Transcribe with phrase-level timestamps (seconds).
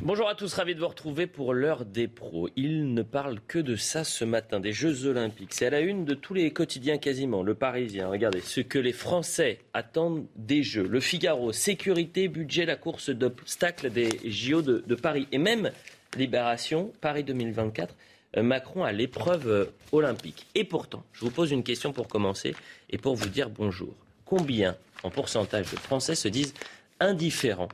[0.00, 2.48] Bonjour à tous, ravi de vous retrouver pour l'heure des pros.
[2.54, 5.52] Il ne parle que de ça ce matin, des Jeux Olympiques.
[5.52, 7.42] C'est à la une de tous les quotidiens quasiment.
[7.42, 10.86] Le Parisien, regardez, ce que les Français attendent des Jeux.
[10.86, 15.26] Le Figaro, sécurité, budget, la course d'obstacles des JO de, Paris.
[15.32, 15.72] Et même
[16.16, 17.92] Libération, Paris 2024,
[18.36, 20.46] euh, Macron à l'épreuve euh, olympique.
[20.54, 22.54] Et pourtant, je vous pose une question pour commencer
[22.88, 23.94] et pour vous dire bonjour.
[24.24, 26.54] Combien en pourcentage de Français se disent
[27.00, 27.68] indifférents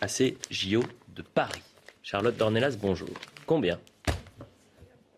[0.00, 0.82] à ces JO
[1.22, 1.62] de Paris
[2.02, 3.10] Charlotte Dornelas, bonjour.
[3.46, 3.78] Combien?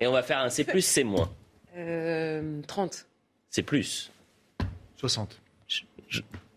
[0.01, 1.31] Et on va faire un C plus, C moins.
[1.77, 3.07] Euh, 30.
[3.49, 4.11] C'est plus.
[4.97, 5.41] 60.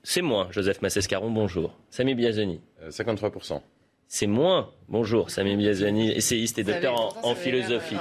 [0.03, 1.77] C'est moins, Joseph Massescaron, bonjour.
[1.89, 2.59] Samy Biazoni.
[2.81, 3.61] Euh, 53%.
[4.07, 7.97] C'est moins, bonjour, Samy Biazoni, essayiste et docteur en, philosophie.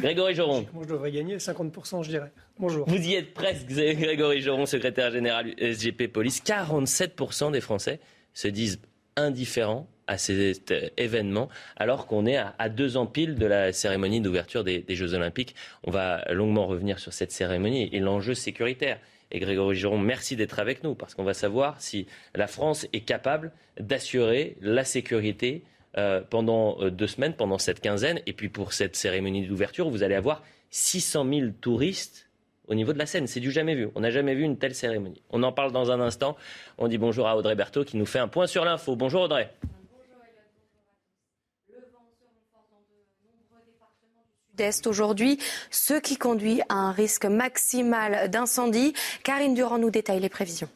[0.00, 0.66] Grégory Joron.
[0.72, 2.32] Moi, je devrais gagner 50%, je dirais.
[2.58, 2.88] Bonjour.
[2.88, 6.42] Vous y êtes presque, Grégory Joron, secrétaire général SGP Police.
[6.42, 8.00] 47% des Français
[8.32, 8.80] se disent
[9.16, 14.20] indifférents à cet euh, événement, alors qu'on est à, deux ans pile de la cérémonie
[14.20, 15.54] d'ouverture des, des Jeux Olympiques.
[15.82, 18.98] On va longuement revenir sur cette cérémonie et l'enjeu sécuritaire.
[19.30, 23.00] Et Grégory Giron, merci d'être avec nous, parce qu'on va savoir si la France est
[23.00, 25.64] capable d'assurer la sécurité
[25.96, 28.20] euh, pendant euh, deux semaines, pendant cette quinzaine.
[28.26, 32.23] Et puis pour cette cérémonie d'ouverture, vous allez avoir 600 000 touristes
[32.68, 33.26] au niveau de la scène.
[33.26, 33.88] C'est du jamais vu.
[33.94, 35.22] On n'a jamais vu une telle cérémonie.
[35.30, 36.36] On en parle dans un instant.
[36.78, 38.96] On dit bonjour à Audrey Berthaud qui nous fait un point sur l'info.
[38.96, 39.50] Bonjour Audrey.
[44.50, 45.38] Sud-Est aujourd'hui,
[45.72, 48.94] ce qui conduit à un risque maximal d'incendie.
[49.24, 50.68] Karine Durand nous détaille les prévisions.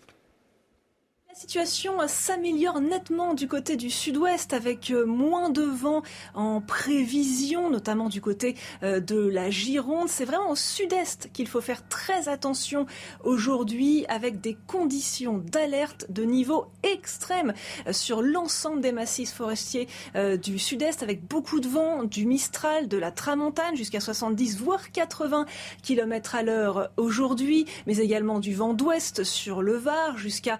[1.38, 6.02] Situation s'améliore nettement du côté du sud-ouest avec euh, moins de vent
[6.34, 10.08] en prévision, notamment du côté euh, de la Gironde.
[10.08, 12.86] C'est vraiment au sud-est qu'il faut faire très attention
[13.22, 17.54] aujourd'hui avec des conditions d'alerte de niveau extrême
[17.86, 22.88] euh, sur l'ensemble des massifs forestiers euh, du sud-est avec beaucoup de vent, du Mistral,
[22.88, 25.46] de la Tramontane jusqu'à 70 voire 80
[25.84, 30.58] km à l'heure aujourd'hui, mais également du vent d'ouest sur le Var jusqu'à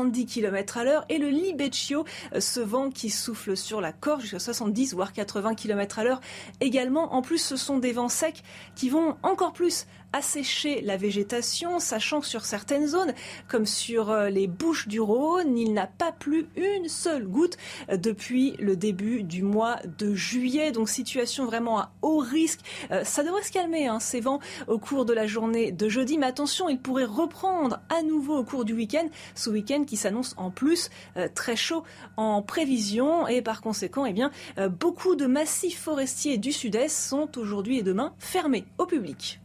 [0.00, 4.22] 70 km à l'heure et le Libeccio, euh, ce vent qui souffle sur la Corse
[4.22, 6.20] jusqu'à 70 voire 80 km à l'heure
[6.62, 7.14] également.
[7.14, 8.42] En plus, ce sont des vents secs
[8.74, 13.14] qui vont encore plus assécher la végétation, sachant que sur certaines zones,
[13.48, 17.56] comme sur euh, les Bouches du Rhône, il n'a pas plu une seule goutte
[17.90, 20.72] euh, depuis le début du mois de juillet.
[20.72, 22.60] Donc situation vraiment à haut risque.
[22.90, 26.18] Euh, Ça devrait se calmer, hein, ces vents, au cours de la journée de jeudi.
[26.18, 29.08] Mais attention, il pourrait reprendre à nouveau au cours du week-end.
[29.34, 30.90] Ce week-end qui s'annonce en plus
[31.34, 31.84] très chaud
[32.16, 33.28] en prévision.
[33.28, 34.30] Et par conséquent, eh bien,
[34.68, 39.40] beaucoup de massifs forestiers du sud-est sont aujourd'hui et demain fermés au public.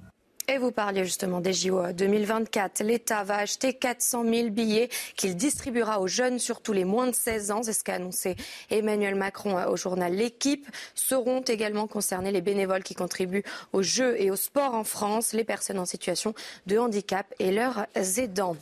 [0.47, 2.83] Et vous parliez justement des JO 2024.
[2.83, 7.49] L'État va acheter 400 000 billets qu'il distribuera aux jeunes, surtout les moins de 16
[7.49, 7.63] ans.
[7.63, 8.35] C'est ce qu'a annoncé
[8.69, 10.67] Emmanuel Macron au journal L'équipe.
[10.93, 15.43] Seront également concernés les bénévoles qui contribuent aux Jeux et au sport en France, les
[15.43, 16.35] personnes en situation
[16.67, 18.55] de handicap et leurs aidants.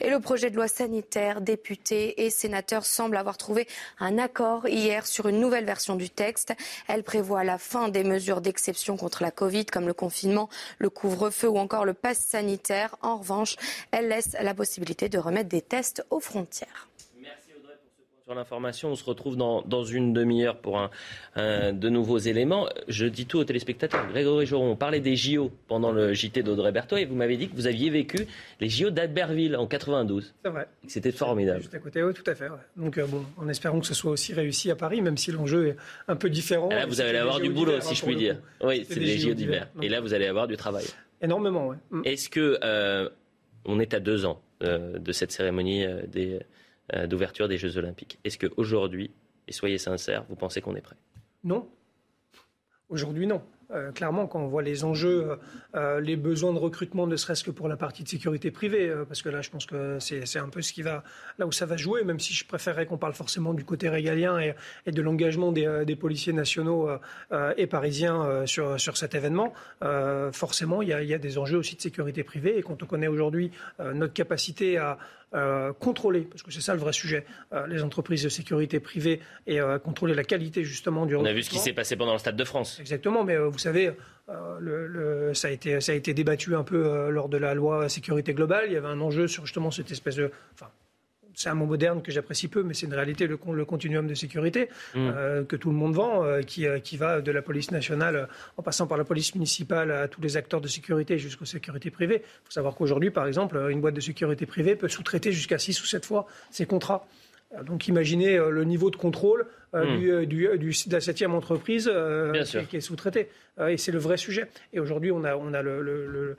[0.00, 3.66] Et le projet de loi sanitaire, députés et sénateurs semblent avoir trouvé
[3.98, 6.52] un accord hier sur une nouvelle version du texte.
[6.88, 10.48] Elle prévoit la fin des mesures d'exception contre la Covid, comme le confinement,
[10.78, 12.96] le couvre-feu ou encore le pass sanitaire.
[13.02, 13.56] En revanche,
[13.90, 16.88] elle laisse la possibilité de remettre des tests aux frontières.
[17.18, 18.90] Merci Audrey pour ce point sur l'information.
[18.92, 20.90] On se retrouve dans, dans une demi-heure pour un,
[21.34, 22.68] un- de nouveaux éléments.
[22.86, 24.06] Je dis tout aux téléspectateurs.
[24.08, 27.48] Grégory Joron, on parlait des JO pendant le JT d'Audrey Berthaud et vous m'avez dit
[27.48, 28.26] que vous aviez vécu
[28.60, 30.32] les JO d'Albertville en 92.
[30.44, 30.68] C'est vrai.
[30.86, 31.62] C'était formidable.
[31.62, 32.48] Juste à côté, oui, tout à fait.
[32.48, 32.56] ouais.
[32.76, 35.66] Donc, euh, bon, en espérant que ce soit aussi réussi à Paris, même si l'enjeu
[35.68, 36.70] est un peu différent.
[36.70, 38.36] Et là, vous allez avoir du boulot, si hein, je puis dire.
[38.62, 39.68] Oui, c'est des JO d'hiver.
[39.82, 40.84] Et là, vous allez avoir du travail.
[41.20, 41.76] Énormément, ouais.
[41.90, 42.02] Mm.
[42.04, 43.08] Est-ce que euh,
[43.64, 46.38] on est à deux ans euh, de cette cérémonie des,
[47.06, 49.10] d'ouverture des Jeux Olympiques Est-ce qu'aujourd'hui,
[49.48, 50.96] et soyez sincères, vous pensez qu'on est prêt?
[51.44, 51.68] Non.
[52.88, 53.40] Aujourd'hui, non.
[53.94, 55.38] clairement, quand on voit les enjeux,
[56.00, 59.28] les besoins de recrutement, ne serait-ce que pour la partie de sécurité privée, parce que
[59.28, 61.04] là, je pense que c'est un peu ce qui va,
[61.38, 64.40] là où ça va jouer, même si je préférerais qu'on parle forcément du côté régalien
[64.40, 64.54] et,
[64.90, 66.88] de l'engagement des, des, policiers nationaux
[67.56, 69.52] et parisiens sur, sur cet événement.
[70.32, 72.82] forcément, il y, a, il y, a, des enjeux aussi de sécurité privée, et quand
[72.82, 74.98] on connaît aujourd'hui notre capacité à
[75.32, 79.20] euh, contrôler, parce que c'est ça le vrai sujet, euh, les entreprises de sécurité privée
[79.46, 82.14] et euh, contrôler la qualité justement du On a vu ce qui s'est passé pendant
[82.14, 82.78] le Stade de France.
[82.80, 83.92] Exactement, mais vous savez,
[84.58, 88.34] le, ça, a été, ça a été débattu un peu lors de la loi sécurité
[88.34, 88.64] globale.
[88.66, 90.32] Il y avait un enjeu sur justement cette espèce de...
[90.54, 90.70] Enfin,
[91.40, 94.14] c'est un mot moderne que j'apprécie peu, mais c'est une réalité, le, le continuum de
[94.14, 94.98] sécurité mm.
[94.98, 98.28] euh, que tout le monde vend, euh, qui, euh, qui, va de la police nationale
[98.58, 102.22] en passant par la police municipale à tous les acteurs de sécurité jusqu'aux sécurités privées.
[102.24, 105.82] Il faut savoir qu'aujourd'hui, par exemple, une boîte de sécurité privée peut sous-traiter jusqu'à 6
[105.82, 107.06] ou 7 fois ses contrats.
[107.64, 110.26] Donc imaginez le niveau de contrôle mm.
[110.26, 110.26] du,
[110.58, 111.90] du, de la septième entreprise
[112.44, 113.28] qui, qui, est sous-traitée.
[113.68, 114.48] et c'est le vrai sujet.
[114.72, 116.36] Et aujourd'hui, on a, on a le, le,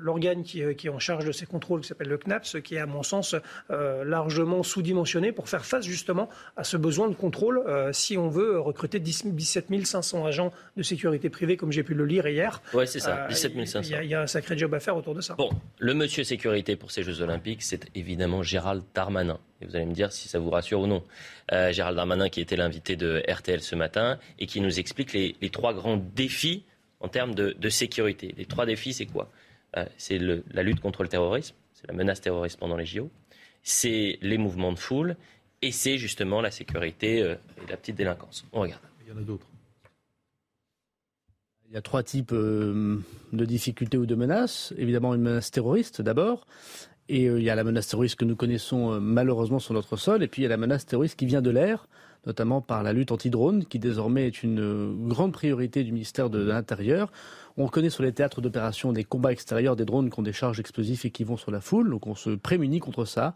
[0.00, 2.74] l'organe qui, euh, qui, est en charge de ces contrôles, qui s'appelle le CNAPS, qui
[2.74, 3.34] est à mon sens
[3.70, 8.28] euh, largement sous-dimensionné pour faire face justement à ce besoin de contrôle euh, si on
[8.28, 12.62] veut recruter 17 500 agents de sécurité privée, comme j'ai pu le lire hier.
[12.74, 13.90] Oui, c'est ça, 17 500.
[14.00, 15.34] Il y, a un sacré job à faire autour de ça.
[15.34, 19.38] Bon, le monsieur sécurité pour ces Jeux Olympiques, c'est évidemment Gérald Darmanin.
[19.60, 21.02] Et vous allez me dire si ça vous rassure ou non.
[21.50, 25.50] Gérald Darmanin qui était l'invité de RTL ce matin et qui nous explique les, les
[25.50, 26.64] trois grands défis
[27.00, 28.34] en termes de, sécurité.
[28.36, 29.30] Les trois défis, c'est quoi?
[29.76, 33.10] Euh, C'est la lutte contre le terrorisme, c'est la menace terroriste pendant les JO,
[33.62, 35.16] c'est les mouvements de foule
[35.62, 38.44] et c'est justement la sécurité euh, et la petite délinquance.
[38.52, 38.82] On regarde.
[39.04, 39.46] Il y en a d'autres.
[41.68, 43.00] Il y a trois types euh,
[43.32, 44.72] de difficultés ou de menaces.
[44.78, 46.46] Évidemment, une menace terroriste d'abord.
[47.08, 50.22] Et il y a la menace terroriste que nous connaissons malheureusement sur notre sol.
[50.22, 51.86] Et puis il y a la menace terroriste qui vient de l'air
[52.26, 57.10] notamment par la lutte anti-drone, qui désormais est une grande priorité du ministère de l'Intérieur.
[57.56, 60.60] On connaît sur les théâtres d'opération des combats extérieurs des drones qui ont des charges
[60.60, 63.34] explosives et qui vont sur la foule, donc on se prémunit contre ça.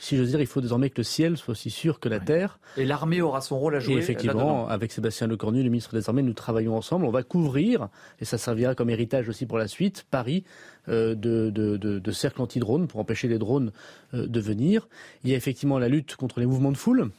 [0.00, 2.20] Si je veux dire, il faut désormais que le ciel soit aussi sûr que la
[2.20, 2.60] terre.
[2.76, 3.94] Et l'armée aura son rôle à jouer.
[3.94, 7.04] Et effectivement, avec Sébastien Lecornu, le ministre des Armées, nous travaillons ensemble.
[7.04, 7.88] On va couvrir,
[8.20, 10.44] et ça servira comme héritage aussi pour la suite, Paris
[10.88, 13.72] euh, de, de, de, de cercles anti-drones pour empêcher les drones
[14.14, 14.88] euh, de venir.
[15.24, 17.10] Il y a effectivement la lutte contre les mouvements de foule.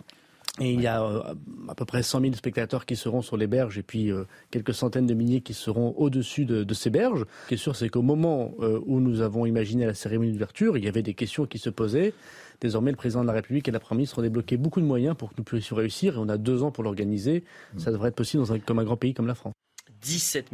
[0.59, 1.21] Et il y a euh,
[1.67, 4.73] à peu près 100 000 spectateurs qui seront sur les berges et puis euh, quelques
[4.73, 7.25] centaines de milliers qui seront au-dessus de, ces berges.
[7.43, 10.77] Ce qui est sûr, c'est qu'au moment euh, où nous avons imaginé la cérémonie d'ouverture,
[10.77, 12.13] il y avait des questions qui se posaient.
[12.61, 15.15] Désormais, le président de la République et la Première ministre ont débloqué beaucoup de moyens
[15.15, 17.45] pour que nous puissions réussir et on a deux ans pour l'organiser.
[17.77, 19.53] Ça devrait être possible dans un, comme un grand pays comme la France.
[20.01, 20.51] 17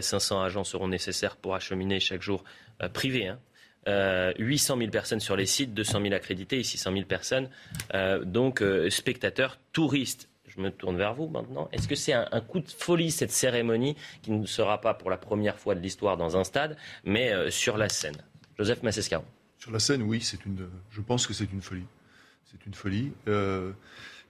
[0.00, 2.44] 500 agents seront nécessaires pour acheminer chaque jour
[2.92, 3.28] privé.
[3.28, 3.38] Hein,
[3.86, 7.48] 800 euh, 000 personnes sur les sites, 200 000 accrédités et 600 000 personnes,
[7.94, 10.28] euh, donc euh, spectateurs, touristes.
[10.48, 11.68] Je me tourne vers vous maintenant.
[11.72, 15.18] Est-ce que c'est un, coup de folie cette cérémonie qui ne sera pas pour la
[15.18, 18.16] première fois de l'histoire dans un stade, mais sur la scène?
[18.56, 19.24] Joseph Massescaron.
[19.58, 20.26] Sur la scène, oui.
[20.90, 21.84] Je pense que c'est une folie.
[22.46, 23.12] C'est une folie.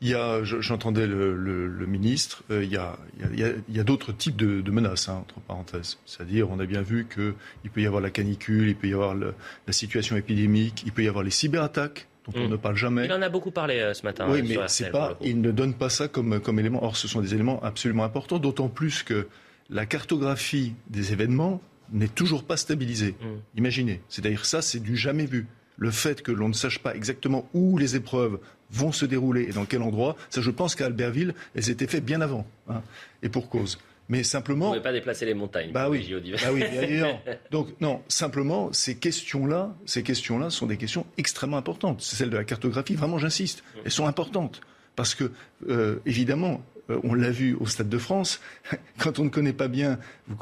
[0.03, 5.19] Il y a, j'entendais le, ministre, euh, il y a, d'autres types de, menaces, hein,
[5.23, 5.99] entre parenthèses.
[6.05, 9.15] C'est-à-dire, on a bien vu qu'il peut y avoir la canicule, il peut y avoir
[9.15, 12.51] la situation épidémique, il peut y avoir les cyberattaques dont on mm.
[12.51, 13.05] ne parle jamais.
[13.07, 14.27] Il en a beaucoup parlé euh, ce matin.
[14.29, 16.83] Oui, mais c'est pas, il ne donne pas ça comme, comme élément.
[16.85, 19.29] Or, ce sont des éléments absolument importants, d'autant plus que
[19.71, 21.61] la cartographie des événements
[21.93, 23.15] n'est toujours pas stabilisée.
[23.21, 23.59] Mm.
[23.59, 24.01] Imaginez.
[24.09, 25.47] C'est-à-dire ça, c'est du jamais vu
[25.79, 28.39] le fait que l'on ne sache pas exactement où les épreuves
[28.71, 32.05] vont se dérouler et dans quel endroit, ça je pense qu'à Albertville, elles étaient faites
[32.05, 32.47] bien avant.
[32.69, 32.83] Hein,
[33.23, 33.79] et pour cause.
[34.09, 34.67] Mais simplement.
[34.67, 35.73] Vous ne pouvez pas déplacer les montagnes.
[35.73, 36.09] Bah oui.
[36.41, 37.21] Bah oui, bien
[37.51, 42.03] Donc non, simplement ces questions-là, ces questions-là sont des questions extrêmement importantes.
[42.03, 42.95] C'est celle de la cartographie.
[42.95, 43.65] Vraiment, j'insiste.
[43.85, 44.61] Elles sont importantes
[44.95, 45.33] parce que
[45.69, 48.41] euh, évidemment, on l'a vu au Stade de France,
[48.99, 49.99] quand on ne connaît pas bien,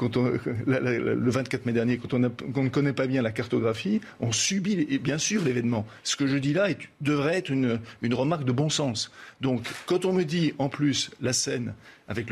[0.67, 5.17] le 24 mai dernier, quand on, ne connaît pas bien la cartographie, on subit bien
[5.17, 5.85] sûr l'événement.
[6.03, 6.67] Ce que je dis là
[7.01, 7.79] devrait être une,
[8.11, 9.11] remarque de bon sens.
[9.41, 11.73] Donc, quand on me dit en plus la scène
[12.07, 12.27] avec,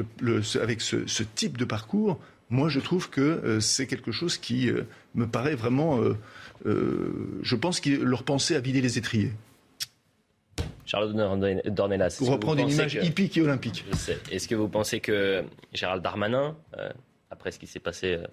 [0.81, 4.83] ce, type de parcours, moi je trouve que euh, c'est quelque chose qui euh,
[5.15, 5.99] me paraît vraiment.
[6.65, 9.31] je pense que leur pensée à vider les étriers.
[10.85, 11.13] Charles
[11.65, 12.15] Dornelas.
[12.17, 13.85] Pour reprendre une image hippique et olympique.
[14.31, 16.89] Est-ce que vous pensez que Gérald Darmanin, euh,
[17.29, 18.27] après ce qui s'est passé, euh,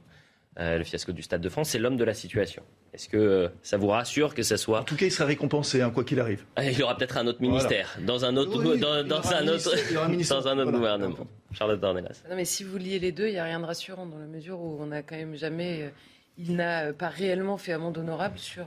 [0.58, 2.62] euh, le fiasco du Stade de France, c'est l'homme de la situation?
[2.92, 5.90] Est-ce que ça vous rassure que ça soit En tout cas, il sera récompensé, hein,
[5.90, 6.44] quoi qu'il arrive.
[6.56, 8.92] Ah, il y aura peut-être un autre ministère, dans un autre, dans,
[9.32, 11.26] un, autre, gouvernement.
[11.52, 12.22] Charlotte Dornelas.
[12.28, 14.26] Non, mais si vous liez les deux, il n'y a rien de rassurant dans la
[14.26, 15.92] mesure où on n'a quand même jamais.
[16.36, 18.66] il n'a pas réellement fait amende honorable sur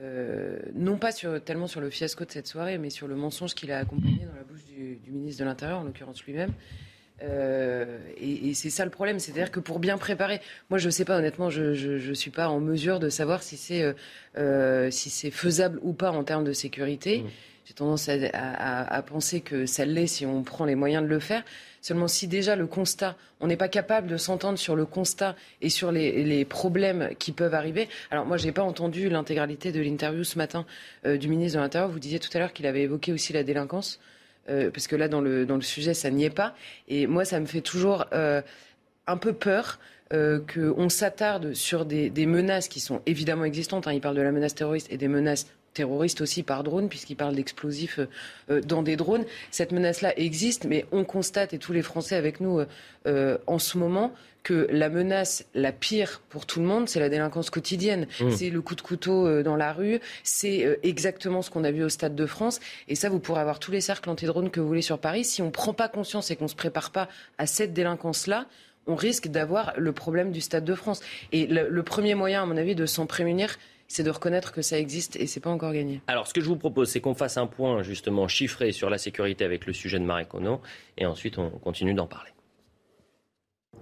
[0.00, 3.72] euh, non pas tellement sur le fiasco de cette soirée, mais sur le mensonge qu'il
[3.72, 6.52] a accompagné dans la bouche du, ministre de l'Intérieur, en l'occurrence lui-même.
[7.22, 10.40] Euh, et, c'est ça le problème, c'est-à-dire que pour bien préparer,
[10.70, 13.56] moi je ne sais pas honnêtement, je ne suis pas en mesure de savoir si
[13.56, 13.92] c'est
[14.36, 17.22] euh, si c'est faisable ou pas en termes de sécurité.
[17.22, 17.28] Mmh.
[17.68, 21.44] J'ai tendance à, penser que ça l'est si on prend les moyens de le faire.
[21.82, 25.68] Seulement si déjà le constat, on n'est pas capable de s'entendre sur le constat et
[25.68, 27.90] sur les, problèmes qui peuvent arriver.
[28.10, 30.64] Alors moi, j'ai pas entendu l'intégralité de l'interview ce matin
[31.04, 31.90] du ministre de l'Intérieur.
[31.90, 34.00] Vous disiez tout à l'heure qu'il avait évoqué aussi la délinquance.
[34.48, 36.54] Euh, parce que là, dans le, sujet, ça n'y est pas.
[36.88, 38.40] Et moi, ça me fait toujours euh,
[39.06, 39.78] un peu peur.
[40.14, 43.86] Euh, qu'on s'attarde sur des, menaces qui sont évidemment existantes.
[43.86, 43.92] Hein.
[43.92, 47.34] Il parle de la menace terroriste et des menaces terroristes aussi par drone, puisqu'il parle
[47.34, 48.00] d'explosifs
[48.66, 49.24] dans des drones.
[49.50, 52.60] Cette menace-là existe, mais on constate, et tous les Français avec nous
[53.04, 54.12] en ce moment,
[54.48, 58.06] que la menace la pire pour tout le monde, c'est la délinquance quotidienne.
[58.18, 58.30] Mmh.
[58.30, 61.70] C'est le coup de couteau euh, dans la rue, c'est euh, exactement ce qu'on a
[61.70, 62.58] vu au Stade de France.
[62.88, 65.24] Et ça, vous pourrez avoir tous les cercles anti-drones que vous voulez sur Paris.
[65.24, 68.46] Si on ne prend pas conscience et qu'on ne se prépare pas à cette délinquance-là,
[68.86, 71.00] on risque d'avoir le problème du Stade de France.
[71.30, 73.58] Et le, premier moyen, à mon avis, de s'en prémunir,
[73.88, 76.00] c'est de reconnaître que ça existe et c'est pas encore gagné.
[76.06, 78.98] Alors, ce que je vous propose, c'est qu'on fasse un point justement chiffré sur la
[78.98, 80.26] sécurité avec le sujet de Marie
[80.96, 82.30] et ensuite on continue d'en parler.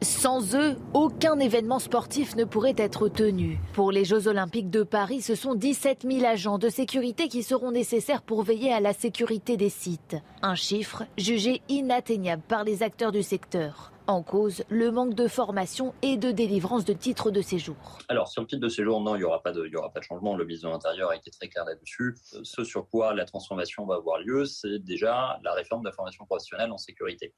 [0.03, 3.59] Sans eux, aucun événement sportif ne pourrait être tenu.
[3.73, 7.71] Pour les Jeux olympiques de Paris, ce sont 17 000 agents de sécurité qui seront
[7.71, 10.17] nécessaires pour veiller à la sécurité des sites.
[10.43, 13.93] Un chiffre jugé inatteignable par les acteurs du secteur.
[14.09, 17.77] En cause, le manque de formation et de délivrance de titres de séjour.
[18.09, 19.69] Alors, sur le titre de séjour, non, il n'y aura, pas de,
[20.01, 20.37] changement.
[20.37, 22.15] Le ministre de l'Intérieur a été très clair là-dessus.
[22.45, 26.25] Ce sur quoi la transformation va avoir lieu, c'est déjà la réforme de la formation
[26.25, 27.35] professionnelle en sécurité.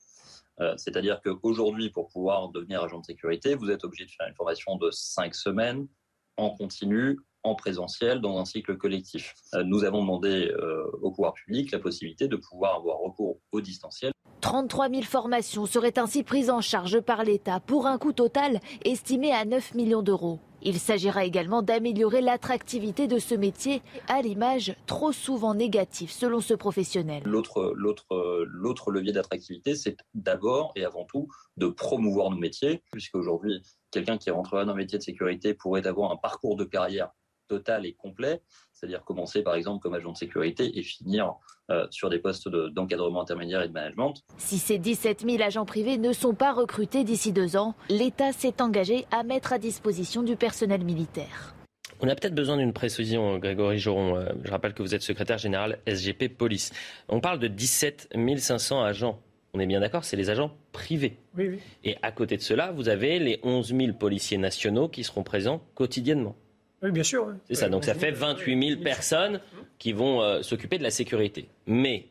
[0.61, 4.35] Euh, c'est-à-dire qu'aujourd'hui, pour pouvoir devenir agent de sécurité, vous êtes obligé de faire une
[4.35, 5.89] formation de cinq semaines
[6.37, 9.35] en continu, en présentiel, dans un cycle collectif.
[9.55, 13.61] Euh, nous avons demandé euh, au pouvoir public la possibilité de pouvoir avoir recours au
[13.63, 14.13] distanciel.
[14.41, 19.33] 33 000 formations seraient ainsi prises en charge par l'État pour un coût total estimé
[19.33, 20.39] à 9 millions d'euros.
[20.63, 26.55] Il s'agira également d'améliorer l'attractivité de ce métier à l'image trop souvent négative selon ce
[26.55, 27.23] professionnel.
[27.25, 34.31] L'autre, levier d'attractivité, c'est d'abord et avant tout de promouvoir nos métiers, puisqu'aujourd'hui, quelqu'un qui
[34.31, 37.11] rentrera dans un métier de sécurité pourrait avoir un parcours de carrière
[37.47, 38.43] total et complet,
[38.79, 41.35] c'est-à-dire commencer par exemple comme agent de sécurité et finir
[41.71, 44.15] euh, sur des postes d'encadrement intermédiaire et de management.
[44.37, 48.63] Si ces 17 000 agents privés ne sont pas recrutés d'ici deux ans, l'État s'est
[48.63, 51.55] engagé à mettre à disposition du personnel militaire.
[52.01, 54.17] On a peut-être besoin d'une précision, Grégory Joron.
[54.17, 56.73] Euh, je rappelle que vous êtes secrétaire général SGP Police.
[57.09, 59.21] On parle de 17 500 agents.
[59.55, 61.17] On est bien d'accord, c'est les agents privés.
[61.37, 61.59] Oui, oui.
[61.83, 65.61] Et à côté de cela, vous avez les 11 000 policiers nationaux qui seront présents
[65.75, 66.37] quotidiennement.
[66.83, 67.35] Oui, bien sûr.
[67.49, 69.41] C'est ça, donc ça fait 28 000 personnes
[69.79, 71.49] qui vont euh, s'occuper de la sécurité.
[71.67, 72.07] Mais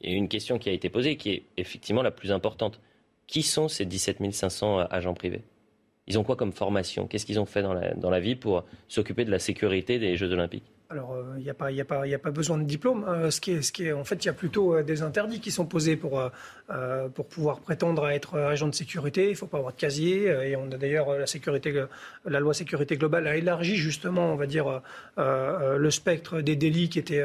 [0.00, 2.80] il y a une question qui a été posée qui est effectivement la plus importante.
[3.26, 5.42] Qui sont ces 17 500 euh, agents privés?
[6.06, 7.06] Ils ont quoi comme formation?
[7.06, 10.16] Qu'est-ce qu'ils ont fait dans la, dans la vie pour s'occuper de la sécurité des
[10.16, 10.71] Jeux olympiques?
[10.92, 13.04] Alors, il euh, n'y a, pas, a, a, pas besoin de diplôme.
[13.08, 13.30] Hein.
[13.30, 15.40] ce, qui est, ce qui est, en fait, il y a plutôt euh, des interdits
[15.40, 19.26] qui sont posés pour, euh, pour pouvoir prétendre à être agent de sécurité.
[19.26, 20.26] Il ne faut pas avoir de casier.
[20.26, 21.84] et on a d'ailleurs la, sécurité,
[22.26, 24.82] la loi sécurité globale a élargi justement, on va dire,
[25.16, 27.24] le spectre des délits qui, étaient,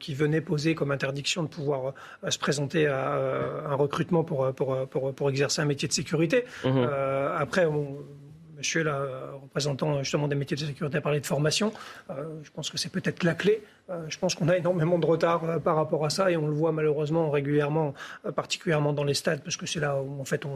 [0.00, 1.94] qui venaient poser comme interdiction de pouvoir
[2.28, 3.14] se présenter à
[3.66, 6.44] un recrutement pour, pour, pour, pour, exercer un métier de sécurité.
[6.64, 6.86] Mmh.
[7.38, 7.98] après, on,
[8.64, 9.06] monsieur là,
[9.42, 11.70] représentant justement des métiers de sécurité a parlé de formation.
[12.08, 13.62] Euh, je pense que c'est peut-être la clé.
[13.90, 16.46] Euh, je pense qu'on a énormément de retard euh, par rapport à ça et on
[16.46, 17.92] le voit malheureusement régulièrement,
[18.34, 20.46] particulièrement dans les stades, parce que c'est là où en fait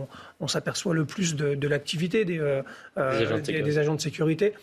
[0.40, 2.62] on, s'aperçoit le plus de, l'activité des,
[2.96, 4.54] des, agents de sécurité.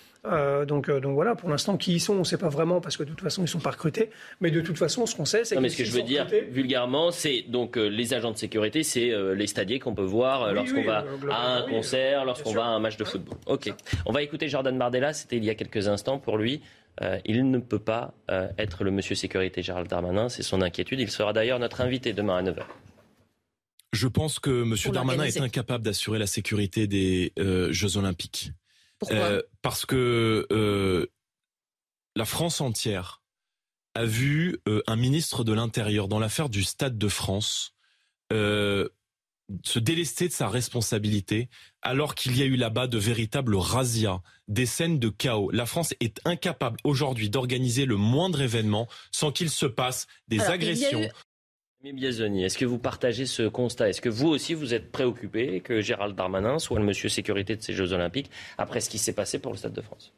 [0.65, 3.03] Donc, donc voilà, pour l'instant, qui ils sont, on ne sait pas vraiment parce que
[3.03, 4.09] de toute façon, ils ne sont pas recrutés.
[4.41, 5.61] Mais de toute façon, ce qu'on sait, c'est que.
[5.61, 9.47] mais ce que je veux dire vulgairement, c'est donc les agents de sécurité, c'est les
[9.47, 13.03] stadiers qu'on peut voir lorsqu'on va à un concert, lorsqu'on va à un match de
[13.03, 13.37] football.
[13.47, 13.71] Ok.
[14.05, 16.61] On va écouter Jordan Bardella, c'était il y a quelques instants pour lui.
[17.01, 20.99] Euh, il ne peut pas euh, être le monsieur sécurité Gérald Darmanin, c'est son inquiétude.
[20.99, 22.63] Il sera d'ailleurs notre invité demain à 9h.
[23.91, 24.75] Je pense que M.
[24.93, 28.51] Darmanin est incapable d'assurer la sécurité des euh, Jeux Olympiques.
[28.99, 29.41] Pourquoi?
[29.61, 31.07] Parce que
[32.15, 33.21] la France entière
[33.93, 37.73] a vu un ministre de l'Intérieur dans l'affaire du Stade de France
[39.63, 41.49] se délester de sa responsabilité
[41.81, 45.51] alors qu'il y a eu là-bas de véritables razzias, des scènes de chaos.
[45.51, 51.07] La France est incapable aujourd'hui d'organiser le moindre événement sans qu'il se passe des agressions.
[51.93, 53.89] Biazoni, est-ce que vous partagez ce constat?
[53.89, 57.61] Est-ce que vous aussi vous êtes préoccupé que Gérald Darmanin soit le monsieur sécurité de
[57.61, 60.13] ces Jeux Olympiques après ce qui s'est passé pour le Stade de France?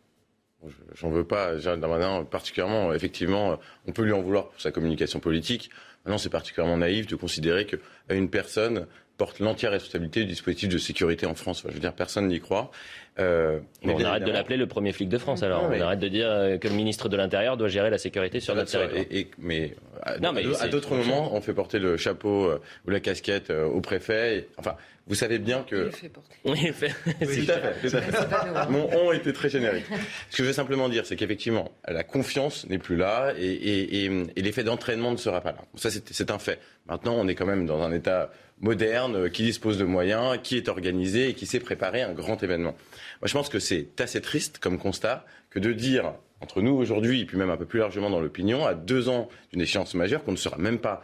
[0.96, 2.94] J'en veux pas, Gérald Darmanin particulièrement.
[2.94, 5.70] Effectivement, on peut lui en vouloir pour sa communication politique.
[6.06, 10.78] Maintenant, c'est particulièrement naïf de considérer qu'à une personne porte l'entière responsabilité du dispositif de
[10.78, 11.64] sécurité en France.
[11.68, 12.72] je veux dire, personne n'y croit.
[13.20, 15.64] Euh, on arrête de l'appeler le premier flic de France alors.
[15.64, 18.54] on arrête de dire euh, que le ministre de l'Intérieur doit gérer la sécurité sur
[18.54, 19.26] notre territoire.
[19.40, 24.48] mais, à, d'autres moments, on fait porter le chapeau euh, ou la casquette au préfet.
[24.58, 24.76] enfin,
[25.08, 25.90] vous savez bien que.
[25.90, 26.36] fait porter.
[26.46, 26.90] Oui, fait.
[26.90, 27.90] tout à fait.
[27.90, 28.70] Tout à fait.
[28.70, 29.86] Mon on était très générique.
[30.30, 34.42] Ce que je veux simplement dire, c'est qu'effectivement, la confiance n'est plus là et, et
[34.42, 35.60] l'effet d'entraînement ne sera pas là.
[35.76, 36.60] Ça, c'est un fait.
[36.88, 40.68] Maintenant, on est quand même dans un état moderne, qui dispose de moyens, qui est
[40.68, 42.72] organisé et qui sait préparer un grand événement.
[43.22, 47.22] Moi, je pense que c'est assez triste comme constat que de dire entre nous aujourd'hui,
[47.22, 50.24] et puis même un peu plus largement dans l'opinion, à deux ans d'une échéance majeure,
[50.24, 51.04] qu'on ne sera même pas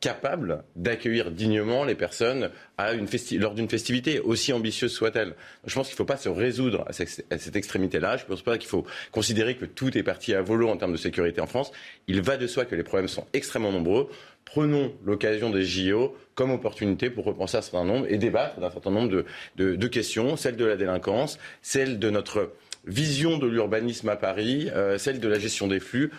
[0.00, 5.34] capable d'accueillir dignement les personnes à lors d'une festivité, aussi ambitieuse soit-elle.
[5.66, 8.16] Je pense qu'il ne faut pas se résoudre à cette, extrémité-là.
[8.16, 10.92] Je ne pense pas qu'il faut considérer que tout est parti à volo en termes
[10.92, 11.72] de sécurité en France.
[12.06, 14.08] Il va de soi que les problèmes sont extrêmement nombreux.
[14.44, 18.90] Prenons l'occasion des JO comme opportunité pour repenser un certain nombre et débattre d'un certain
[18.90, 19.24] nombre
[19.56, 22.52] de, questions, celle de la délinquance, celle de notre
[22.86, 26.12] vision de l'urbanisme à Paris, euh, celle de la gestion des flux.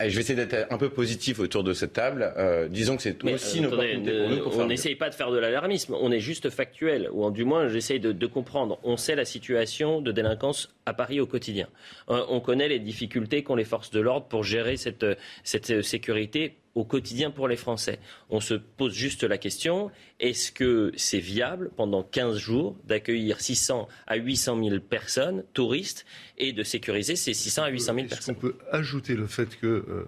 [0.00, 2.34] Je vais essayer d'être un peu positif autour de cette table.
[2.36, 4.60] Euh, disons que c'est aussi une opportunité pour nous.
[4.60, 8.00] on n'essaye pas de faire de l'alarmisme, on est juste factuel, ou du moins j'essaye
[8.00, 8.80] de, comprendre.
[8.82, 11.68] On sait la situation de délinquance à Paris au quotidien.
[12.10, 15.06] Euh, on connaît les difficultés qu'ont les forces de l'ordre pour gérer cette,
[15.44, 17.98] cette sécurité au quotidien pour les Français.
[18.30, 19.90] On se pose juste la question,
[20.20, 26.04] est-ce que c'est viable pendant 15 jours d'accueillir 600 à 800 000 personnes, touristes,
[26.38, 28.34] et de sécuriser ces 600 à 800 000 personnes?
[28.36, 29.66] On peut ajouter le fait que...
[29.66, 30.04] Euh,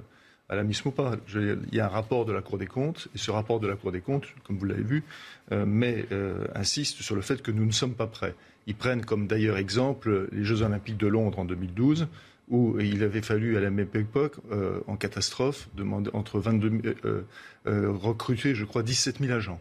[0.48, 1.16] à la Miss Mopa.
[1.34, 3.76] Il y a un rapport de la Cour des comptes, et ce rapport de la
[3.76, 5.02] Cour des comptes, comme vous l'avez vu,
[5.52, 8.34] euh, mais, euh, insiste sur le fait que nous ne sommes pas prêts.
[8.66, 12.08] Ils prennent comme d'ailleurs exemple les Jeux Olympiques de Londres en 2012
[12.48, 17.22] où il avait fallu à la même époque, euh, en catastrophe, demander entre 22 euh,
[17.66, 19.60] euh, recruter, je crois, 17 000 agents.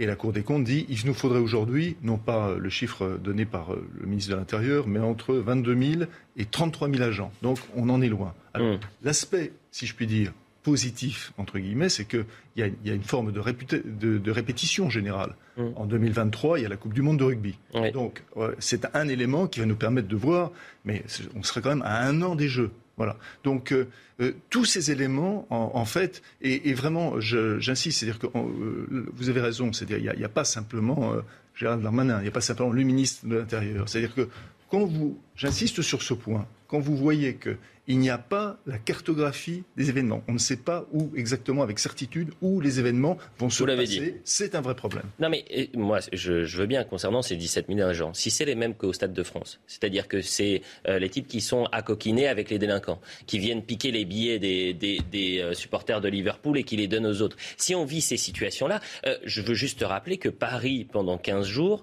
[0.00, 3.44] Et la Cour des comptes dit il nous faudrait aujourd'hui, non pas le chiffre donné
[3.44, 6.02] par le ministre de l'Intérieur, mais entre 22 000
[6.36, 7.30] et 33 000 agents.
[7.42, 8.34] Donc on en est loin.
[8.56, 8.74] Mmh.
[9.04, 10.32] L'aspect, si je puis dire,
[10.64, 12.24] positif, entre guillemets, c'est qu'il
[12.56, 15.36] y, y, a une forme de, de, répétition générale.
[15.56, 15.62] Mm.
[15.76, 17.56] En 2023, il y a la Coupe du Monde de rugby.
[17.92, 18.24] Donc,
[18.58, 20.50] c'est un élément qui va nous permettre de voir,
[20.84, 21.04] mais
[21.36, 22.70] on serait quand même à un an des Jeux.
[22.96, 23.16] Voilà.
[23.42, 23.88] Donc, euh,
[24.20, 29.72] euh, tous ces éléments, en, fait, et, vraiment, j'insiste, c'est-à-dire que euh, vous avez raison,
[29.72, 31.14] c'est-à-dire qu'il n'y a, pas simplement
[31.54, 33.88] Gérald Darmanin, il n'y a pas simplement le ministre de l'Intérieur.
[33.88, 34.28] C'est-à-dire que
[34.70, 38.78] quand vous, j'insiste sur ce point, quand vous voyez que il n'y a pas la
[38.78, 40.22] cartographie des événements.
[40.28, 44.20] On ne sait pas où exactement, avec certitude, où les événements vont se passer.
[44.24, 45.04] C'est un vrai problème.
[45.18, 45.44] Non, mais
[45.74, 49.12] moi, je, veux bien, concernant ces 17 000 agents, si c'est les mêmes qu'au Stade
[49.12, 53.00] de France, c'est-à-dire que c'est euh, les types qui sont à coquiner avec les délinquants,
[53.26, 57.20] qui viennent piquer les billets des, euh, supporters de Liverpool et qui les donnent aux
[57.20, 57.36] autres.
[57.56, 61.82] Si on vit ces situations-là, euh, je veux juste rappeler que Paris, pendant 15 jours,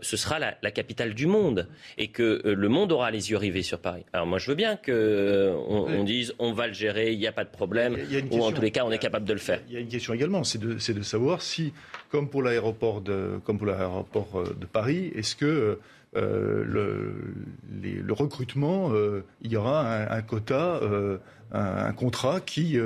[0.00, 3.62] ce sera la, la, capitale du monde et que le monde aura les yeux rivés
[3.62, 4.04] sur Paris.
[4.12, 7.32] Alors moi, je veux bien que on, dise on va le gérer, il n'y a
[7.32, 7.96] pas de problème,
[8.30, 9.60] ou en tous les cas on est capable de le faire.
[9.68, 11.72] Il y a une question également, c'est de, savoir si,
[12.10, 15.78] comme pour l'aéroport de, comme pour l'aéroport euh, de Paris, est-ce que
[16.14, 20.80] euh, le, recrutement, euh, il y aura un, quota,
[21.52, 22.78] un, contrat qui,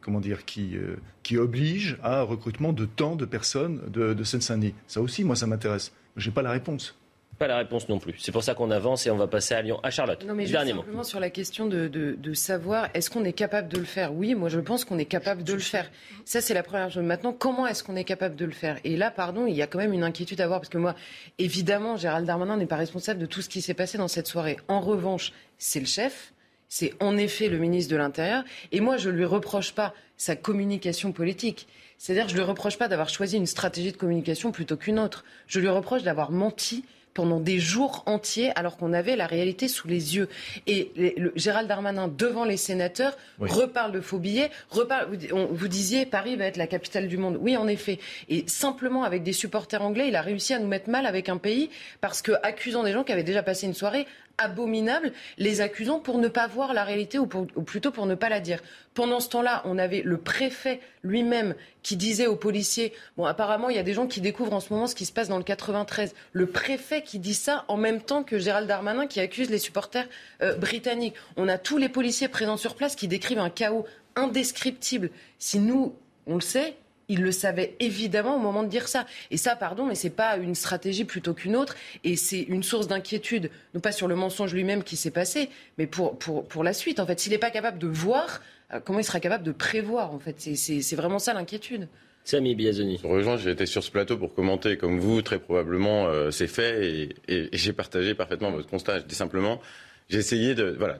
[0.00, 0.76] comment dire, qui,
[1.22, 4.74] qui oblige à un recrutement de tant de personnes de, de Seine-Saint-Denis?
[4.88, 5.92] Ça aussi, moi, ça m'intéresse.
[6.16, 6.96] Je n'ai pas la réponse.
[7.38, 8.14] Pas la réponse non plus.
[8.18, 9.80] C'est pour ça qu'on avance et on va passer à Lyon.
[9.82, 10.24] À Charlotte.
[10.24, 13.78] Non, mais juste simplement sur la question de, de, savoir est-ce qu'on est capable de
[13.78, 14.14] le faire?
[14.14, 15.90] Oui, moi je pense qu'on est capable de le faire.
[16.24, 17.02] Ça, c'est la première chose.
[17.02, 18.78] Maintenant, comment est-ce qu'on est capable de le faire?
[18.84, 20.94] Et là, pardon, il y a quand même une inquiétude à avoir parce que moi,
[21.38, 24.56] évidemment, Gérald Darmanin n'est pas responsable de tout ce qui s'est passé dans cette soirée.
[24.68, 26.32] En revanche, c'est le chef.
[26.68, 28.42] C'est en effet le ministre de l'Intérieur.
[28.72, 31.68] Et moi, je ne lui reproche pas sa communication politique.
[31.98, 35.24] C'est-à-dire, je ne lui reproche pas d'avoir choisi une stratégie de communication plutôt qu'une autre.
[35.46, 36.84] Je lui reproche d'avoir menti
[37.14, 40.28] pendant des jours entiers alors qu'on avait la réalité sous les yeux.
[40.66, 46.06] Et le, Gérald Darmanin, devant les sénateurs, reparle de faux billets, reparle, vous, vous, disiez
[46.06, 47.38] Paris va être la capitale du monde.
[47.40, 47.98] Oui, en effet.
[48.28, 51.38] Et simplement, avec des supporters anglais, il a réussi à nous mettre mal avec un
[51.38, 54.06] pays parce que, accusant des gens qui avaient déjà passé une soirée
[54.38, 58.40] abominable, les accusant pour ne pas voir la réalité ou, plutôt pour ne pas la
[58.40, 58.60] dire.
[58.94, 63.76] Pendant ce temps-là, on avait le préfet lui-même qui disait aux policiers, bon apparemment il
[63.76, 65.44] y a des gens qui découvrent en ce moment ce qui se passe dans le
[65.44, 69.58] 93, le préfet qui dit ça en même temps que Gérald Darmanin qui accuse les
[69.58, 70.06] supporters
[70.42, 71.14] euh, britanniques.
[71.36, 73.84] On a tous les policiers présents sur place qui décrivent un chaos
[74.16, 75.10] indescriptible.
[75.38, 75.94] Si nous,
[76.26, 76.76] on le sait,
[77.08, 79.06] il le savait évidemment au moment de dire ça.
[79.30, 81.76] Et ça, pardon, mais ce n'est pas une stratégie plutôt qu'une autre.
[82.04, 85.86] Et c'est une source d'inquiétude, non pas sur le mensonge lui-même qui s'est passé, mais
[85.86, 87.00] pour, pour, pour la suite.
[87.00, 90.12] En fait, s'il n'est pas capable de voir, euh, comment il sera capable de prévoir
[90.12, 91.88] En fait, c'est vraiment ça l'inquiétude.
[92.24, 93.00] Samy Biazoni.
[93.04, 96.82] Rejoins, j'ai été sur ce plateau pour commenter, comme vous, très probablement, euh, ces faits
[96.82, 99.00] et, et j'ai partagé parfaitement votre constat.
[99.00, 99.60] Je dis simplement,
[100.08, 100.98] j'ai essayé de, voilà,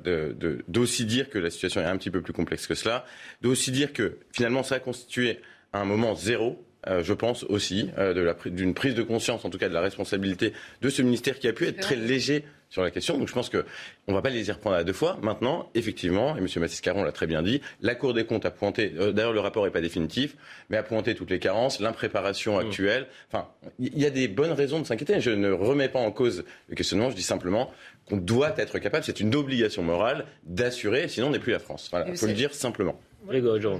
[0.68, 3.04] d'aussi dire que la situation est un petit peu plus complexe que cela,
[3.42, 5.40] d'aussi dire que finalement ça a constitué
[5.80, 9.68] un moment zéro euh, je pense aussi, euh, d'une prise de conscience, en tout cas
[9.68, 13.16] de la responsabilité de ce ministère qui a pu être très léger sur la question.
[13.16, 13.62] Donc je pense qu'on
[14.08, 15.16] ne va pas les y reprendre à deux fois.
[15.22, 16.48] Maintenant, effectivement, et M.
[16.56, 19.40] Mathis Caron l'a très bien dit, la Cour des comptes a pointé, euh, d'ailleurs le
[19.40, 20.36] rapport n'est pas définitif,
[20.68, 22.66] mais a pointé toutes les carences, l'impréparation mmh.
[22.66, 23.06] actuelle.
[23.30, 25.20] Enfin, il y a des bonnes raisons de s'inquiéter.
[25.20, 27.70] Je ne remets pas en cause le questionnement, je dis simplement
[28.08, 31.88] qu'on doit être capable, c'est une obligation morale d'assurer, sinon on n'est plus la France.
[31.90, 33.00] Voilà, il faut le dire simplement.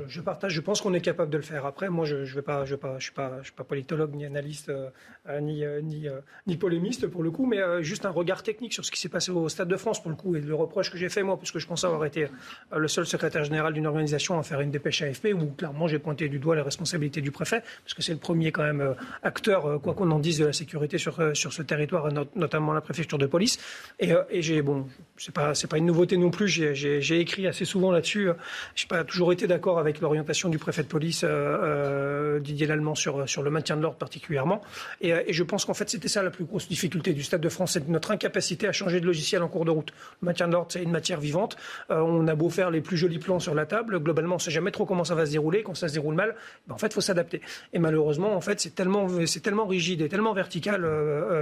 [0.09, 1.66] Je, partage, je pense qu'on est capable de le faire.
[1.66, 4.14] Après, moi, je ne je pas, je pas, je suis pas, je suis pas politologue
[4.14, 8.11] ni analyste euh, ni euh, ni, euh, ni polémiste pour le coup, mais juste un
[8.11, 10.40] regard technique sur ce qui s'est passé au Stade de France pour le coup et
[10.40, 12.28] le reproche que j'ai fait moi, puisque je pense avoir été
[12.74, 16.28] le seul secrétaire général d'une organisation à faire une dépêche AFP où clairement j'ai pointé
[16.28, 19.94] du doigt les responsabilités du préfet, parce que c'est le premier quand même acteur, quoi
[19.94, 23.59] qu'on en dise, de la sécurité sur sur ce territoire, notamment la préfecture de police.
[24.00, 26.48] Et, et j'ai bon, c'est pas c'est pas une nouveauté non plus.
[26.48, 28.28] J'ai écrit assez souvent là-dessus.
[28.74, 32.66] Je sais pas toujours été d'accord avec l'orientation du préfet de police euh, euh, Didier
[32.66, 34.62] Lallemand sur, sur le maintien de l'ordre particulièrement.
[35.01, 37.40] Et, euh, et je pense qu'en fait, c'était ça la plus grosse difficulté du Stade
[37.40, 39.92] de France, c'est notre incapacité à changer de logiciel en cours de route.
[40.23, 41.57] Le maintien de l'ordre, c'est une matière vivante.
[41.90, 44.51] on a beau faire les plus jolis plans sur la table, globalement, on ne sait
[44.51, 45.62] jamais trop comment ça va se dérouler.
[45.62, 46.35] Quand ça se déroule mal,
[46.66, 47.40] ben, en fait, il faut s'adapter.
[47.73, 50.87] Et malheureusement, en fait, c'est tellement, c'est tellement rigide et tellement vertical,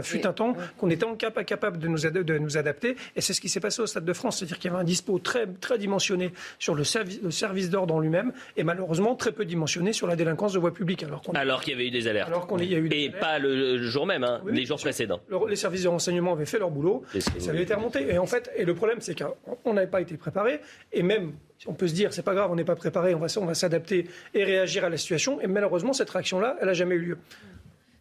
[0.02, 2.96] fut un temps, qu'on était incapable de nous, de nous adapter.
[3.16, 4.38] Et c'est ce qui s'est passé au Stade de France.
[4.38, 6.84] C'est-à-dire qu'il y avait un dispo très, très dimensionné sur le,
[7.22, 10.72] le service d'ordre en lui-même et malheureusement très peu dimensionné sur la délinquance de voie
[10.72, 11.02] publique.
[11.02, 12.28] Alors, alors qu'il y avait eu des alertes.
[12.28, 15.20] Alors qu'on y a eu des Et pas le jour même, hein, les jours précédents.
[15.48, 18.12] les services de renseignement avaient fait leur boulot et ça avait été remonté.
[18.12, 20.60] Et en fait, et le problème, c'est qu'on n'avait pas été préparé
[20.92, 21.32] et même
[21.66, 23.54] on peut se dire, c'est pas grave, on n'est pas préparé, on va, on va
[23.54, 25.40] s'adapter et réagir à la situation.
[25.40, 27.18] Et malheureusement, cette réaction-là, elle n'a jamais eu lieu.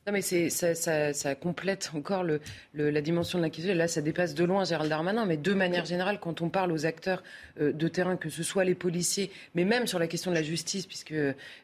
[0.08, 2.42] Non, mais ça, ça, ça, complète encore le,
[2.74, 3.76] la dimension de l'inquiétude.
[3.76, 5.26] Là, ça dépasse de loin Gérald Darmanin.
[5.28, 7.22] Mais de manière générale, quand on parle aux acteurs
[7.60, 10.42] euh, de terrain, que ce soit les policiers, mais même sur la question de la
[10.42, 11.14] justice, puisque,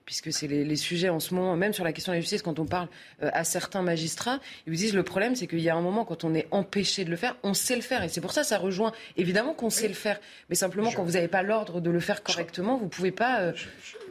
[0.06, 2.44] puisque c'est les, les, sujets en ce moment, même sur la question de la justice,
[2.44, 2.90] quand on parle
[3.24, 6.06] euh, à certains magistrats, ils vous disent le problème, c'est qu'il y a un moment,
[6.06, 8.04] quand on est empêché de le faire, on sait le faire.
[8.04, 10.20] Et c'est pour ça ça rejoint évidemment qu'on sait le faire.
[10.50, 13.42] Mais simplement, quand vous n'avez pas l'ordre de le faire correctement, vous ne pouvez pas
[13.42, 13.54] euh,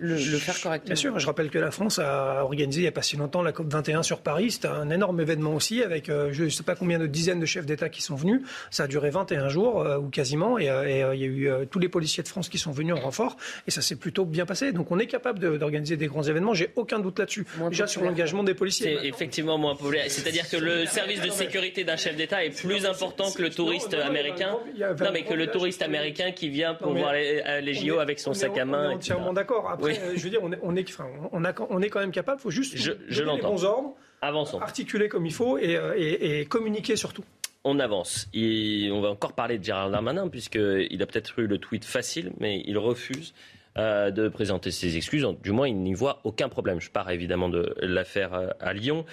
[0.00, 0.94] le, le, faire correctement.
[0.94, 3.42] Bien sûr, je rappelle que la France a organisé il n'y a pas si longtemps
[3.42, 4.50] la COP 21 sur Paris.
[4.50, 7.46] C'était un énorme événement aussi avec euh, je ne sais pas combien de dizaines de
[7.46, 8.42] chefs d'État qui sont venus.
[8.70, 11.78] Ça a duré 21 jours euh, ou quasiment et, euh, il y a eu tous
[11.78, 14.72] les policiers de France qui sont venus en renfort et ça s'est plutôt bien passé.
[14.72, 16.54] Donc on est capable d'organiser des grands événements.
[16.54, 17.46] J'ai aucun doute là-dessus.
[17.68, 18.98] Déjà sur l'engagement des policiers.
[19.00, 20.06] C'est effectivement moins populaire.
[20.08, 23.94] C'est-à-dire que le service de sécurité d'un chef d'État est plus important que le touriste
[23.94, 24.56] américain.
[24.78, 28.56] Non, mais que le touriste américain qui vient pour voir les, JO avec son sac
[28.56, 28.88] à main.
[28.88, 29.70] On est entièrement d'accord.
[29.70, 30.86] Après, je veux dire, on est, on est,
[31.32, 32.38] on, est quand même capable.
[32.40, 34.60] Il faut juste je, je donner les bons ordres Avançons.
[34.60, 37.24] Articuler comme il faut euh, et, communiquer surtout.
[37.64, 38.28] On avance.
[38.34, 42.62] on va encore parler de Gérard Darmanin, puisqu'il a peut-être eu le tweet facile, mais
[42.64, 43.34] il refuse
[43.76, 45.26] euh, de présenter ses excuses.
[45.42, 46.80] Du moins, il n'y voit aucun problème.
[46.80, 49.04] Je pars évidemment de l'affaire euh, à Lyon.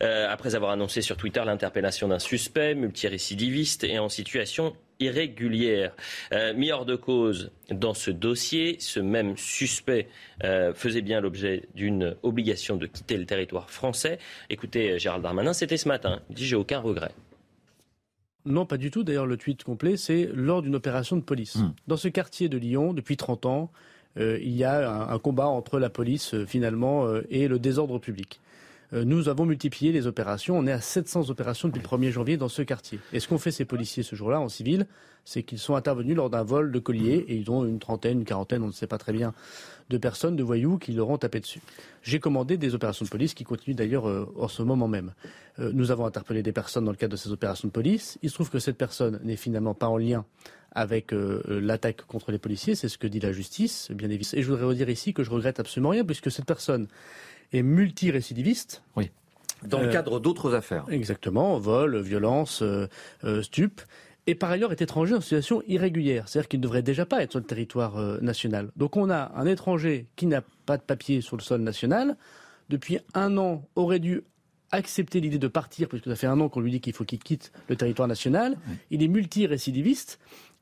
[0.00, 5.94] après avoir annoncé sur Twitter l'interpellation d'un suspect multirécidiviste et en situation irrégulière.
[6.32, 10.08] Euh, mis hors de cause dans ce dossier, ce même suspect
[10.44, 14.18] euh, faisait bien l'objet d'une obligation de quitter le territoire français.
[14.50, 16.20] Écoutez, euh, Gérald Darmanin, c'était ce matin.
[16.30, 17.12] Il dit J'ai aucun regret.
[18.44, 19.02] Non, pas du tout.
[19.02, 21.56] D'ailleurs, le tweet complet, c'est lors d'une opération de police.
[21.56, 21.72] Hmm.
[21.88, 23.72] Dans ce quartier de Lyon, depuis 30 ans,
[24.18, 28.40] il y a un, combat entre la police, finalement, et le désordre public.
[28.92, 30.58] Euh, nous avons multiplié les opérations.
[30.58, 33.00] On est à 700 opérations depuis le 1er janvier dans ce quartier.
[33.12, 34.86] Et ce qu'ont fait ces policiers ce jour-là en civil,
[35.24, 38.24] c'est qu'ils sont intervenus lors d'un vol de collier et ils ont une trentaine, une
[38.24, 39.34] quarantaine, on ne sait pas très bien,
[39.90, 41.60] de personnes, de voyous qui leur ont tapé dessus.
[42.02, 45.12] J'ai commandé des opérations de police qui continuent d'ailleurs euh, en ce moment même.
[45.58, 48.18] Euh, nous avons interpellé des personnes dans le cadre de ces opérations de police.
[48.22, 50.24] Il se trouve que cette personne n'est finalement pas en lien
[50.72, 51.14] avec
[51.48, 54.38] l'attaque contre les policiers, c'est ce que dit la justice, bien évidemment.
[54.38, 56.86] Et je voudrais redire ici que je regrette absolument rien, puisque cette personne
[57.52, 58.82] est multirécidiviste.
[58.96, 59.10] Oui.
[59.64, 60.84] Dans le euh, cadre d'autres affaires.
[60.90, 62.88] Exactement, vol, violence, euh,
[63.24, 63.80] euh, stup.
[64.26, 67.30] Et par ailleurs est étranger en situation irrégulière, c'est-à-dire qu'il ne devrait déjà pas être
[67.30, 68.72] sur le territoire national.
[68.74, 72.16] Donc on a un étranger qui n'a pas de papier sur le sol national,
[72.68, 74.24] depuis un an aurait dû
[74.72, 77.20] accepter l'idée de partir, puisque ça fait un an qu'on lui dit qu'il faut qu'il
[77.20, 78.56] quitte le territoire national.
[78.90, 80.18] Il est multirécidiviste.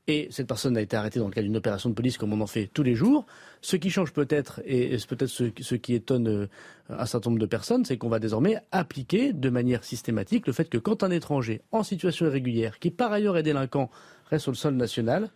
[0.07, 2.41] Et cette personne a été arrêtée dans le cadre d'une opération de police comme on
[2.41, 3.25] en fait tous les jours.
[3.61, 6.47] Ce qui change peut-être, et c'est peut-être ce, qui étonne euh,
[6.89, 10.69] un certain nombre de personnes, c'est qu'on va désormais appliquer de manière systématique le fait
[10.69, 13.89] que quand un étranger en situation irrégulière, qui par ailleurs est délinquant,
[14.29, 15.31] reste sur le sol national,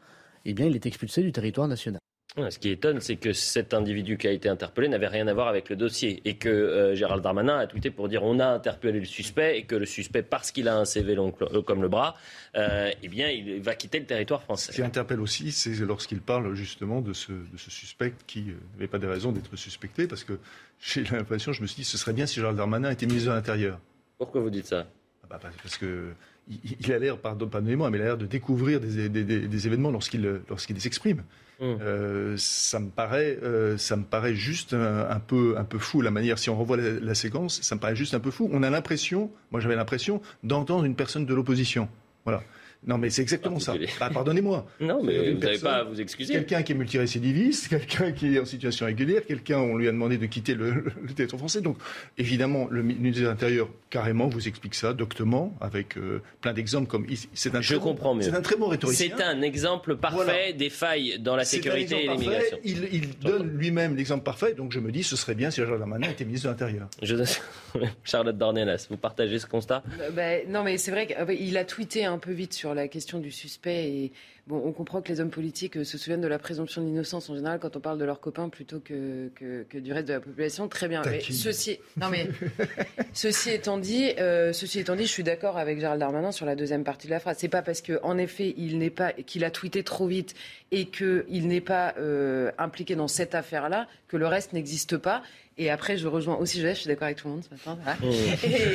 [0.45, 1.99] eh bien il est expulsé du territoire national.
[2.37, 5.47] Ce qui étonne, c'est que cet individu qui a été interpellé n'avait rien à voir
[5.47, 8.99] avec le dossier et que euh, Gérald Darmanin a tweeté pour dire on a interpellé
[8.99, 12.15] le suspect et que le suspect, parce qu'il a un CV long comme le bras,
[12.55, 14.71] euh, eh bien, il va quitter le territoire français.
[14.71, 18.53] Ce qui interpelle aussi, c'est lorsqu'il parle justement de ce, de ce suspect qui euh,
[18.75, 20.33] n'avait pas de raison d'être suspecté, parce que
[20.79, 23.35] j'ai l'impression, je me suis dit, ce serait bien si Gérald Darmanin était ministre de
[23.35, 23.79] l'Intérieur.
[24.19, 24.85] Pourquoi vous dites ça?
[25.23, 26.13] Ah bah, Parce que
[26.47, 29.91] il, a l'air, pardon, pardonnez-moi, mais il a l'air de découvrir des, des, des événements
[29.91, 31.19] lorsqu'il lorsqu'il s'exprime.
[31.19, 31.25] Hum.
[31.61, 36.11] Euh, ça me paraît, euh, ça me paraît juste un, peu, un peu fou la
[36.11, 36.39] manière.
[36.39, 38.49] Si on revoit la, séquence, ça me paraît juste un peu fou.
[38.53, 41.89] On a l'impression, moi j'avais l'impression d'entendre une personne de l'opposition.
[42.25, 42.43] Voilà.
[42.87, 43.75] Non, mais c'est exactement ça.
[43.99, 44.65] Bah, pardonnez-moi.
[44.79, 46.33] Non, mais vous n'avez pas à vous excuser.
[46.33, 50.17] Quelqu'un qui est multirécidiviste, quelqu'un qui est en situation régulière, quelqu'un, on lui a demandé
[50.17, 51.61] de quitter le, le territoire français.
[51.61, 51.77] Donc,
[52.17, 57.05] évidemment, le ministre de l'Intérieur, carrément, vous explique ça, doctement, avec euh, plein d'exemples comme.
[57.33, 59.13] C'est un, Je comprends C'est un très bon rhétoricien.
[59.15, 62.57] C'est un exemple parfait des failles dans la sécurité et l'immigration.
[62.63, 65.79] Il, il donne lui-même l'exemple parfait, donc je me dis, ce serait bien si Charlotte
[65.79, 66.87] Darmanin était ministre de l'Intérieur.
[67.01, 67.15] Je...
[68.03, 69.83] Charlotte Dornelas, vous partagez ce constat?
[69.99, 73.19] Euh, ben, Non, mais c'est vrai qu'il a tweeté un peu vite sur la question
[73.19, 73.89] du suspect.
[73.89, 74.11] Et
[74.49, 77.35] bon, on comprend que les hommes politiques euh, se souviennent de la présomption d'innocence en
[77.35, 80.67] général quand on parle de leurs copains plutôt que, que, du reste de la population.
[80.67, 81.03] Très bien.
[81.05, 82.27] Mais ceci, non mais
[83.13, 86.55] ceci étant dit, euh, ceci étant dit, je suis d'accord avec Gérald Darmanin sur la
[86.55, 87.37] deuxième partie de la phrase.
[87.39, 90.33] C'est pas parce que, en effet, il n'est pas, qu'il a tweeté trop vite
[90.71, 95.21] et qu'il n'est pas euh, impliqué dans cette affaire-là que le reste n'existe pas.
[95.59, 97.77] Et après, je rejoins aussi Joseph, je suis d'accord avec tout le monde ce matin.
[98.01, 98.11] Mmh.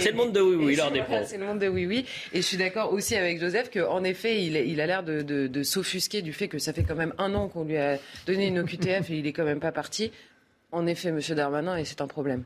[0.01, 0.79] C'est le monde de oui, oui,
[1.25, 2.05] C'est le monde de oui, oui.
[2.35, 5.63] Et je suis d'accord aussi avec Joseph qu'en effet, il, il a l'air de, de,
[5.65, 8.61] s'offusquer du fait que ça fait quand même un an qu'on lui a donné une
[8.61, 10.13] OQTF et il est quand même pas parti.
[10.75, 11.21] En effet, M.
[11.37, 12.43] Darmanin, et c'est un problème.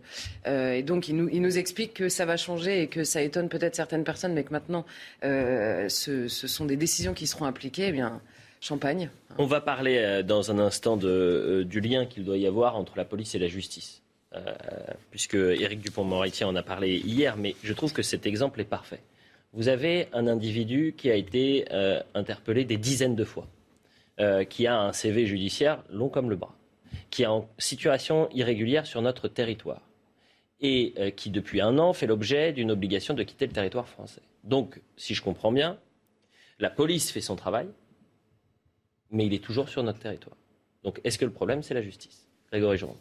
[0.46, 3.74] Euh, et donc, il nous, explique que ça va changer et que ça étonne peut-être
[3.74, 4.84] certaines personnes, mais que maintenant,
[5.24, 7.86] euh, ce, sont des décisions qui seront appliquées.
[7.88, 8.20] Eh bien,
[8.60, 9.08] champagne.
[9.38, 13.06] On va parler euh, dans un instant du lien qu'il doit y avoir entre la
[13.06, 14.02] police et la justice.
[15.10, 19.00] Puisque Éric Dupont-Moretti en a parlé hier, mais je trouve que cet exemple est parfait.
[19.52, 23.46] Vous avez un individu qui a été euh, interpellé des dizaines de fois,
[24.20, 26.54] euh, qui a un CV judiciaire long comme le bras,
[27.10, 29.82] qui est en situation irrégulière sur notre territoire
[30.60, 34.22] et qui, depuis un an, fait l'objet d'une obligation de quitter le territoire français.
[34.42, 35.78] Donc, si je comprends bien,
[36.58, 37.68] la police fait son travail,
[39.12, 40.36] mais il est toujours sur notre territoire.
[40.82, 42.26] Donc, est-ce que le problème, c'est la justice?
[42.50, 42.96] Grégory Joron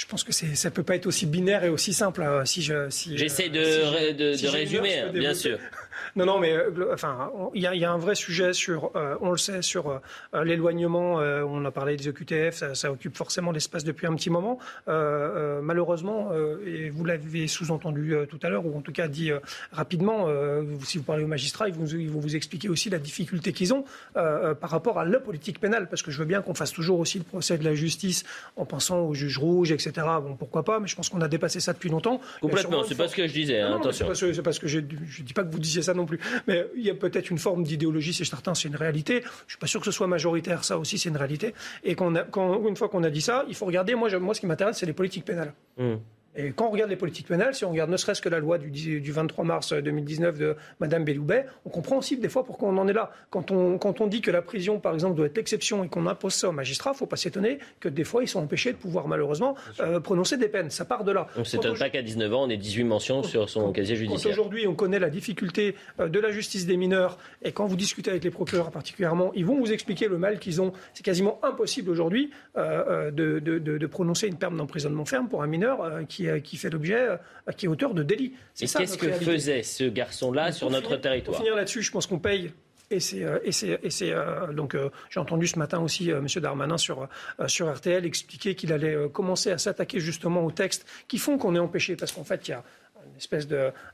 [0.00, 2.22] je pense que ça ne peut pas être aussi binaire et aussi simple.
[2.22, 5.58] Euh, si je, si, J'essaie de, de, résumer, bien sûr.
[6.16, 9.38] Non, non, mais euh, enfin, il y, a un vrai sujet sur, euh, on le
[9.38, 10.00] sait, sur
[10.34, 11.14] euh, l'éloignement.
[11.14, 14.58] on a parlé des OQTF, ça, occupe forcément l'espace depuis un petit moment.
[14.86, 16.30] malheureusement,
[16.66, 19.30] et vous l'avez sous-entendu tout à l'heure, ou en tout cas dit
[19.72, 20.28] rapidement,
[20.84, 23.74] si vous parlez aux magistrats, ils vont, ils vont vous expliquer aussi la difficulté qu'ils
[23.74, 23.84] ont
[24.14, 27.18] par rapport à la politique pénale, parce que je veux bien qu'on fasse toujours aussi
[27.18, 28.24] le procès de la justice
[28.56, 29.92] en pensant aux juges rouges, etc.
[30.22, 32.20] Bon, pourquoi pas, mais je pense qu'on a dépassé ça depuis longtemps.
[32.40, 34.14] Complètement, c'est pas ce que je disais, hein, attention.
[34.14, 36.18] C'est parce que je, je dis pas que vous disiez ça non plus.
[36.46, 39.22] Mais il y a peut-être une forme d'idéologie, c'est certain, c'est une réalité.
[39.46, 41.54] Je suis pas sûr que ce soit majoritaire, ça aussi, c'est une réalité.
[41.84, 42.12] Et quand,
[42.66, 43.94] une fois qu'on a dit ça, il faut regarder.
[43.94, 45.54] Moi, moi ce qui m'intéresse, c'est les politiques pénales.
[45.78, 45.94] Mmh.
[46.36, 48.58] Et quand on regarde les politiques pénales, si on regarde ne serait-ce que la loi
[48.58, 52.86] du, 23 mars 2019 de Mme Belloubet, on comprend aussi des fois pourquoi on en
[52.86, 53.10] est là.
[53.30, 56.06] Quand on, quand on dit que la prison, par exemple, doit être l'exception et qu'on
[56.06, 58.72] impose ça aux magistrats, il ne faut pas s'étonner que des fois, ils sont empêchés
[58.72, 60.70] de pouvoir malheureusement euh, prononcer des peines.
[60.70, 61.26] Ça part de là.
[61.36, 64.32] On ne s'étonne pas qu'à 19 ans, on ait 18 mentions sur son casier judiciaire.
[64.32, 68.10] aujourd'hui, on connaît la difficulté euh, de la justice des mineurs, et quand vous discutez
[68.10, 70.72] avec les procureurs particulièrement, ils vont vous expliquer le mal qu'ils ont.
[70.94, 75.46] C'est quasiment impossible aujourd'hui euh, de, de, de, prononcer une peine d'emprisonnement ferme pour un
[75.46, 77.08] mineur qui, qui fait l'objet
[77.48, 78.32] euh, qui est auteur de délit.
[78.60, 82.18] Et qu'est-ce que faisait ce garçon-là sur notre territoire Pour finir là-dessus, je pense qu'on
[82.18, 82.52] paye
[82.92, 84.76] et c'est, euh, et c'est, et c'est euh, donc
[85.10, 86.26] j'ai entendu ce matin aussi M.
[86.36, 87.08] Darmanin sur
[87.46, 91.60] sur RTL expliquer qu'il allait commencer à s'attaquer justement aux textes qui font qu'on est
[91.60, 92.64] empêché parce qu'en fait il y a
[93.16, 93.46] espèce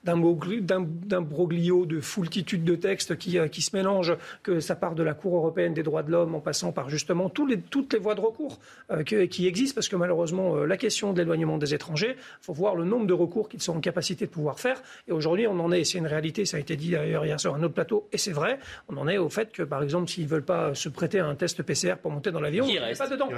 [0.05, 5.15] d'imbroglio de foultitude de textes qui, euh, qui, se mélangent, que ça part de la
[5.15, 8.15] Cour européenne des droits de l'homme en passant par justement tous les, toutes les voies
[8.15, 8.59] de recours
[8.91, 12.53] euh, qui existent, parce que malheureusement, euh, la question de l'éloignement des étrangers, il faut
[12.53, 14.81] voir le nombre de recours qu'ils sont en capacité de pouvoir faire.
[15.09, 17.55] Et aujourd'hui, on en est, c'est une réalité, ça a été dit d'ailleurs hier sur
[17.55, 20.25] un autre plateau, et c'est vrai, on en est au fait que, par exemple, s'ils
[20.25, 23.09] ne veulent pas se prêter à un test PCR pour monter dans l'avion, il pas
[23.09, 23.29] dedans.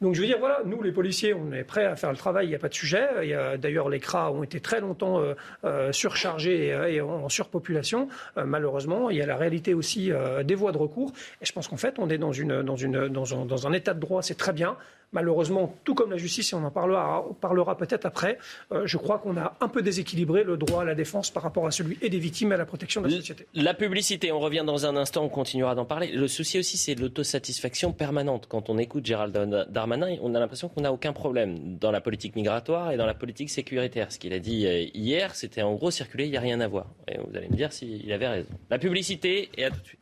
[0.00, 2.46] Donc je veux dire, voilà, nous les policiers, on est prêts à faire le travail,
[2.46, 3.06] il n'y a pas de sujet.
[3.22, 5.34] Il y a, d'ailleurs, les CRA ont été très longtemps euh,
[5.64, 8.08] euh, surchargés et, en, surpopulation.
[8.36, 10.10] Euh, malheureusement, il y a la réalité aussi
[10.44, 11.12] des voies de recours.
[11.40, 14.76] Et je pense qu'en fait, on est dans un état de droit, c'est très bien.
[15.12, 18.38] Malheureusement, tout comme la justice, et on en parlera, peut-être après,
[18.72, 21.66] euh, je crois qu'on a un peu déséquilibré le droit à la défense par rapport
[21.66, 23.46] à celui et des victimes et à la protection de la société.
[23.54, 26.12] La publicité, on revient dans un instant, on continuera d'en parler.
[26.12, 28.46] Le souci aussi, c'est l'autosatisfaction permanente.
[28.48, 29.36] Quand on écoute Gérald
[29.70, 33.14] Darmanin, on a l'impression qu'on n'a aucun problème dans la politique migratoire et dans la
[33.14, 34.12] politique sécuritaire.
[34.12, 36.68] Ce qu'il a dit euh, hier, c'était en gros circuler, il n'y a rien à
[36.68, 36.86] voir.
[37.08, 38.48] Et vous allez me dire s'il avait raison.
[38.70, 39.99] La publicité, et à tout de suite.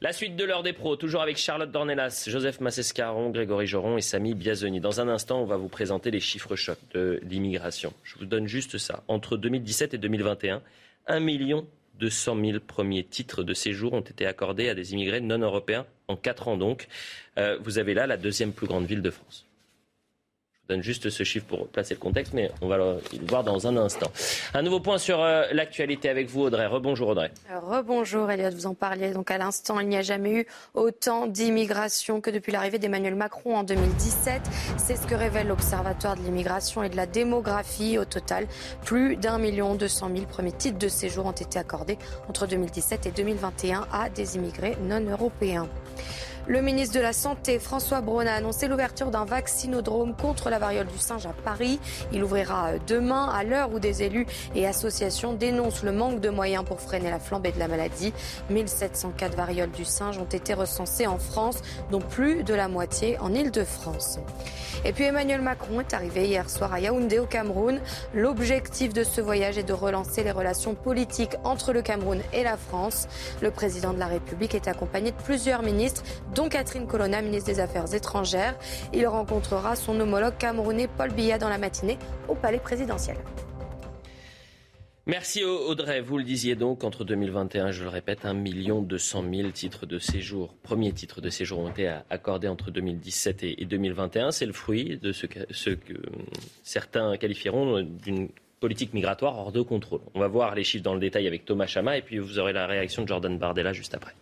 [0.00, 4.00] La suite de l'heure des pros, toujours avec Charlotte Dornelas, Joseph Massescaron, Grégory Joron et
[4.00, 4.78] Samy Biazoni.
[4.78, 7.92] Dans un instant, on va vous présenter les chiffres chocs de l'immigration.
[8.04, 9.02] Je vous donne juste ça.
[9.08, 10.62] Entre 2017 et 2021,
[11.08, 11.66] 1 million
[11.98, 16.14] 200 000 premiers titres de séjour ont été accordés à des immigrés non européens en
[16.14, 16.86] 4 ans donc.
[17.36, 19.47] Euh, vous avez là la deuxième plus grande ville de France
[20.68, 23.76] donne juste ce chiffre pour placer le contexte, mais on va le voir dans un
[23.78, 24.10] instant.
[24.52, 26.66] Un nouveau point sur euh, l'actualité avec vous, Audrey.
[26.66, 27.30] Rebonjour, Audrey.
[27.50, 28.50] Rebonjour, Elliot.
[28.50, 29.80] Vous en parliez donc à l'instant.
[29.80, 34.42] Il n'y a jamais eu autant d'immigration que depuis l'arrivée d'Emmanuel Macron en 2017.
[34.76, 37.96] C'est ce que révèle l'Observatoire de l'immigration et de la démographie.
[37.96, 38.46] Au total,
[38.84, 41.96] plus d'un million deux cent mille premiers titres de séjour ont été accordés
[42.28, 45.68] entre 2017 et 2021 à des immigrés non européens.
[46.48, 50.86] Le ministre de la Santé, François Braun, a annoncé l'ouverture d'un vaccinodrome contre la variole
[50.86, 51.78] du singe à Paris.
[52.10, 56.30] Il ouvrira euh, demain, à l'heure où des élus et associations dénoncent le manque de
[56.30, 58.14] moyens pour freiner la flambée de la maladie.
[58.48, 63.34] 1704 varioles du singe ont été recensées en France, dont plus de la moitié en
[63.34, 64.18] Ile-de-France.
[64.86, 67.80] Et puis Emmanuel Macron est arrivé hier soir à Yaoundé au Cameroun.
[68.14, 72.56] L'objectif de ce voyage est de relancer les relations politiques entre le Cameroun et la
[72.56, 73.06] France.
[73.42, 76.02] Le président de la République est accompagné de plusieurs ministres,
[76.38, 78.56] dont Catherine Colonna, ministre des Affaires étrangères.
[78.94, 81.98] Il rencontrera son homologue camerounais Paul Biya dans la matinée
[82.28, 83.16] au palais présidentiel.
[85.08, 86.00] Merci Audrey.
[86.00, 90.54] Vous le disiez donc, entre 2021, je le répète, 1 200 000 titres de séjour,
[90.62, 94.30] premiers titres de séjour ont été accordés entre 2017 et 2021.
[94.30, 95.94] C'est le fruit de ce que, ce que
[96.62, 98.28] certains qualifieront d'une
[98.60, 100.02] politique migratoire hors de contrôle.
[100.14, 102.52] On va voir les chiffres dans le détail avec Thomas Chama et puis vous aurez
[102.52, 104.14] la réaction de Jordan Bardella juste après.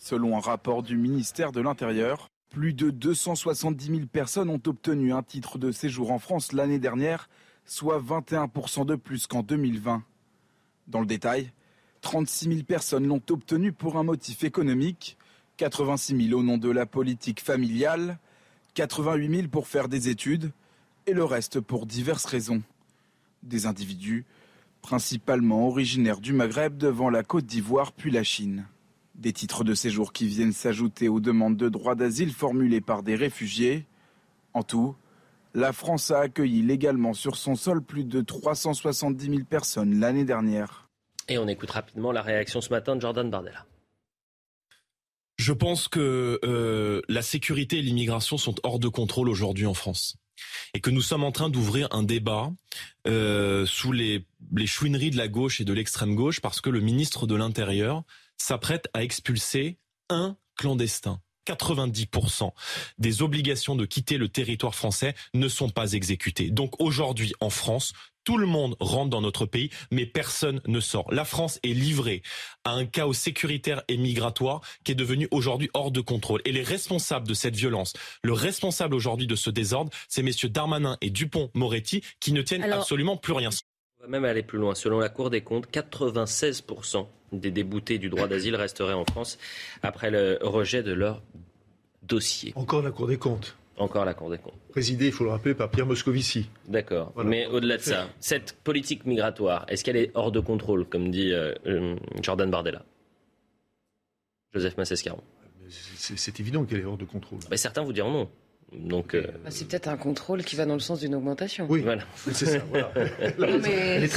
[0.00, 5.24] Selon un rapport du ministère de l'Intérieur, plus de 270 000 personnes ont obtenu un
[5.24, 7.28] titre de séjour en France l'année dernière
[7.64, 10.04] soit 21% de plus qu'en 2020.
[10.86, 11.52] Dans le détail,
[12.00, 15.18] 36 000 personnes l'ont obtenu pour un motif économique,
[15.56, 18.18] 86 000 au nom de la politique familiale,
[18.74, 20.52] 88 000 pour faire des études
[21.06, 22.62] et le reste pour diverses raisons.
[23.42, 24.24] Des individus
[24.80, 28.64] principalement originaires du Maghreb devant la Côte d'Ivoire puis la Chine.
[29.18, 33.16] Des titres de séjour qui viennent s'ajouter aux demandes de droit d'asile formulées par des
[33.16, 33.84] réfugiés.
[34.54, 34.94] En tout,
[35.54, 40.88] la France a accueilli légalement sur son sol plus de 370 000 personnes l'année dernière.
[41.28, 43.66] Et on écoute rapidement la réaction ce matin de Jordan Bardella.
[45.36, 50.16] Je pense que euh, la sécurité et l'immigration sont hors de contrôle aujourd'hui en France.
[50.74, 52.52] Et que nous sommes en train d'ouvrir un débat
[53.06, 56.80] euh, sous les, les chouineries de la gauche et de l'extrême gauche parce que le
[56.80, 58.04] ministre de l'Intérieur
[58.38, 61.20] s'apprête à expulser un clandestin.
[61.48, 62.52] 90%
[62.98, 66.50] des obligations de quitter le territoire français ne sont pas exécutées.
[66.50, 67.92] Donc aujourd'hui, en France,
[68.24, 71.10] tout le monde rentre dans notre pays, mais personne ne sort.
[71.10, 72.22] La France est livrée
[72.64, 76.42] à un chaos sécuritaire et migratoire qui est devenu aujourd'hui hors de contrôle.
[76.44, 80.98] Et les responsables de cette violence, le responsable aujourd'hui de ce désordre, c'est messieurs Darmanin
[81.00, 83.48] et Dupont-Moretti qui ne tiennent absolument plus rien.
[84.00, 84.74] On va même aller plus loin.
[84.74, 89.38] Selon la Cour des comptes, 96% des déboutés du droit d'asile resteraient en France
[89.82, 91.22] après le rejet de leur
[92.02, 92.52] dossier.
[92.56, 93.56] Encore la Cour des comptes.
[93.76, 94.58] Encore la Cour des comptes.
[94.70, 96.48] Présidé, il faut le rappeler, par Pierre Moscovici.
[96.66, 97.12] D'accord.
[97.24, 101.32] Mais au-delà de ça, cette politique migratoire, est-ce qu'elle est hors de contrôle, comme dit
[101.32, 102.84] euh, euh, Jordan Bardella?
[104.52, 105.22] Joseph Massescaron
[105.68, 107.40] C'est évident qu'elle est hors de contrôle.
[107.50, 108.30] Mais certains vous diront non.
[108.72, 111.66] Donc, euh, bah, c'est peut-être un contrôle qui va dans le sens d'une augmentation.
[111.70, 112.02] Oui, voilà.
[112.16, 112.58] c'est ça.
[112.68, 112.92] Voilà.
[113.38, 114.08] non, mais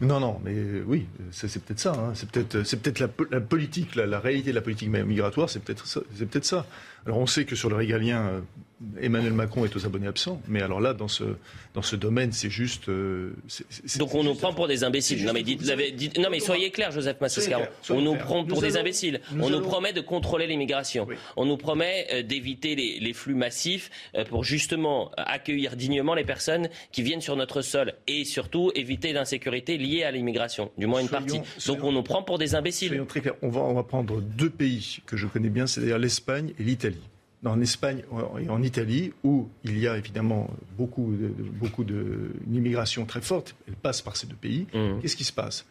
[0.00, 0.54] non, non, mais
[0.86, 1.92] oui, c'est peut-être ça.
[1.92, 2.12] Hein.
[2.14, 5.86] C'est peut-être, c'est peut-être la, politique, la, la, réalité de la politique migratoire, c'est peut-être
[5.86, 6.00] ça.
[6.14, 6.66] C'est peut-être ça.
[7.06, 8.42] Alors on sait que sur le régalien,
[9.00, 11.24] Emmanuel Macron est aux abonnés absents, mais alors là, dans ce,
[11.74, 12.88] dans ce domaine, c'est juste.
[12.88, 13.34] Euh,
[13.98, 15.24] Donc on nous prend pour des imbéciles.
[15.24, 17.66] Non mais, dites, non mais soyez clair, Joseph Massescaron.
[17.90, 19.20] On nous prend pour des imbéciles.
[19.40, 21.08] on nous promet de contrôler l'immigration.
[21.36, 26.68] On nous promet euh, d'éviter les, flux massifs euh, pour justement accueillir dignement les personnes
[26.92, 31.08] qui viennent sur notre sol et surtout éviter l'insécurité liée à l'immigration, du moins une
[31.08, 31.40] partie.
[31.66, 32.88] Donc on nous prend pour des imbéciles.
[32.88, 33.34] Soyons très clairs.
[33.42, 37.00] On va, on va prendre deux pays que je connais bien, c'est-à-dire l'Espagne et l'Italie
[37.44, 38.02] en Espagne
[38.40, 43.54] et en Italie, où il y a évidemment beaucoup de, beaucoup de immigration très forte,
[43.68, 44.66] elle passe par ces deux pays.
[44.74, 45.00] Mmh.
[45.00, 45.64] Qu'est-ce qui se passe?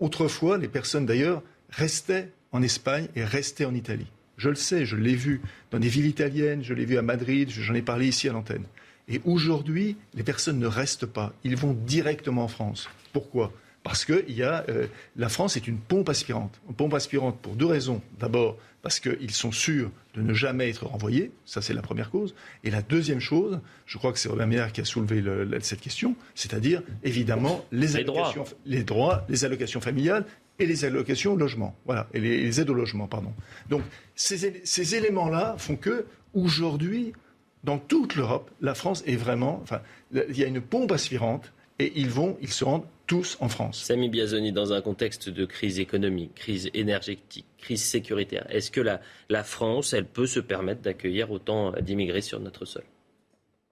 [0.00, 4.06] Autrefois, les personnes d'ailleurs restaient en Espagne est resté en Italie.
[4.36, 5.40] Je le sais, je l'ai vu
[5.70, 8.64] dans des villes italiennes, je l'ai vu à Madrid, j'en ai parlé ici à l'antenne.
[9.08, 12.88] Et aujourd'hui, les personnes ne restent pas, ils vont directement en France.
[13.12, 13.52] Pourquoi?
[13.82, 14.86] Parce que y a, euh,
[15.16, 16.60] la France est une pompe aspirante.
[16.68, 18.02] Une pompe aspirante pour deux raisons.
[18.18, 22.34] D'abord, parce qu'ils sont sûrs de ne jamais être renvoyés, ça c'est la première cause.
[22.64, 25.22] Et la deuxième chose, je crois que c'est Robert Meyer qui a soulevé
[25.60, 30.24] cette question, c'est-à-dire évidemment les, allocations, les droits, les allocations familiales
[30.58, 31.76] et les allocations logement.
[31.86, 33.32] Voilà, et les, aides au logement, pardon.
[33.68, 33.82] Donc,
[34.14, 36.04] ces, éléments-là font que,
[36.34, 37.12] aujourd'hui,
[37.64, 39.60] dans toute l'Europe, la France est vraiment.
[39.62, 39.80] Enfin,
[40.12, 43.82] il y a une pompe aspirante et ils vont, ils se rendent tous en France.
[43.82, 49.00] Samy Biazoni, dans un contexte de crise économique, crise énergétique, crise sécuritaire, est-ce que la,
[49.28, 52.84] la, France, elle peut se permettre d'accueillir autant d'immigrés sur notre sol?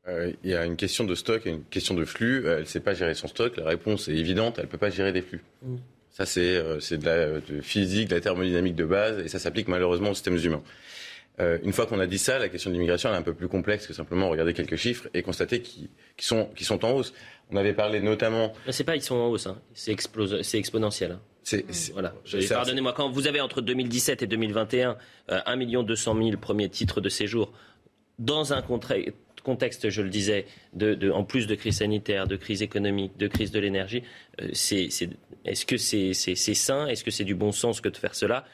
[0.08, 2.48] Euh, il y a une question de stock et une question de flux.
[2.48, 3.56] Elle ne sait pas gérer son stock.
[3.58, 4.58] La réponse est évidente.
[4.58, 5.44] Elle ne peut pas gérer des flux.
[5.62, 5.76] Mmh.
[6.10, 10.10] Ça, c'est euh, de la physique, de la thermodynamique de base, et ça s'applique malheureusement
[10.10, 10.64] aux systèmes humains.
[11.40, 13.48] Euh, une fois qu'on a dit ça, la question de l'immigration est un peu plus
[13.48, 17.12] complexe que simplement regarder quelques chiffres et constater qu'ils sont, sont en hausse.
[17.50, 18.52] On avait parlé notamment.
[18.70, 19.60] C'est pas ils sont en hausse, hein.
[19.72, 19.92] c'est
[20.54, 21.12] exponentiel.
[21.12, 21.20] Hein.
[21.44, 22.12] C'est, voilà.
[22.50, 24.98] Pardonnez-moi, quand vous avez entre 2017 et 2021
[25.30, 27.52] euh, 1 200 000 premiers titres de séjour
[28.18, 29.14] dans un contexte
[29.48, 33.50] contexte, je le disais, de, en plus de crise sanitaire, de crise économique, de crise
[33.50, 34.02] de l'énergie,
[34.42, 36.86] euh, est-ce que c'est sain?
[36.86, 38.44] Est-ce que c'est du bon sens que de faire cela?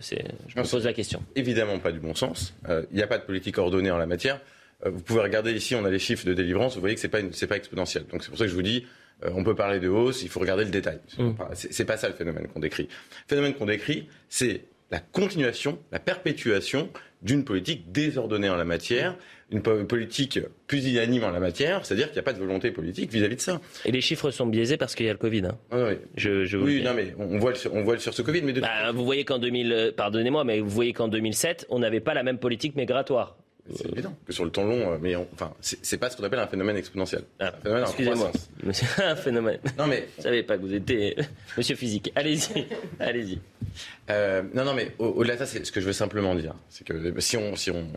[0.00, 1.22] Je me pose la question.
[1.36, 2.54] Évidemment pas du bon sens.
[2.68, 4.40] Euh, il n'y a pas de politique ordonnée en la matière.
[4.84, 7.06] Euh, vous pouvez regarder ici, on a les chiffres de délivrance, vous voyez que ce
[7.06, 8.06] n'est pas, pas exponentiel.
[8.06, 8.86] Donc c'est pour ça que je vous dis,
[9.22, 10.98] on peut parler de hausse, il faut regarder le détail.
[11.18, 11.32] Mm.
[11.54, 12.84] Ce n'est pas ça le phénomène qu'on décrit.
[12.84, 16.90] Le phénomène qu'on décrit, c'est la continuation, la perpétuation
[17.24, 19.16] d'une politique désordonnée en la matière,
[19.50, 23.36] une politique pusillanime en la matière, c'est-à-dire qu'il n'y a pas de volonté politique vis-à-vis
[23.36, 23.60] de ça.
[23.84, 25.46] Et les chiffres sont biaisés parce qu'il y a le Covid.
[25.46, 25.58] Hein.
[25.70, 28.42] Ah oui, je, oui non, mais on voit, le, on voit sur ce Covid.
[28.42, 32.00] Mais bah, vous voyez qu'en 2000, euh, pardonnez-moi, mais vous voyez qu'en 2007, on n'avait
[32.00, 33.36] pas la même politique migratoire.
[33.72, 36.38] C'est évident que sur le temps long, euh, mais enfin, c'est pas ce qu'on appelle
[36.38, 37.22] un phénomène exponentiel.
[37.40, 38.30] Ah, Excusez-moi,
[38.98, 39.58] un phénomène.
[39.78, 41.16] Non mais, je savais pas que vous étiez
[41.56, 42.12] Monsieur physique.
[42.14, 42.66] Allez-y,
[43.00, 43.40] allez-y.
[44.10, 47.18] Euh, non, non, mais au-delà de ça, ce que je veux simplement dire, c'est que
[47.20, 47.88] si on, si on,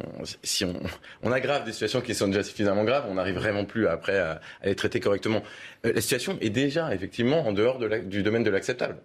[0.42, 0.74] si on,
[1.22, 4.40] on aggrave des situations qui sont déjà suffisamment graves, on n'arrive vraiment plus après à,
[4.64, 5.44] les traiter correctement.
[5.86, 8.98] Euh, la situation est déjà effectivement en dehors de du domaine de l'acceptable.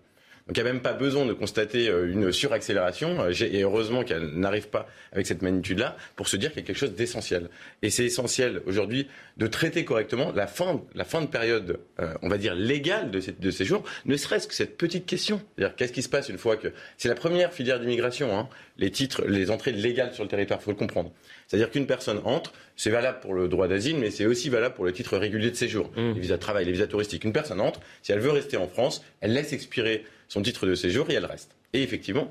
[0.52, 4.04] Donc il n'y a même pas besoin de constater euh, une suraccélération, euh, et heureusement
[4.04, 7.48] qu'elle n'arrive pas avec cette magnitude-là, pour se dire qu'il y a quelque chose d'essentiel.
[7.80, 12.28] Et c'est essentiel aujourd'hui de traiter correctement la fin, la fin de période, euh, on
[12.28, 15.40] va dire, légale de, de ces jours, ne serait-ce que cette petite question.
[15.56, 16.68] C'est-à-dire qu'est-ce qui se passe une fois que...
[16.98, 18.46] C'est la première filière d'immigration, hein,
[18.76, 21.12] les titres, les entrées légales sur le territoire, il faut le comprendre.
[21.46, 24.84] C'est-à-dire qu'une personne entre, c'est valable pour le droit d'asile, mais c'est aussi valable pour
[24.84, 26.12] le titre régulier de séjour, mmh.
[26.12, 27.24] les visas de travail, les visas touristiques.
[27.24, 30.74] Une personne entre, si elle veut rester en France, elle laisse expirer son titre de
[30.74, 31.54] séjour et elle reste.
[31.74, 32.30] Et effectivement,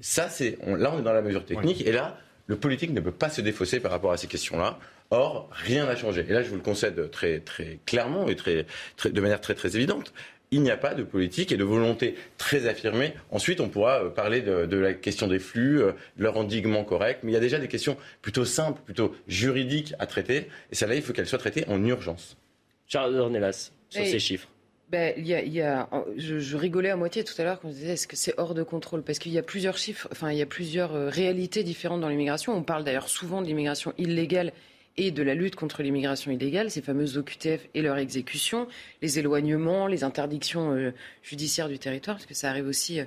[0.00, 3.10] ça, c'est, là, on est dans la mesure technique, et là, le politique ne peut
[3.10, 4.78] pas se défausser par rapport à ces questions-là.
[5.10, 6.24] Or, rien n'a changé.
[6.28, 9.54] Et là, je vous le concède très, très clairement et très, très, de manière très,
[9.54, 10.12] très évidente.
[10.52, 13.14] Il n'y a pas de politique et de volonté très affirmée.
[13.32, 17.20] Ensuite, on pourra euh, parler de, la question des flux, euh, de leur endiguement correct.
[17.24, 20.46] Mais il y a déjà des questions plutôt simples, plutôt juridiques à traiter.
[20.70, 22.36] Et celle-là, il faut qu'elles soient traitées en urgence.
[22.86, 24.48] Charles Ornelas, sur ces chiffres.
[24.90, 28.16] Ben, y a, je, rigolais à moitié tout à l'heure quand je disais est-ce que
[28.16, 29.04] c'est hors de contrôle?
[29.04, 32.08] Parce qu'il y a plusieurs chiffres, enfin il y a plusieurs euh, réalités différentes dans
[32.08, 32.56] l'immigration.
[32.56, 34.52] On parle d'ailleurs souvent de l'immigration illégale
[34.96, 38.66] et de la lutte contre l'immigration illégale, ces fameuses OQTF et leur exécution,
[39.00, 42.98] les éloignements, les interdictions euh, judiciaires du territoire, parce que ça arrive aussi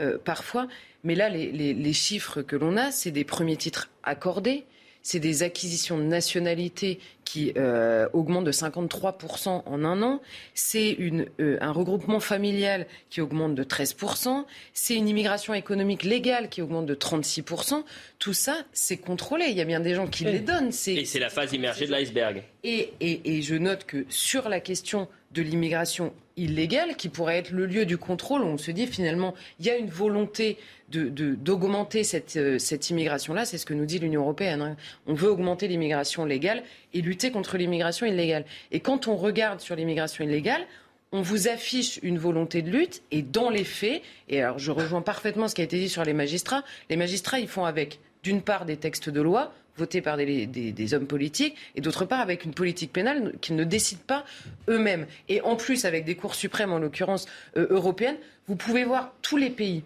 [0.00, 0.66] euh, parfois.
[1.04, 4.64] Mais là, les, les, les chiffres que l'on a, c'est des premiers titres accordés
[5.02, 10.20] c'est des acquisitions de nationalité qui euh, augmentent de 53% en un an.
[10.54, 14.44] C'est euh, un regroupement familial qui augmente de 13%.
[14.72, 17.84] C'est une immigration économique légale qui augmente de 36%.
[18.18, 19.46] Tout ça, c'est contrôlé.
[19.50, 20.72] Il y a bien des gens qui les donnent.
[20.86, 22.42] Et c'est la phase immergée de l'iceberg.
[22.64, 27.50] Et, et, et je note que sur la question de l'immigration illégale, qui pourrait être
[27.50, 30.56] le lieu du contrôle, on se dit finalement, il y a une volonté
[30.90, 33.44] d'augmenter cette, euh, cette immigration-là.
[33.44, 34.62] C'est ce que nous dit l'Union européenne.
[34.62, 34.76] Hein.
[35.06, 36.62] On veut augmenter l'immigration légale
[36.94, 38.46] et lutter contre l'immigration illégale.
[38.72, 40.66] Et quand on regarde sur l'immigration illégale,
[41.12, 45.02] on vous affiche une volonté de lutte et dans les faits, et alors je rejoins
[45.02, 48.42] parfaitement ce qui a été dit sur les magistrats, les magistrats, ils font avec, d'une
[48.42, 52.52] part, des textes de loi votés par des, hommes politiques, et d'autre part avec une
[52.52, 54.24] politique pénale qu'ils ne décident pas
[54.68, 55.06] eux-mêmes.
[55.28, 57.26] Et en plus, avec des cours suprêmes, en l'occurrence
[57.56, 58.18] euh, européennes,
[58.48, 59.84] vous pouvez voir tous les pays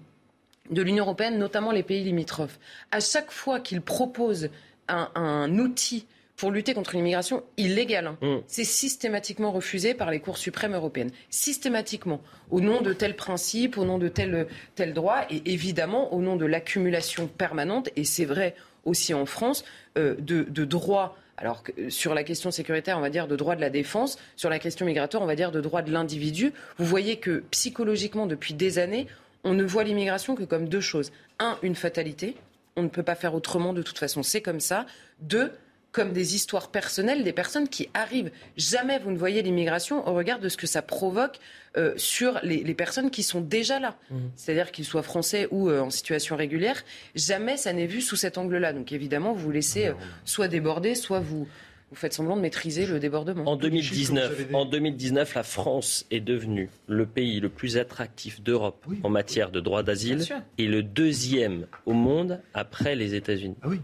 [0.71, 2.59] de l'Union européenne, notamment les pays limitrophes.
[2.91, 4.49] À chaque fois qu'ils proposent
[4.89, 8.09] un, outil pour lutter contre l'immigration illégale.
[8.09, 8.19] Hein.
[8.21, 8.37] Mm.
[8.47, 11.11] C'est systématiquement refusé par les cours suprêmes européennes.
[11.31, 12.21] Systématiquement.
[12.51, 16.37] Au nom de tels principes, au nom de tel, tel droit, et évidemment au nom
[16.37, 19.65] de l'accumulation permanente, et c'est vrai aussi en France,
[19.97, 23.57] euh, de, de droits alors euh, sur la question sécuritaire, on va dire de droit
[23.57, 26.53] de la défense, sur la question migratoire, on va dire de droit de l'individu.
[26.79, 29.07] Vous voyez que psychologiquement, depuis des années,
[29.45, 31.13] on ne voit l'immigration que comme deux choses.
[31.39, 32.37] Un, une fatalité.
[32.77, 34.87] On ne peut pas faire autrement de toute façon, c'est comme ça.
[35.21, 35.53] Deux,
[35.93, 38.31] comme des histoires personnelles des personnes qui arrivent.
[38.57, 41.39] Jamais vous ne voyez l'immigration au regard de ce que ça provoque
[41.77, 43.97] euh, sur les, personnes qui sont déjà là.
[44.11, 44.17] Mmh.
[44.35, 46.83] C'est-à-dire qu'ils soient français ou euh, en situation régulière.
[47.15, 48.73] Jamais ça n'est vu sous cet angle-là.
[48.73, 51.47] Donc évidemment, vous vous laissez euh, soit déborder, soit vous,
[51.91, 53.45] vous faites semblant de maîtriser le débordement.
[53.47, 59.11] En 2019, en 2019, la France est devenue le pays le plus attractif d'Europe en
[59.11, 60.25] matière de droit d'asile
[60.57, 63.57] et le deuxième au monde après les États-Unis.
[63.61, 63.81] Ah oui.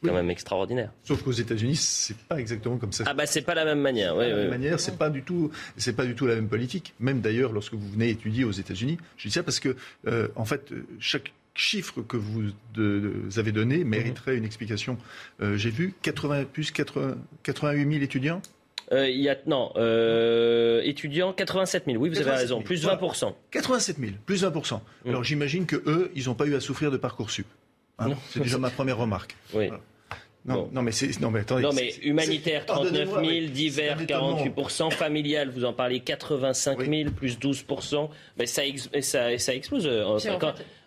[0.00, 0.90] C'est quand même extraordinaire.
[1.04, 3.04] Sauf qu'aux États-Unis, c'est pas exactement comme ça.
[3.06, 4.16] Ah bah c'est pas la même manière.
[4.16, 6.94] Oui, la même manière, c'est pas du tout, c'est pas du tout la même politique.
[7.00, 9.76] Même d'ailleurs, lorsque vous venez étudier aux États-Unis, je dis ça parce que
[10.06, 12.44] euh, en fait, chaque chiffre que vous
[13.36, 14.96] avez donné mériterait une explication.
[15.42, 18.40] Euh, j'ai vu 80 plus 80, 88 000 étudiants.
[18.90, 19.70] Euh, il y a, non,
[20.82, 25.08] étudiants, 87 000, oui, vous avez raison, plus 20% 87 000, plus 20% mmh.
[25.08, 27.46] Alors j'imagine que eux, ils n'ont pas eu à souffrir de Parcoursup.
[27.98, 29.36] Ah c'est déjà ma première remarque.
[29.54, 29.70] Oui.
[30.44, 31.62] Non, non, mais c'est non mais attendez.
[31.62, 37.64] Non mais humanitaire 39 000, divers 48% familial vous en parlez 85 000 plus 12
[38.36, 38.62] mais ça,
[39.00, 39.86] ça, ça explose.
[39.86, 40.18] Euh,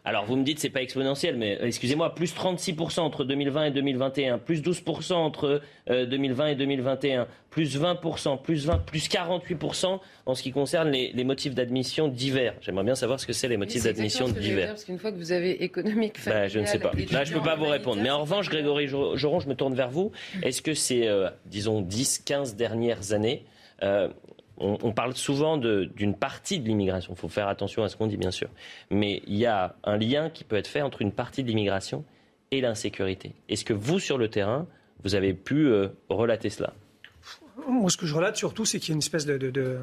[0.05, 3.71] alors vous me dites c'est pas exponentiel, mais euh, excusez-moi, plus 36% entre 2020 et
[3.71, 10.35] 2021, plus 12% entre 2020 euh, et 2021, plus 20%, plus 20, plus 48% en
[10.35, 12.53] ce qui concerne les, motifs d'admission divers.
[12.61, 14.69] J'aimerais bien savoir ce que c'est les motifs d'admission divers.
[14.69, 16.91] Parce qu'une fois que vous avez économique, bah, je ne sais pas.
[17.11, 18.01] Là, je peux pas vous répondre.
[18.01, 20.11] Mais en revanche, Grégory Joron, je me tourne vers vous.
[20.43, 23.43] Est-ce que c'est, euh, disons, 10, 15 dernières années
[24.57, 27.13] on, parle souvent d'une partie de l'immigration.
[27.13, 28.49] Il faut faire attention à ce qu'on dit, bien sûr.
[28.89, 32.05] Mais il y a un lien qui peut être fait entre une partie de l'immigration
[32.51, 33.33] et l'insécurité.
[33.49, 34.67] Est-ce que vous, sur le terrain,
[35.03, 36.73] vous avez pu euh, relater cela?
[37.67, 39.79] Moi, ce que je relate surtout, c'est qu'il y a une espèce de,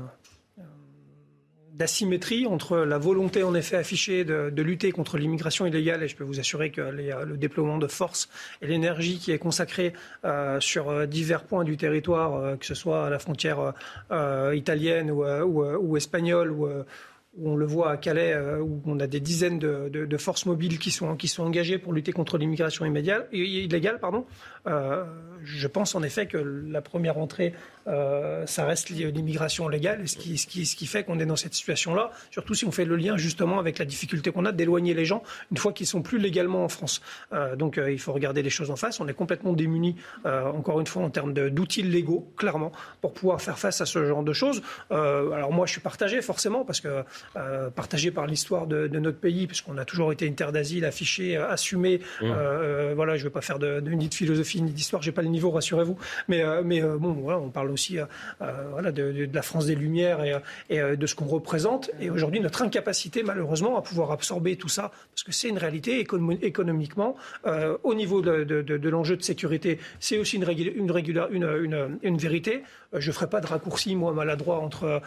[1.74, 6.24] d'asymétrie entre la volonté en effet affichée de, lutter contre l'immigration illégale, et je peux
[6.24, 8.28] vous assurer que le déploiement de force
[8.60, 9.92] et l'énergie qui est consacrée
[10.24, 13.72] euh, sur euh, divers points du territoire, euh, que ce soit à la frontière
[14.52, 16.68] italienne ou, ou espagnole ou
[17.38, 20.78] où on le voit à Calais, euh, où on a des dizaines de, forces mobiles
[20.78, 23.98] qui sont, qui sont engagées pour lutter contre l'immigration illégale.
[24.00, 24.26] Pardon.
[24.66, 25.04] Euh,
[25.42, 27.54] je pense en effet que la première entrée,
[27.88, 31.36] euh, ça reste l'immigration légale, ce qui, ce qui, ce qui fait qu'on est dans
[31.36, 34.94] cette situation-là, surtout si on fait le lien justement avec la difficulté qu'on a d'éloigner
[34.94, 37.02] les gens une fois qu'ils sont plus légalement en France.
[37.56, 39.00] donc il faut regarder les choses en face.
[39.00, 42.70] On est complètement démunis, encore une fois, en termes d'outils légaux, clairement,
[43.00, 44.62] pour pouvoir faire face à ce genre de choses.
[44.90, 47.04] alors moi, je suis partagé forcément parce que
[47.36, 51.36] euh, partagé par l'histoire de, notre pays, puisqu'on a toujours été une terre d'asile affichée,
[51.36, 52.00] euh, assumée.
[52.20, 52.24] Mmh.
[52.24, 55.22] Euh, voilà, je ne vais pas faire de, ni de philosophie ni d'histoire, j'ai pas
[55.22, 55.98] le niveau, rassurez-vous.
[56.28, 57.98] Mais, mais bon, voilà, on parle aussi
[58.70, 61.90] voilà, de, la France des Lumières et, de ce qu'on représente.
[62.00, 66.04] Et aujourd'hui, notre incapacité, malheureusement, à pouvoir absorber tout ça, parce que c'est une réalité
[66.42, 67.16] économiquement,
[67.82, 70.90] au niveau de, l'enjeu de sécurité, c'est aussi une, une,
[71.30, 72.62] une, une, vérité.
[72.92, 75.00] Je ne ferai pas de raccourci, moi, maladroit entre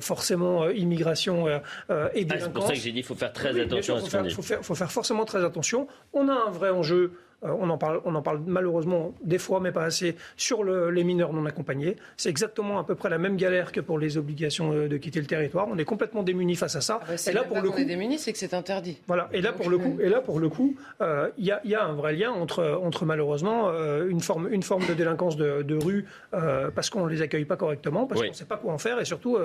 [0.00, 1.58] forcément immigration euh,
[1.90, 4.00] euh, et ah, c'est pour ça que j'ai dit qu'il faut faire très attention à
[4.00, 4.24] ce qu'on
[4.58, 5.86] Il faut faire forcément très attention.
[6.12, 7.12] On a un vrai enjeu
[7.44, 11.32] on, en parle, on en parle malheureusement des fois, mais pas assez, sur les mineurs
[11.32, 11.96] non accompagnés.
[12.16, 15.20] C'est exactement à peu près la même galère que pour les obligations euh, de quitter
[15.20, 15.68] le territoire.
[15.70, 17.00] On est complètement démunis face à ça.
[17.02, 18.98] Ah bah, et là, pour le coup, on est démunis, c'est que c'est interdit.
[19.06, 19.28] Voilà.
[19.32, 21.92] Et là, pour le coup, et là, pour le coup, euh, il y, a un
[21.92, 23.70] vrai lien entre, entre malheureusement
[24.08, 28.06] une forme, une forme de délinquance de, rue parce qu'on ne les accueille pas correctement,
[28.06, 29.38] parce qu'on ne sait pas quoi en faire, et surtout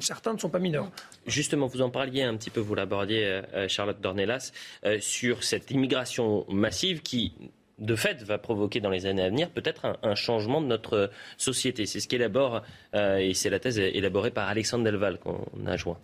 [0.00, 0.90] certains ne sont pas mineurs.
[1.26, 4.52] Justement, vous en parliez un petit peu, vous l'abordiez, Charlotte Dornelas,
[5.00, 7.32] sur cette immigration massive qui
[7.78, 11.86] de fait, va provoquer dans les années à venir peut-être un, changement de notre société.
[11.86, 12.62] C'est ce qu'élabore,
[12.94, 15.98] euh, et c'est la thèse élaborée par Alexandre Delval qu'on a joint.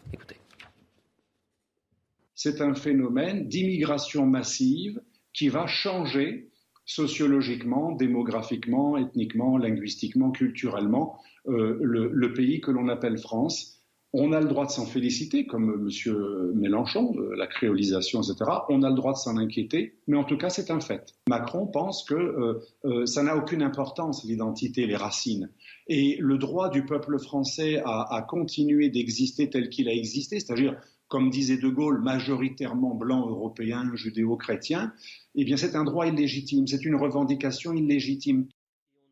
[2.35, 5.01] C'est un phénomène d'immigration massive
[5.33, 6.51] qui va changer
[6.85, 13.72] sociologiquement, démographiquement, ethniquement, linguistiquement, culturellement euh, le, pays que l'on appelle France.
[14.15, 16.53] On a le droit de s'en féliciter, comme M.
[16.55, 18.51] Mélenchon, la créolisation, etc.
[18.69, 21.15] On a le droit de s'en inquiéter, mais en tout cas, c'est un fait.
[21.29, 25.51] Macron pense que euh, euh, ça n'a aucune importance, l'identité, les racines.
[25.89, 30.77] Et le droit du peuple français à, à continuer d'exister tel qu'il a existé, c'est-à-dire
[31.13, 34.95] comme disait De Gaulle, majoritairement blanc, européen, judéo-chrétien,
[35.35, 38.47] eh bien c'est un droit illégitime, c'est une revendication illégitime.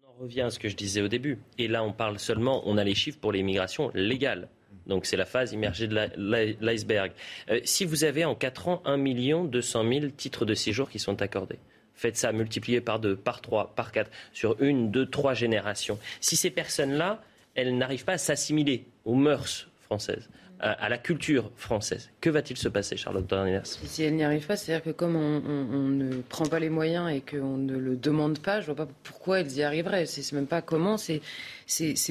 [0.02, 1.38] On en revient à ce que je disais au début.
[1.58, 4.48] Et là, on parle seulement, on a les chiffres pour l'immigration légale.
[4.86, 7.12] Donc c'est la phase immergée de l'iceberg.
[7.50, 8.98] Euh, si vous avez en 4 ans 1
[9.44, 11.58] 200 000 titres de séjour qui sont accordés,
[11.94, 15.98] faites ça multiplié par 2, par 3, par 4, sur une, deux, trois générations.
[16.20, 17.22] Si ces personnes-là,
[17.54, 20.28] elles n'arrivent pas à s'assimiler aux mœurs françaises,
[20.60, 22.10] à, la culture française.
[22.20, 25.88] Que va-t-il se passer, Charlotte Dornelas Si elle n'y arrive pas, c'est-à-dire que comme on,
[25.88, 28.92] ne prend pas les moyens et qu'on ne le demande pas, je ne vois pas
[29.02, 30.06] pourquoi elles y arriveraient.
[30.06, 31.20] C'est même pas comment, c'est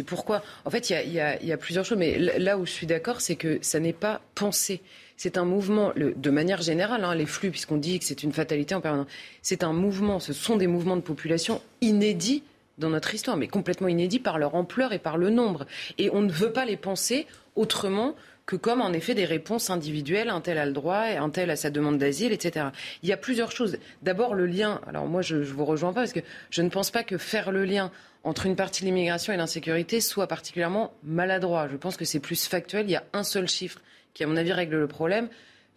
[0.05, 0.43] pourquoi.
[0.65, 3.59] En fait, il y a, plusieurs choses, mais là où je suis d'accord, c'est que
[3.61, 4.81] ça n'est pas pensé.
[5.17, 8.73] C'est un mouvement, de manière générale, hein, les flux, puisqu'on dit que c'est une fatalité
[8.73, 9.07] en permanence,
[9.41, 12.43] c'est un mouvement, ce sont des mouvements de population inédits
[12.77, 15.65] dans notre histoire, mais complètement inédits par leur ampleur et par le nombre.
[15.97, 18.15] Et on ne veut pas les penser autrement
[18.49, 21.55] que comme en effet des réponses individuelles, un tel a le droit, un tel a
[21.55, 22.69] sa demande d'asile, etc.
[23.03, 23.77] Il y a plusieurs choses.
[24.01, 24.81] D'abord le lien.
[24.87, 27.51] Alors moi je, ne vous rejoins pas parce que je ne pense pas que faire
[27.51, 27.91] le lien
[28.23, 31.67] entre une partie de l'immigration et l'insécurité soit particulièrement maladroit.
[31.67, 32.87] Je pense que c'est plus factuel.
[32.87, 33.81] Il y a un seul chiffre
[34.15, 35.29] qui, à mon avis, règle le problème.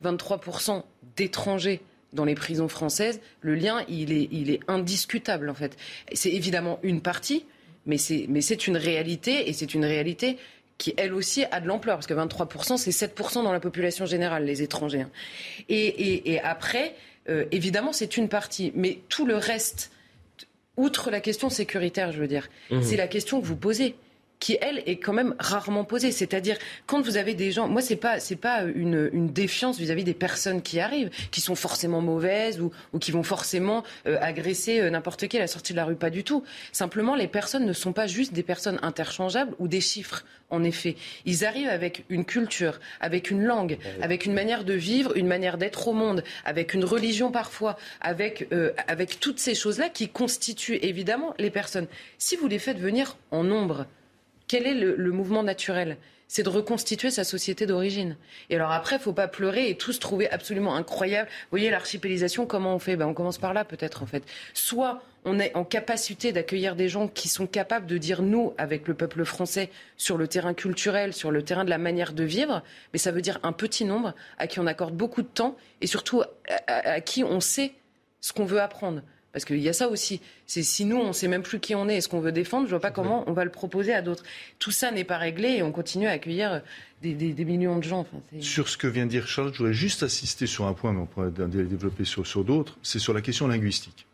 [0.02, 0.82] 23%
[1.14, 1.82] d'étrangers
[2.14, 5.76] dans les prisons françaises, le lien, il est, il est indiscutable, en fait.
[6.14, 7.44] C'est évidemment une partie,
[7.84, 10.38] mais c'est une réalité, et c'est une réalité
[10.78, 14.44] qui elle aussi a de l'ampleur, parce que 23%, c'est 7% dans la population générale,
[14.44, 15.02] les étrangers.
[15.02, 15.10] Hein.
[15.68, 16.94] Et, après,
[17.28, 19.92] euh, évidemment, c'est une partie, mais tout le reste,
[20.76, 22.82] outre la question sécuritaire, je veux dire, mmh.
[22.82, 23.94] c'est la question que vous posez
[24.42, 26.10] qui elle est quand même rarement posée.
[26.10, 30.02] C'est-à-dire quand vous avez des gens, moi c'est pas c'est pas une, une défiance vis-à-vis
[30.02, 34.80] des personnes qui arrivent, qui sont forcément mauvaises ou, ou qui vont forcément euh, agresser
[34.80, 36.42] euh, n'importe qui à la sortie de la rue, pas du tout.
[36.72, 40.24] Simplement les personnes ne sont pas juste des personnes interchangeables ou des chiffres.
[40.50, 45.16] En effet, ils arrivent avec une culture, avec une langue, avec une manière de vivre,
[45.16, 49.88] une manière d'être au monde, avec une religion parfois, avec euh, avec toutes ces choses-là
[49.88, 51.86] qui constituent évidemment les personnes.
[52.18, 53.86] Si vous les faites venir en nombre,
[54.52, 55.96] quel est le, mouvement naturel?
[56.28, 58.18] C'est de reconstituer sa société d'origine.
[58.50, 61.30] Et alors après, faut pas pleurer et tous trouver absolument incroyable.
[61.44, 62.96] Vous voyez, l'archipélisation, comment on fait?
[62.96, 64.22] Ben, On commence par là, peut-être, en fait.
[64.52, 68.88] Soit on est en capacité d'accueillir des gens qui sont capables de dire nous, avec
[68.88, 72.62] le peuple français, sur le terrain culturel, sur le terrain de la manière de vivre,
[72.92, 75.86] mais ça veut dire un petit nombre à qui on accorde beaucoup de temps et
[75.86, 76.24] surtout
[76.66, 77.72] à qui on sait
[78.20, 79.00] ce qu'on veut apprendre.
[79.32, 80.20] Parce qu'il y a ça aussi.
[80.46, 82.66] Si nous, on ne sait même plus qui on est et ce qu'on veut défendre,
[82.66, 84.24] je ne vois pas comment on va le proposer à d'autres.
[84.58, 86.62] Tout ça n'est pas réglé et on continue à accueillir
[87.00, 87.14] des,
[87.44, 88.06] millions de gens.
[88.40, 91.00] sur ce que vient de dire Charles, je voudrais juste assister sur un point, mais
[91.00, 92.78] on pourrait développer sur, d'autres.
[92.82, 94.06] C'est sur la question linguistique.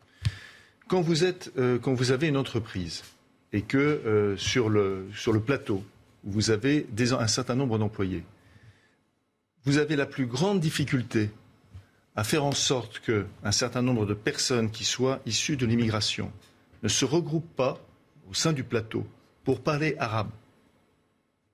[0.87, 1.79] Quand vous, euh,
[2.11, 3.03] avez une entreprise
[3.53, 5.09] et que euh, sur, le,
[5.45, 5.85] plateau,
[6.23, 8.23] vous avez un certain nombre d'employés,
[9.65, 11.31] vous avez la plus grande difficulté
[12.19, 16.33] à faire en sorte qu'un certain nombre de personnes qui soient issues de l'immigration
[16.83, 17.79] ne se regroupent pas
[18.29, 19.07] au sein du plateau
[19.45, 20.31] pour parler arabe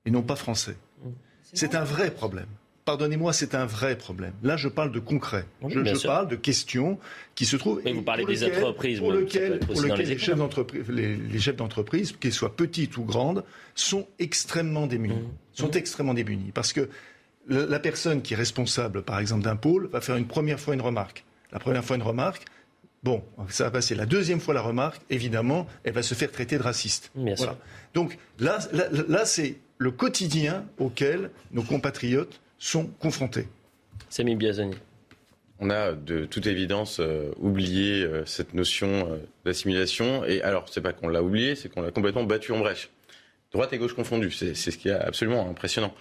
[0.07, 0.79] et non pas français.
[1.53, 2.47] C'est un vrai problème.
[2.87, 4.33] Pardonnez-moi, c'est un vrai problème.
[4.43, 5.45] Là, je parle de concret.
[5.69, 6.99] je, parle de questions
[7.35, 7.83] qui se trouvent.
[7.85, 9.61] Mais vous parlez des entreprises, pour lesquelles,
[9.99, 13.45] les, chefs d'entreprise, les, chefs d'entreprise, qu'ils soient petites ou grandes,
[13.75, 15.15] sont extrêmement démunis.
[15.15, 15.29] Mmh.
[15.53, 15.77] Sont mmh.
[15.77, 16.89] extrêmement démunis parce que
[17.49, 20.81] la personne qui est responsable, par exemple, d'un pôle, va faire une première fois une
[20.81, 21.25] remarque.
[21.53, 22.45] La première fois une remarque,
[23.03, 23.95] bon, ça va passer.
[23.95, 27.13] La deuxième fois la remarque, évidemment, elle va se faire traiter de raciste.
[27.95, 28.59] Donc là,
[29.09, 33.47] là, c'est le quotidien auquel nos compatriotes sont confrontés.
[34.09, 34.75] Samy Biazani.
[35.61, 40.25] On a de toute évidence euh, oublié euh, cette notion euh, d'assimilation.
[40.25, 42.91] Et alors, c'est pas qu'on l'a oublié, c'est qu'on l'a complètement battu en brèche.
[43.53, 44.33] Droite et gauche confondues.
[44.33, 45.95] C'est ce qui est absolument impressionnant.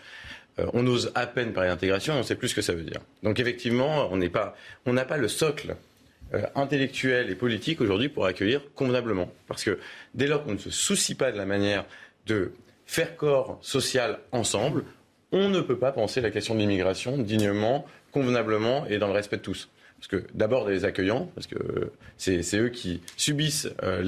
[0.59, 2.83] Euh, on ose à peine parler d'intégration, on ne sait plus ce que ça veut
[2.83, 3.01] dire.
[3.23, 5.75] Donc effectivement, on n'a pas le socle
[6.33, 9.31] euh, intellectuel et politique aujourd'hui pour accueillir convenablement.
[9.47, 9.79] Parce que
[10.13, 11.85] dès lors qu'on ne se soucie pas de la manière
[12.27, 12.53] de
[12.85, 14.83] faire corps social ensemble,
[15.31, 19.37] on ne peut pas penser la question de l'immigration dignement, convenablement et dans le respect
[19.37, 19.69] de tous.
[19.97, 24.03] Parce que d'abord des accueillants, parce que c'est eux qui subissent euh,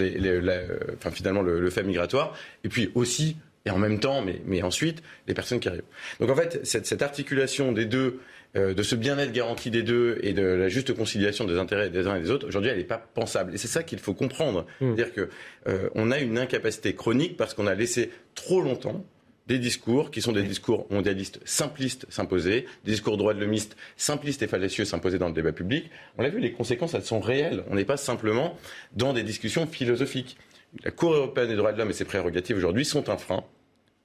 [1.12, 5.34] finalement le fait migratoire, et puis aussi et en même temps, mais, mais ensuite, les
[5.34, 5.84] personnes qui arrivent.
[6.20, 8.20] Donc en fait, cette, cette articulation des deux,
[8.56, 12.08] euh, de ce bien-être garanti des deux et de la juste conciliation des intérêts des
[12.08, 13.54] uns et des autres, aujourd'hui, elle n'est pas pensable.
[13.56, 14.66] Et c'est ça qu'il faut comprendre.
[14.80, 14.96] Mmh.
[14.96, 19.04] C'est-à-dire qu'on euh, on a une incapacité chronique parce qu'on a laissé trop longtemps
[19.48, 24.42] des discours qui sont des discours mondialistes simplistes s'imposer, des discours droits de l'homiste simplistes
[24.42, 25.90] et fallacieux s'imposer dans le débat public.
[26.18, 27.64] On l'a vu, les conséquences, elles sont réelles.
[27.70, 28.58] On n'est pas simplement
[28.96, 30.38] dans des discussions philosophiques.
[30.84, 33.44] La Cour européenne des droits de l'homme et ses prérogatives aujourd'hui sont un frein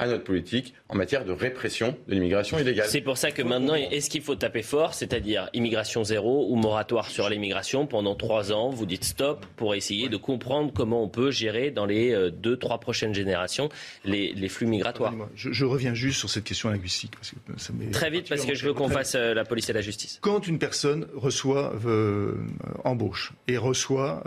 [0.00, 2.86] à notre politique en matière de répression de l'immigration illégale.
[2.88, 7.10] C'est pour ça que maintenant, est-ce qu'il faut taper fort, c'est-à-dire immigration zéro ou moratoire
[7.10, 11.30] sur l'immigration pendant trois ans Vous dites stop pour essayer de comprendre comment on peut
[11.30, 13.68] gérer dans les euh, deux, trois prochaines générations
[14.06, 15.14] les, flux migratoires.
[15.34, 17.12] Je, je, reviens juste sur cette question linguistique.
[17.16, 19.74] Parce que ça Très vite, parce que je veux qu'on fasse euh, la police et
[19.74, 20.18] la justice.
[20.22, 22.36] Quand une personne reçoit euh,
[22.84, 24.24] embauche et reçoit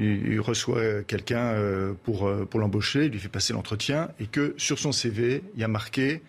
[0.00, 4.54] il, reçoit quelqu'un euh, pour, euh, pour l'embaucher, il lui fait passer l'entretien, et que
[4.56, 6.22] sur son CV, il y a marqué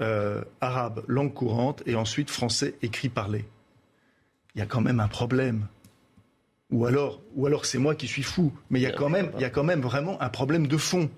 [0.00, 3.44] euh, arabe, langue courante, et ensuite français écrit parlé.
[4.54, 5.66] Il y a quand même un problème.
[6.70, 9.30] Ou alors, ou alors c'est moi qui suis fou, mais il y a quand même,
[9.36, 11.10] il y a quand même vraiment un problème de fond.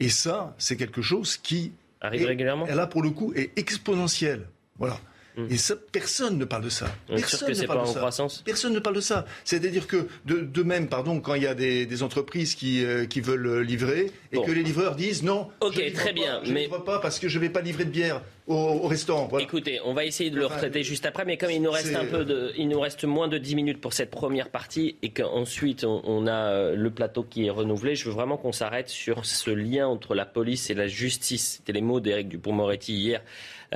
[0.00, 2.66] Et ça, c'est quelque chose qui arrive régulièrement.
[2.66, 4.48] Là, pour le coup, est exponentiel.
[4.78, 4.98] Voilà.
[5.36, 5.46] Mm.
[5.50, 6.86] Et ça, personne ne parle de ça.
[7.08, 7.98] Personne ne parle de ça.
[7.98, 8.42] croissance.
[8.44, 9.26] Personne ne parle de ça.
[9.44, 13.60] C'est-à-dire que de, même, pardon, quand il y a des, entreprises qui, euh, qui veulent
[13.60, 16.98] livrer et que les livreurs disent non, ok, je très bien, je ne livre pas
[16.98, 19.28] parce que je ne vais pas livrer de bière au, restaurant.
[19.38, 22.04] Écoutez, on va essayer de le retraiter juste après, mais comme il nous reste un
[22.04, 25.84] peu de, il nous reste moins de 10 minutes pour cette première partie et qu'ensuite
[25.84, 29.24] on, on, a euh, le plateau qui est renouvelé, je veux vraiment qu'on s'arrête sur
[29.24, 31.56] ce lien entre la police et la justice.
[31.56, 33.22] C'était les mots d'Éric Dupont-Moretti hier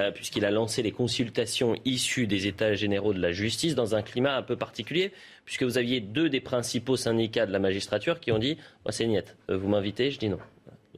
[0.01, 4.03] euh, puisqu'il a lancé les consultations issues des États généraux de la justice dans un
[4.03, 5.13] climat un peu particulier,
[5.45, 9.07] puisque vous aviez deux des principaux syndicats de la magistrature qui ont dit moi c'est
[9.07, 10.39] niette, euh, vous m'invitez, je dis non.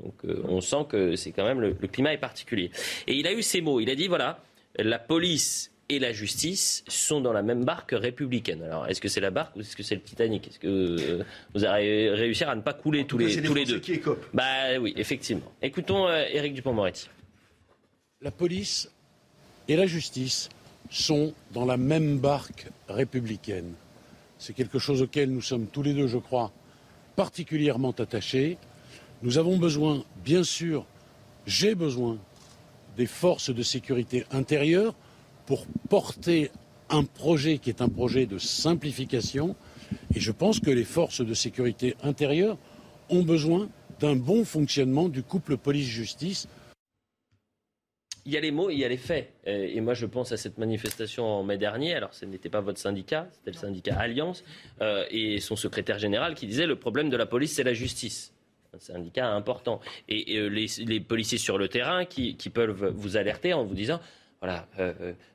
[0.00, 2.70] Donc euh, on sent que c'est quand même le, climat est particulier.
[3.06, 4.42] Et il a eu ces mots, il a dit voilà,
[4.78, 8.62] la police et la justice sont dans la même barque républicaine.
[8.62, 10.48] Alors, est-ce que c'est la barque ou est-ce que c'est le Titanic?
[10.48, 11.22] Est-ce que
[11.54, 13.82] vous allez réussir à ne pas couler tous les, tous les deux?
[14.32, 15.52] Bah oui, effectivement.
[15.60, 17.08] Écoutons Éric Dupont-Moretti
[18.22, 18.88] la police
[19.68, 20.48] et la justice
[20.90, 23.72] sont dans la même barque républicaine.
[24.38, 26.52] C'est quelque chose auquel nous sommes tous les deux, je crois,
[27.16, 28.58] particulièrement attachés.
[29.22, 30.86] Nous avons besoin, bien sûr,
[31.46, 32.18] j'ai besoin
[32.96, 34.94] des forces de sécurité intérieure
[35.46, 36.50] pour porter
[36.90, 39.56] un projet qui est un projet de simplification.
[40.14, 42.58] Et je pense que les forces de sécurité intérieure
[43.08, 43.68] ont besoin
[44.00, 46.48] d'un bon fonctionnement du couple police-justice
[48.24, 49.32] il y a les mots, il y a les faits.
[49.46, 51.94] Euh, et moi, je pense à cette manifestation en mai dernier.
[51.94, 54.44] Alors, ce n'était pas votre syndicat, c'était le syndicat Alliance
[54.80, 58.32] euh, et son secrétaire général qui disait le problème de la police, c'est la justice.
[58.74, 59.80] Un syndicat important.
[60.08, 64.00] Et, euh, les, policiers sur le terrain qui, peuvent vous alerter en vous disant
[64.40, 64.66] voilà,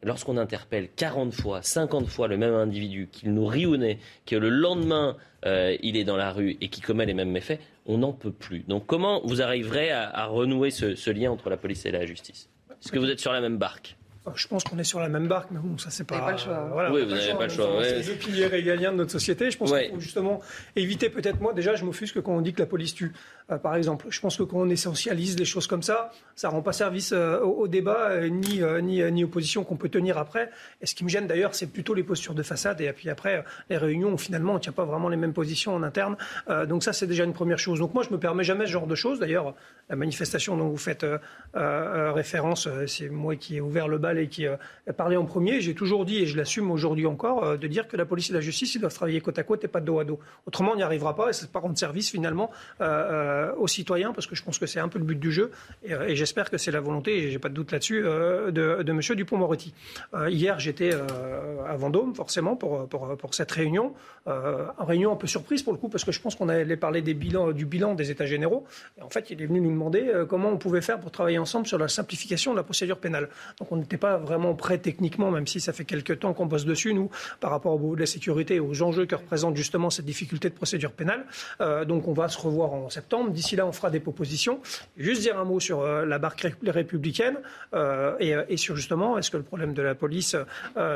[0.04, 4.36] lorsqu'on interpelle 40 fois, 50 fois le même individu, qu'il nous rit au nez, que
[4.36, 5.16] le lendemain
[5.46, 8.66] il est dans la rue et qui commet les mêmes méfaits, on n'en peut plus.
[8.68, 12.50] Donc comment vous arriverez à, renouer ce lien entre la police et la justice?
[12.84, 13.98] Est-ce que vous êtes sur la même barque
[14.36, 16.20] je pense qu'on est sur la même barque, mais bon, ça c'est pas.
[16.20, 16.70] pas le choix.
[16.74, 17.82] voilà, oui, vous n'avez pas le choix.
[17.84, 19.52] C'est les piliers régaliens de notre société.
[19.52, 20.42] Je pense qu'il faut justement
[20.76, 21.54] éviter peut-être moi.
[21.54, 23.14] Déjà, je m'offusque quand on dit que la police tue.
[23.52, 26.62] Euh, par exemple, je pense que quand on essentialise des choses comme ça, ça rend
[26.62, 30.50] pas service euh, au, débat euh, ni ni ni aux positions qu'on peut tenir après.
[30.82, 33.44] Et ce qui me gêne d'ailleurs, c'est plutôt les postures de façade et puis après
[33.70, 36.18] les réunions où finalement on tient pas vraiment les mêmes positions en interne.
[36.68, 37.80] donc ça, c'est déjà une première chose.
[37.80, 39.20] Donc moi, je me permets jamais ce genre de choses.
[39.20, 39.54] D'ailleurs,
[39.90, 41.06] la manifestation dont vous faites
[41.54, 44.46] référence, c'est moi qui ai ouvert le bal et qui
[44.98, 45.62] parlé en premier.
[45.62, 48.34] J'ai toujours dit, et je l'assume aujourd'hui encore, euh, de dire que la police et
[48.34, 50.20] la justice, ils doivent travailler côte à côte et pas de dos à dos.
[50.46, 52.50] Autrement, on n'y arrivera pas et ne pas rendre service finalement
[52.82, 55.32] euh, euh, aux citoyens, parce que je pense que c'est un peu le but du
[55.32, 55.52] jeu.
[55.84, 59.00] Et, j'espère que c'est la volonté, et j'ai pas de doute là-dessus, de, de M.
[59.16, 59.74] Dupont-Moretti.
[60.28, 63.94] hier, j'étais à Vendôme, forcément, pour, pour, cette réunion.
[64.26, 64.34] une
[64.80, 67.14] réunion un peu surprise pour le coup, parce que je pense qu'on allait parler du
[67.14, 68.66] bilan des États généraux.
[68.98, 71.68] Et en fait, il est venu nous demander comment on pouvait faire pour travailler ensemble
[71.68, 73.30] sur la simplification de la procédure pénale.
[73.60, 76.66] Donc on n'était pas vraiment prêt techniquement, même si ça fait quelques temps qu'on bosse
[76.66, 77.10] dessus, nous,
[77.40, 80.56] par rapport au de la sécurité et aux enjeux que représente justement cette difficulté de
[80.56, 81.26] procédure pénale.
[81.62, 83.27] Euh, donc on va se revoir en septembre.
[83.32, 84.60] D'ici là, on fera des propositions.
[84.98, 87.38] Juste dire un mot sur euh, la barque républicaine
[87.74, 90.36] euh, et, sur justement, est-ce que le problème de la police,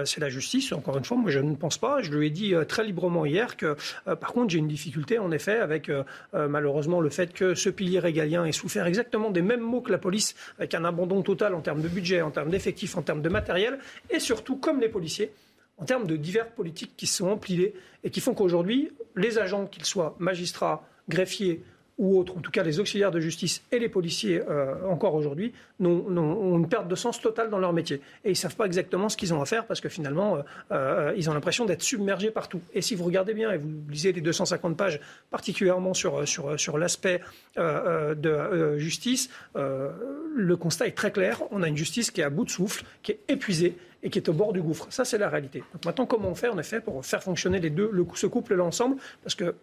[0.05, 0.71] c'est la justice?
[0.73, 2.01] Encore une fois, moi je ne pense pas.
[2.01, 3.75] Je lui ai dit très librement hier que,
[4.05, 5.91] par contre, j'ai une difficulté en effet avec
[6.33, 9.97] malheureusement le fait que ce pilier régalien ait souffert exactement des mêmes mots que la
[9.97, 13.29] police, avec un abandon total en termes de budget, en termes d'effectifs, en termes de
[13.29, 13.79] matériel
[14.09, 15.31] et surtout, comme les policiers,
[15.77, 17.73] en termes de divers politiques qui sont empilés
[18.03, 21.63] et qui font qu'aujourd'hui, les agents, qu'ils soient magistrats, greffiers
[22.01, 25.53] ou autres, en tout cas les auxiliaires de justice et les policiers euh, encore aujourd'hui,
[25.79, 27.97] ont, une perte de sens totale dans leur métier.
[28.25, 30.41] Et ils ne savent pas exactement ce qu'ils ont à faire parce que finalement, euh,
[30.71, 32.59] euh, ils ont l'impression d'être submergés partout.
[32.73, 34.99] Et si vous regardez bien et vous lisez les 250 pages,
[35.29, 37.21] particulièrement sur, sur, sur l'aspect
[37.55, 41.43] de justice, le constat est très clair.
[41.51, 44.17] On a une justice qui est à bout de souffle, qui est épuisée et qui
[44.17, 44.87] est au bord du gouffre.
[44.89, 45.63] Ça, c'est la réalité.
[45.85, 48.97] Maintenant, comment on fait, en effet, pour faire fonctionner les deux, le, ce couple-là ensemble
[49.23, 49.53] Parce que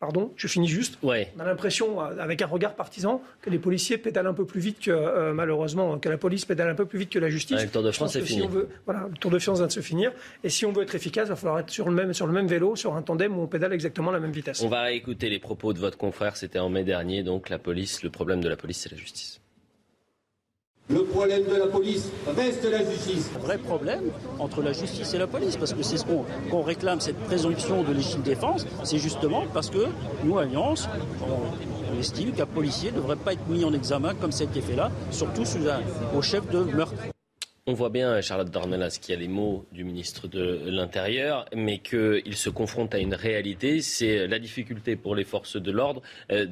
[0.00, 0.98] pardon, je finis juste.
[1.02, 4.60] On a l'impression, euh, avec un regard partisan, que les policiers pédalent un peu plus
[4.60, 7.62] vite que, euh, malheureusement, que la police pédale un peu plus vite que la justice.
[7.62, 8.48] le Tour de France, c'est fini.
[8.84, 10.12] voilà, le Tour de France vient de se finir.
[10.44, 12.32] Et si on veut être efficace, il va falloir être sur le même, sur le
[12.32, 14.62] même vélo, sur un tandem où on pédale exactement la même vitesse.
[14.62, 16.36] On va écouter les propos de votre confrère.
[16.36, 17.22] C'était en mai dernier.
[17.22, 19.40] Donc, la police, le problème de la police, c'est la justice.
[20.90, 23.30] Le problème de la police reste la justice.
[23.36, 24.04] Un vrai problème
[24.38, 27.92] entre la justice et la police, parce que c'est ce qu'on réclame, cette présomption de
[27.92, 29.86] légitime défense, c'est justement parce que
[30.24, 30.88] nous, Alliance,
[31.22, 34.60] on, estime qu'un policier ne devrait pas être mis en examen comme ça a été
[34.60, 35.80] fait là, surtout sous un,
[36.16, 36.94] au chef de meurtre.
[37.70, 42.34] On voit bien, Charlotte Dornelas, qui a les mots du ministre de l'Intérieur, mais qu'il
[42.34, 46.00] se confronte à une réalité, c'est la difficulté pour les forces de l'ordre
[46.32, 46.46] euh,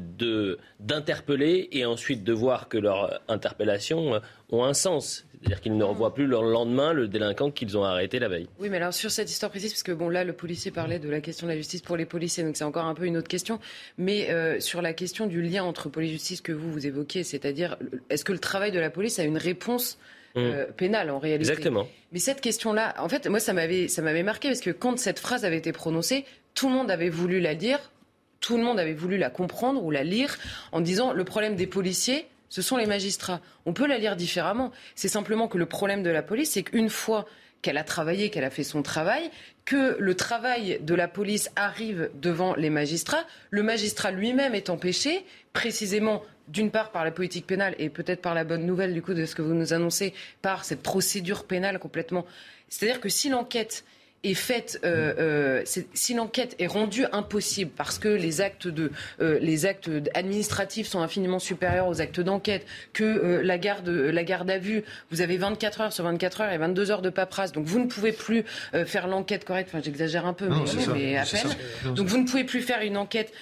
[0.79, 4.19] d'interpeller et ensuite de voir que leurs interpellations euh,
[4.51, 5.25] ont un sens.
[5.41, 8.49] C'est-à-dire qu'ils ne revoient plus le lendemain le délinquant qu'ils ont arrêté la veille.
[8.59, 11.09] Oui, mais alors sur cette histoire précise, parce que bon là, le policier parlait de
[11.09, 13.29] la question de la justice pour les policiers, donc c'est encore un peu une autre
[13.29, 13.59] question.
[13.97, 17.25] Mais euh, sur la question du lien entre police et justice que vous vous évoquez,
[17.25, 17.79] c'est-à-dire
[18.11, 19.99] est-ce que le travail de la police a une réponse
[20.37, 20.73] euh, mm.
[20.73, 21.51] pénal en réalité.
[21.51, 21.87] Exactement.
[22.13, 25.19] Mais cette question-là, en fait, moi, ça m'avait, ça m'avait marqué parce que quand cette
[25.19, 26.25] phrase avait été prononcée,
[26.55, 27.93] tout le monde avait voulu la dire,
[28.41, 30.37] tout le monde avait voulu la comprendre ou la lire
[30.73, 33.41] en disant le problème des policiers, ce sont les magistrats.
[33.65, 34.73] On peut la lire différemment.
[34.95, 37.27] C'est simplement que le problème de la police, c'est qu'une fois
[37.63, 39.31] qu'elle a travaillé, qu'elle a fait son travail,
[39.65, 45.25] que le travail de la police arrive devant les magistrats, le magistrat lui-même est empêché,
[45.53, 49.15] précisément d'une part par la politique pénale et peut-être par la bonne nouvelle du coup
[49.15, 52.25] de ce que vous nous annoncez, par cette procédure pénale complètement.
[52.69, 53.85] C'est-à-dire que si l'enquête
[54.31, 55.63] est faite, euh, euh,
[55.95, 61.01] si l'enquête est rendue impossible parce que les actes, de, euh, les actes administratifs sont
[61.01, 65.81] infiniment supérieurs aux actes d'enquête, que la, garde, la garde à vue, vous avez 24
[65.81, 68.45] heures sur 24 heures et 22 heures de paperasse, donc vous ne pouvez plus
[68.87, 70.49] faire l'enquête correcte, enfin j'exagère un peu,
[70.95, 71.95] mais, à peine.
[71.95, 73.33] Donc vous ne pouvez plus faire une enquête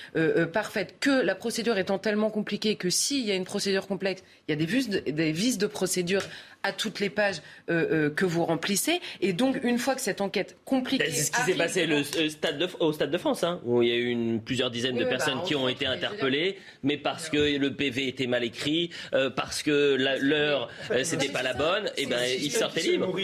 [0.53, 4.53] parfaite, que la procédure étant tellement compliquée que s'il y a une procédure complexe, il
[4.53, 6.23] y a des vices de, des vices de procédure
[6.65, 9.01] à toutes les pages euh, euh, que vous remplissez.
[9.21, 11.11] Et donc, une fois que cette enquête compliquée.
[11.11, 13.83] C'est ce qui s'est passé le, euh, stade de, au Stade de France, hein, où
[13.83, 16.97] il y a eu une, plusieurs dizaines de personnes bah, qui ont été interpellées, mais
[16.97, 18.91] parce que le PV était mal écrit,
[19.37, 20.69] parce que l'heure,
[21.03, 23.15] c'était pas la bonne, et ben ils sortaient libres.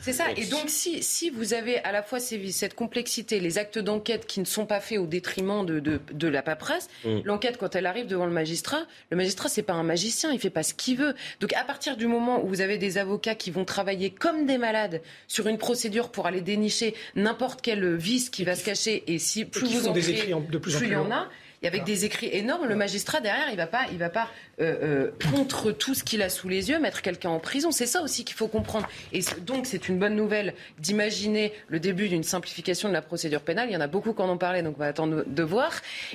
[0.00, 0.26] C'est ça.
[0.36, 4.40] Et donc, si, si vous avez à la fois cette complexité, les actes d'enquête qui
[4.40, 7.20] ne sont pas faits au détriment de, de, de la paperasse, mm.
[7.24, 10.50] l'enquête, quand elle arrive devant le magistrat, le magistrat, c'est pas un magicien, il fait
[10.50, 11.14] pas ce qu'il veut.
[11.40, 14.58] Donc, à partir du moment où vous avez des avocats qui vont travailler comme des
[14.58, 19.04] malades sur une procédure pour aller dénicher n'importe quel vice qui va se cacher.
[19.06, 21.28] Et si plus vous en des de plus, plus il y en a.
[21.62, 24.28] Et avec des écrits énormes, le magistrat derrière, il va pas, il va pas
[24.60, 27.70] euh, euh, contre tout ce qu'il a sous les yeux mettre quelqu'un en prison.
[27.70, 28.86] C'est ça aussi qu'il faut comprendre.
[29.12, 33.68] Et donc c'est une bonne nouvelle d'imaginer le début d'une simplification de la procédure pénale.
[33.70, 35.72] Il y en a beaucoup qui en ont parlé, donc on va attendre de voir.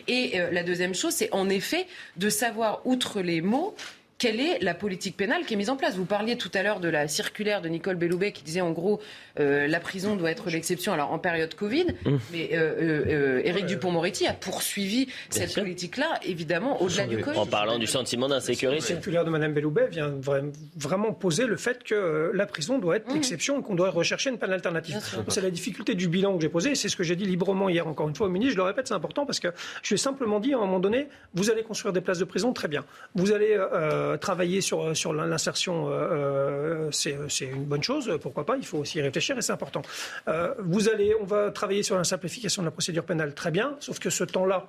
[0.08, 1.88] Et euh, la deuxième chose, c'est en effet
[2.18, 3.76] de savoir, outre les mots,
[4.22, 5.96] quelle est la politique pénale qui est mise en place?
[5.96, 9.02] Vous parliez tout à l'heure de la circulaire de Nicole Belloubet qui disait en gros
[9.40, 10.94] euh, la prison doit être l'exception.
[10.94, 12.16] Alors en période Covid, mmh.
[12.32, 17.36] mais euh, euh, Éric Dupont-Moretti a poursuivi cette politique-là, évidemment, au-delà du Covid.
[17.36, 18.80] En parlant du sentiment d'insécurité.
[18.80, 20.14] La circulaire de Mme Belloubet vient
[20.76, 23.16] vraiment poser le fait que la prison doit être mmh.
[23.16, 25.00] l'exception et qu'on doit rechercher une peine alternative.
[25.30, 27.88] C'est la difficulté du bilan que j'ai posé, c'est ce que j'ai dit librement hier
[27.88, 28.54] encore une fois au ministre.
[28.54, 29.48] Je le répète, c'est important parce que
[29.82, 32.26] je lui ai simplement dit à un moment donné, vous allez construire des places de
[32.26, 32.86] prison, très bien.
[33.16, 38.58] Vous allez euh, travailler sur, euh, sur l'insertion, euh, c'est une bonne chose, pourquoi pas,
[38.58, 39.82] il faut aussi y réfléchir et c'est important.
[40.60, 44.00] vous allez, on va travailler sur la simplification de la procédure pénale, très bien, sauf
[44.00, 44.68] que ce temps-là,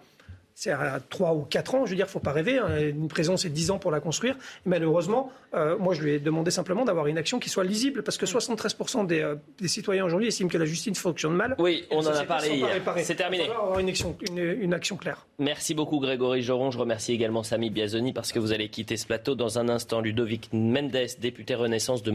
[0.54, 1.84] c'est à 3 ou 4 ans.
[1.86, 2.58] Je veux dire, il ne faut pas rêver.
[2.58, 2.78] Hein.
[2.78, 4.36] Une prison, c'est 10 ans pour la construire.
[4.64, 8.16] malheureusement, euh, moi, je lui ai demandé simplement d'avoir une action qui soit lisible, parce
[8.16, 11.54] que 73% des, euh, des, citoyens aujourd'hui estiment que la justice fonctionne mal.
[11.58, 12.68] Oui, on en a parlé hier.
[12.98, 13.44] C'est terminé.
[13.44, 15.26] Il faut avoir une action, une, action, claire.
[15.38, 16.70] Merci beaucoup, Grégory Joron.
[16.70, 20.00] Je remercie également Samy Biazoni, parce que vous allez quitter ce plateau dans un instant.
[20.00, 22.12] Ludovic Mendes, député Renaissance de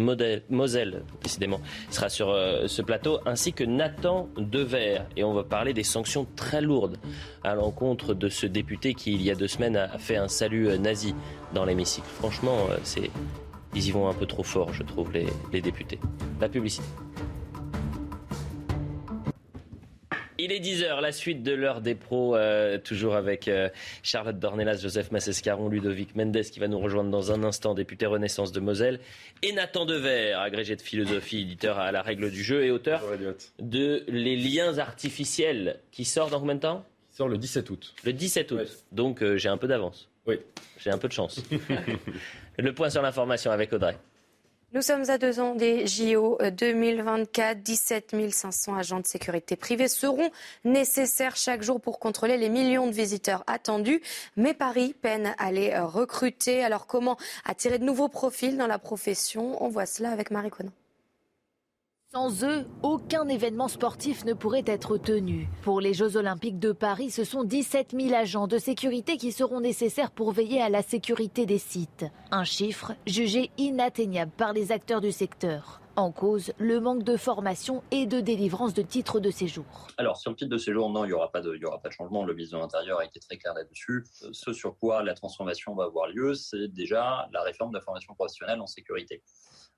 [0.49, 1.61] Moselle, décidément,
[1.91, 5.01] sera sur euh, ce plateau, ainsi que Nathan Dever.
[5.15, 6.97] Et on va parler des sanctions très lourdes
[7.43, 10.69] à l'encontre de ce député qui, il y a deux semaines, a fait un salut
[10.69, 11.15] euh, nazi
[11.53, 12.07] dans l'hémicycle.
[12.07, 13.09] Franchement, euh, c'est,
[13.75, 15.99] ils y vont un peu trop fort, je trouve, les, les députés.
[16.39, 16.87] La publicité.
[20.39, 23.49] Il est 10h, la suite de l'heure des pros, euh, toujours avec
[24.03, 28.51] Charlotte Dornelas, Joseph Massescaron, Ludovic Mendes qui va nous rejoindre dans un instant, député Renaissance
[28.51, 28.99] de Moselle,
[29.41, 33.01] et Nathan Dever, agrégé de philosophie, éditeur à la règle du jeu et auteur
[33.59, 36.85] de Les liens artificiels, qui sort dans combien de temps?
[37.17, 37.95] Sort le 17 août.
[38.03, 38.67] Le 17 août.
[38.91, 40.07] Donc euh, j'ai un peu d'avance.
[40.27, 40.39] Oui.
[40.77, 41.41] J'ai un peu de chance.
[42.59, 43.97] le point sur l'information avec Audrey.
[44.73, 47.63] Nous sommes à deux ans des JO 2024.
[47.63, 50.29] 17 500 agents de sécurité privée seront
[50.63, 54.01] nécessaires chaque jour pour contrôler les millions de visiteurs attendus.
[54.35, 56.63] Mais Paris peine à les recruter.
[56.63, 59.63] Alors comment attirer de nouveaux profils dans la profession?
[59.63, 60.71] On voit cela avec Marie Conan.
[62.13, 65.49] Sans eux, aucun événement sportif ne pourrait être tenu.
[65.63, 69.59] Pour les Jeux olympiques de Paris, ce sont 17 000 agents de sécurité qui seront
[69.59, 72.05] nécessaires pour veiller à la sécurité des sites.
[72.31, 75.81] Un chiffre jugé inatteignable par les acteurs du secteur.
[75.97, 79.65] En cause, le manque de formation et de délivrance de titres de séjour.
[79.97, 82.23] Alors, sur le titre de séjour, non, il n'y aura, pas de, changement.
[82.23, 84.03] Le ministre de l'Intérieur a été très clair là-dessus.
[84.21, 87.81] Euh, ce sur quoi la transformation va avoir lieu, c'est déjà la réforme de la
[87.81, 89.23] formation professionnelle en sécurité.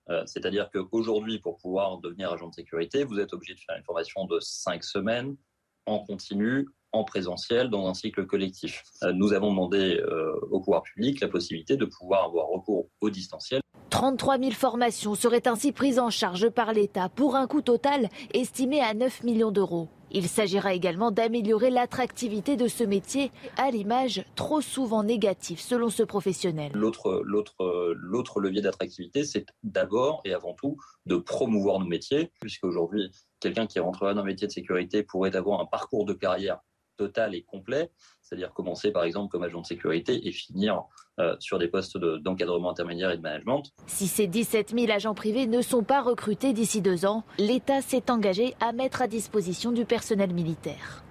[0.09, 3.85] Euh, c'est-à-dire qu'aujourd'hui, pour pouvoir devenir agent de sécurité, vous êtes obligé de faire une
[3.85, 5.37] formation de cinq semaines
[5.85, 8.83] en continu, en présentiel, dans un cycle collectif.
[9.03, 10.03] Euh, nous avons demandé
[10.51, 13.61] au pouvoir public la possibilité de pouvoir avoir recours au distanciel.
[13.89, 18.81] 33 000 formations seraient ainsi prises en charge par l'État pour un coût total estimé
[18.81, 19.87] à 9 millions d'euros.
[20.11, 26.03] Il s'agira également d'améliorer l'attractivité de ce métier à l'image trop souvent négative selon ce
[26.03, 26.71] professionnel.
[26.73, 33.79] L'autre, levier d'attractivité, c'est d'abord et avant tout de promouvoir nos métiers, puisqu'aujourd'hui, quelqu'un qui
[33.79, 36.59] rentrerait dans un métier de sécurité pourrait avoir un parcours de carrière
[36.97, 40.83] total et complet, c'est-à-dire commencer par exemple comme agent de sécurité et finir
[41.19, 43.63] euh, sur des postes d'encadrement intermédiaire et de management.
[43.87, 48.09] Si ces 17 000 agents privés ne sont pas recrutés d'ici deux ans, l'État s'est
[48.09, 51.03] engagé à mettre à disposition du personnel militaire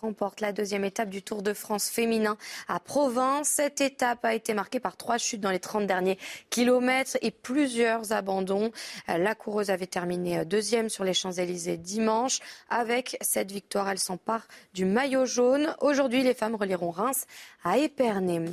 [0.00, 2.36] remporte la deuxième étape du Tour de France féminin
[2.68, 3.48] à Provence.
[3.48, 8.12] Cette étape a été marquée par trois chutes dans les 30 derniers kilomètres et plusieurs
[8.12, 8.70] abandons.
[9.08, 12.40] La coureuse avait terminé deuxième sur les Champs-Élysées dimanche.
[12.70, 15.74] Avec cette victoire, elle s'empare du maillot jaune.
[15.80, 17.26] Aujourd'hui, les femmes relieront Reims
[17.64, 18.44] à Épernay.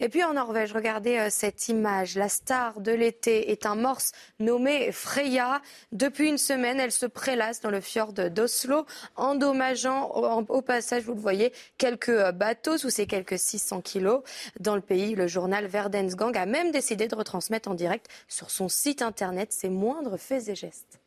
[0.00, 2.16] Et puis en Norvège, regardez euh, cette image.
[2.16, 5.60] La star de l'été est un morse nommé Freya.
[5.92, 8.86] Depuis une semaine, elle se prélasse dans le fjord d'Oslo,
[9.16, 14.22] endommageant au passage, vous le voyez, quelques euh, bateaux sous ces quelques 600 kilos.
[14.58, 18.68] Dans le pays, le journal Verdensgang a même décidé de retransmettre en direct sur son
[18.68, 21.00] site internet ses moindres faits et gestes.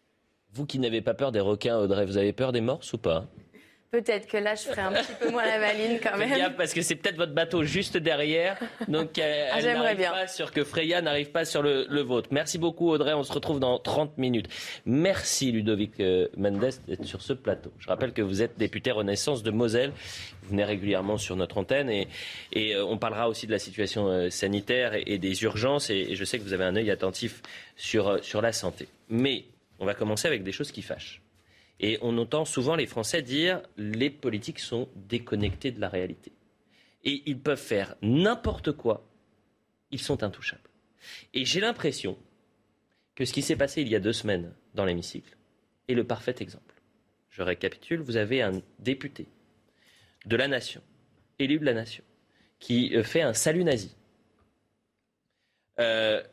[0.53, 3.25] Vous qui n'avez pas peur des requins, Audrey, vous avez peur des morses ou pas?
[3.93, 6.55] Peut-être que là, je ferai un petit peu moins la maline quand même.
[6.55, 8.57] parce que c'est peut-être votre bateau juste derrière.
[8.87, 12.29] Donc, elle, ah, n'arrive pas sur que Freya n'arrive pas sur le, vôtre.
[12.31, 13.13] Merci beaucoup, Audrey.
[13.13, 14.47] On se retrouve dans 30 minutes.
[14.87, 17.71] Merci, Ludovic euh, Mendes, d'être sur ce plateau.
[17.77, 19.91] Je rappelle que vous êtes député Renaissance de Moselle.
[20.41, 22.07] Vous venez régulièrement sur notre antenne et,
[22.51, 25.91] et euh, on parlera aussi de la situation euh, sanitaire et, des urgences.
[25.91, 27.43] Et, je sais que vous avez un œil attentif
[27.75, 28.87] sur, sur la santé.
[29.09, 29.43] Mais
[29.77, 31.22] on va commencer avec des choses qui fâchent.
[31.79, 36.31] Et on entend souvent les Français dire les politiques sont déconnectés de la réalité.
[37.03, 39.05] Et ils peuvent faire n'importe quoi,
[39.91, 40.69] ils sont intouchables.
[41.33, 42.17] Et j'ai l'impression
[43.15, 45.35] que ce qui s'est passé il y a deux semaines dans l'hémicycle
[45.87, 46.75] est le parfait exemple.
[47.29, 49.27] Je récapitule, vous avez un député
[50.25, 50.81] de la nation,
[51.39, 52.03] élu de la nation,
[52.59, 53.95] qui euh, fait un salut nazi.
[55.79, 56.23] Euh,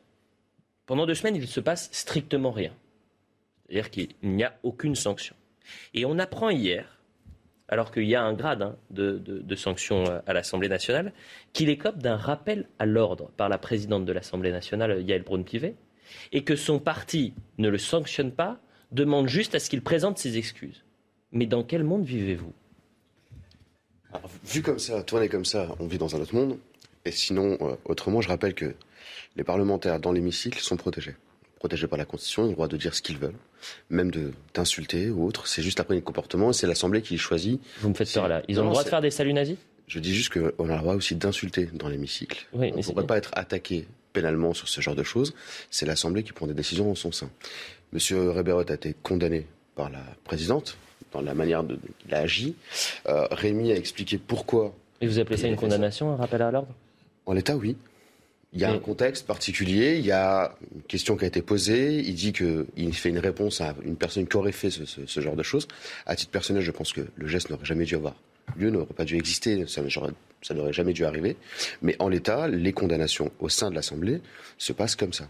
[0.86, 2.74] pendant deux semaines, il ne se passe strictement rien.
[3.70, 5.36] C'est-à-dire qu'il n'y a aucune sanction.
[5.94, 6.98] Et on apprend hier,
[7.68, 11.12] alors qu'il y a un grade hein, de, de, sanctions à l'Assemblée nationale,
[11.52, 15.76] qu'il écope d'un rappel à l'ordre par la présidente de l'Assemblée nationale, Yael Braun-Pivet,
[16.32, 18.58] et que son parti ne le sanctionne pas,
[18.90, 20.84] demande juste à ce qu'il présente ses excuses.
[21.30, 22.52] Mais dans quel monde vivez-vous?
[24.44, 26.58] Vu comme ça, tourné comme ça, on vit dans un autre monde.
[27.04, 28.74] Et sinon, euh, autrement, je rappelle que
[29.36, 31.14] les parlementaires dans l'hémicycle sont protégés
[31.60, 33.38] protégés par la Constitution, ont le droit de dire ce qu'ils veulent,
[33.90, 35.46] même de d'insulter ou autre.
[35.46, 37.60] C'est juste après les comportements et c'est l'Assemblée qui choisit.
[37.80, 38.42] Vous me faites peur là.
[38.48, 39.56] Ils ont le droit de faire des saluts nazis?
[39.86, 42.46] Je dis juste qu'on a le droit aussi d'insulter dans l'hémicycle.
[42.52, 45.34] on ne pourrait pas être attaqué pénalement sur ce genre de choses.
[45.70, 47.30] C'est l'Assemblée qui prend des décisions en son sein.
[47.92, 49.46] Monsieur Reberot a été condamné
[49.76, 50.76] par la présidente
[51.12, 52.54] dans la manière dont il a agi.
[53.06, 54.74] Euh, Rémi a expliqué pourquoi.
[55.00, 56.72] Et vous appelez ça une condamnation, un rappel à l'ordre?
[57.26, 57.76] En l'état, oui.
[58.52, 62.00] Il y a un contexte particulier, il y a une question qui a été posée,
[62.00, 65.42] il dit qu'il fait une réponse à une personne qui aurait fait ce, genre de
[65.44, 65.68] choses.
[66.04, 68.16] À titre personnel, je pense que le geste n'aurait jamais dû avoir
[68.56, 69.82] lieu, n'aurait pas dû exister, ça,
[70.52, 71.36] n'aurait jamais dû arriver.
[71.80, 74.20] Mais en l'état, les condamnations au sein de l'Assemblée
[74.58, 75.28] se passent comme ça.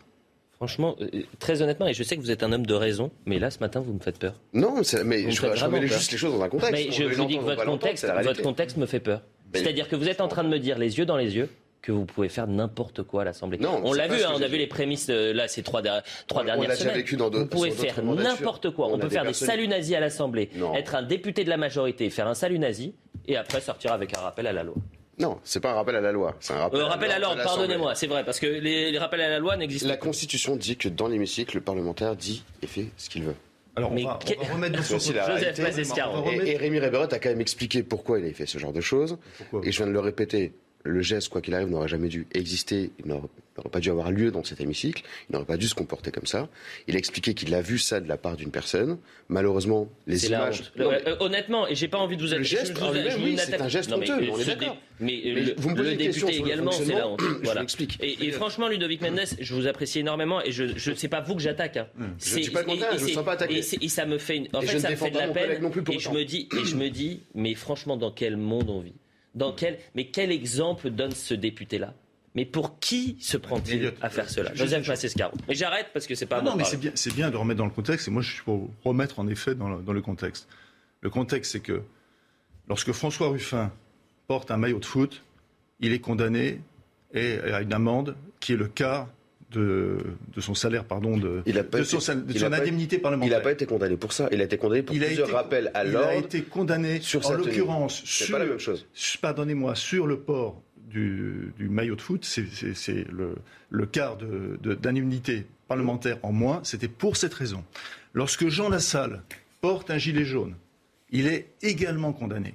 [0.56, 1.08] Franchement, euh,
[1.38, 3.58] très honnêtement, et je sais que vous êtes un homme de raison, mais là, ce
[3.58, 4.34] matin, vous me faites peur.
[4.54, 6.72] Non, mais je, remets juste les choses dans un contexte.
[6.72, 9.22] Mais je vous dis que votre contexte, votre contexte me fait peur.
[9.52, 11.50] C'est-à-dire que vous êtes en train de me dire les yeux dans les yeux
[11.82, 13.58] que vous pouvez faire n'importe quoi à l'Assemblée.
[13.64, 15.82] on l'a vu, hein, on a vu les prémices euh, là ces trois,
[16.26, 17.02] trois dernières semaines.
[17.32, 18.88] vous pouvez faire n'importe quoi.
[18.88, 22.26] On, peut faire des saluts nazis à l'Assemblée, être un député de la majorité, faire
[22.28, 22.94] un salut nazi,
[23.26, 24.74] et après sortir avec un rappel à la loi.
[25.18, 26.34] Non, c'est pas un rappel à la loi.
[26.40, 29.20] C'est un rappel, Euh, rappel à l'ordre, pardonnez-moi, c'est vrai, parce que les, les rappels
[29.20, 30.06] à la loi n'existent La pas.
[30.06, 33.34] Constitution dit que dans l'hémicycle, le parlementaire dit et fait ce qu'il veut.
[33.76, 36.02] Alors, on Mais va, que- on va remettre dans C'est son la Joseph réalité.
[36.10, 38.56] On remettre- Et, et Rémi Réberotte a quand même expliqué pourquoi il avait fait ce
[38.56, 39.18] genre de choses.
[39.50, 40.54] Pourquoi Et je viens de le répéter.
[40.84, 42.90] Le geste, quoi qu'il arrive, n'aurait jamais dû exister.
[43.04, 43.28] Il n'aurait
[43.70, 45.02] pas dû avoir lieu dans cet hémicycle.
[45.28, 46.48] Il n'aurait pas dû se comporter comme ça.
[46.88, 48.96] Il a expliqué qu'il a vu ça de la part d'une personne.
[49.28, 50.72] Malheureusement, les la images.
[50.76, 52.48] Non, Euh, mais- euh, honnêtement, et j'ai pas envie de vous Le attaquer.
[52.48, 54.76] geste vous- lui-même, vous oui, c'est un geste Non, mais, honteux, euh, on est d'accord.
[55.00, 57.20] Mais, Mais le, vous me posez le député le également, c'est la honte.
[57.42, 57.64] Voilà.
[58.00, 61.34] Et, et franchement, Ludovic Mendes, je vous apprécie énormément et je je sais pas vous
[61.34, 61.76] que j'attaque.
[61.76, 61.88] hein.
[61.98, 63.58] Je C'est- dis pas le et je c'est- sens pas attaqué.
[63.82, 65.28] Et, ça me fait, une- en Et fait, je ne ça me fait de la
[65.28, 65.50] peine.
[65.62, 65.98] et
[66.64, 68.94] je me dis, mais franchement, dans quel monde on vit?
[69.34, 71.94] Dans quel, mais quel exemple donne ce député-là?
[72.34, 74.50] Mais pour qui se prend-il à faire cela?
[74.54, 75.32] Je- Joseph Massescaro.
[75.48, 76.70] Mais j'arrête parce que c'est pas Non, non, mais parler.
[76.70, 79.18] c'est bien, c'est bien de remettre dans le contexte, et moi je suis pour remettre
[79.18, 80.48] en effet dans le, dans le contexte.
[81.00, 81.82] Le contexte, c'est que
[82.68, 83.72] lorsque François Ruffin
[84.28, 85.22] porte un maillot de foot,
[85.80, 86.60] il est condamné
[87.12, 89.08] et à une amende qui est le quart
[89.52, 89.98] de,
[90.34, 92.96] de son salaire, pardon, de, Il a pas de été- son, de il pas- indemnité
[92.96, 93.38] Il parlementaire.
[93.38, 94.28] n'a pas été condamné pour ça.
[94.32, 96.12] Il a été condamné pour Il plusieurs été- rappels à il a l'ordre.
[96.18, 98.86] été condamné, sur en l'occurrence, sur, pas la même chose.
[99.20, 103.34] pardonnez-moi, sur le port du, du maillot de foot, c'est- le,
[103.70, 107.64] le quart de- de- d'indemnité parlementaire en moins, c'était pour cette raison.
[108.14, 109.22] Lorsque Jean Lassalle
[109.60, 110.54] porte un gilet jaune,
[111.10, 112.54] il est également condamné.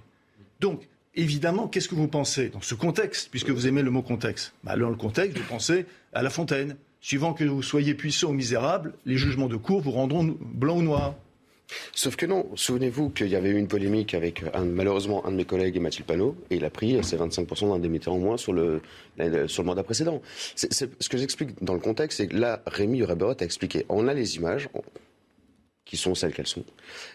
[0.60, 4.54] Donc, évidemment, qu'est-ce que vous pensez dans ce contexte, puisque vous aimez le mot contexte?
[4.64, 6.76] Bah, Dans le contexte, vous pensez à La Fontaine.
[7.06, 10.82] Suivant que vous soyez puissant ou misérable, les jugements de cour vous rendront blanc ou
[10.82, 11.14] noir.
[11.94, 15.46] Sauf que non, souvenez-vous qu'il y avait eu une polémique avec malheureusement un de mes
[15.46, 18.82] collègues, Mathilde Panot, et il a pris ses 25% d'indemnité en moins sur le,
[19.20, 20.20] le mandat précédent.
[20.56, 23.86] Ce que j'explique dans le contexte, c'est que là, Rémi Reberot a expliqué.
[23.88, 24.68] On a les images,
[25.86, 26.64] qui sont celles qu'elles sont.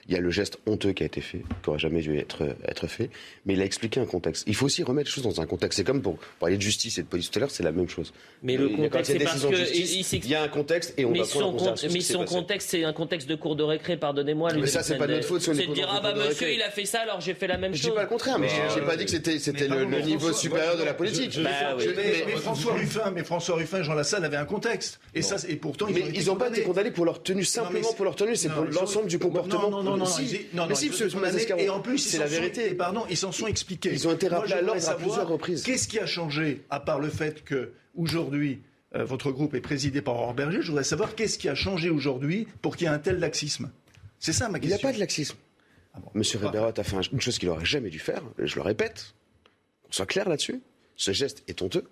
[0.08, 2.54] Il y a le geste honteux qui a été fait, qui n'aurait jamais dû être,
[2.68, 3.10] être fait,
[3.44, 4.44] mais il a expliqué un contexte.
[4.46, 5.78] Il faut aussi remettre les choses dans un contexte.
[5.78, 7.88] C'est comme pour parler de justice et de police tout à l'heure, c'est la même
[7.88, 8.12] chose.
[8.44, 10.30] Mais le contexte, il y a c'est parce de que justice, il- il s'explique- il
[10.30, 12.70] y a un contexte et on mais va prendre son, con- ce mais son contexte,
[12.70, 14.52] c'est un contexte de cours de récré, pardonnez-moi.
[14.54, 15.16] Mais ça, c'est pas Mendes.
[15.16, 17.34] notre faute C'est de dire, ah bah de monsieur, il a fait ça, alors j'ai
[17.34, 17.90] fait la même Je chose.
[17.90, 19.32] dis pas le contraire, mais j'ai euh, pas dit que c'était
[19.66, 21.38] le, niveau François- supérieur de la je- politique.
[21.42, 25.00] Mais, François Ruffin, mais François Ruffin, Jean Lassalle avaient un contexte.
[25.14, 26.90] Et ça, et pourtant, ont ils n'ont pas été condamnés.
[26.92, 29.70] pour leur tenue, simplement pour leur tenue, l'ensemble du comportement.
[29.70, 30.22] Non, non, non, non, Si.
[30.22, 30.90] mais si,
[31.58, 32.74] Et en plus, c'est la sont- vérité.
[32.74, 33.90] pardon, ils s'en sont expliqués.
[33.92, 35.62] Ils ont été rappelés à l'ordre à plusieurs reprises.
[35.62, 38.61] Qu'est-ce qui a changé, à part le fait que aujourd'hui
[38.96, 41.90] euh, votre groupe est présidé par Aurore Berger Je voudrais savoir qu'est-ce qui a changé
[41.90, 43.70] aujourd'hui pour qu'il y ait un tel laxisme.
[44.18, 44.88] C'est ça ma Il n'y a question.
[44.88, 45.36] pas de laxisme.
[46.14, 49.14] Monsieur Riberot a fait un- une chose qu'il n'aurait jamais dû faire, je le répète,
[49.84, 50.61] qu'on soit clair là-dessus.
[50.96, 51.84] Ce geste est honteux.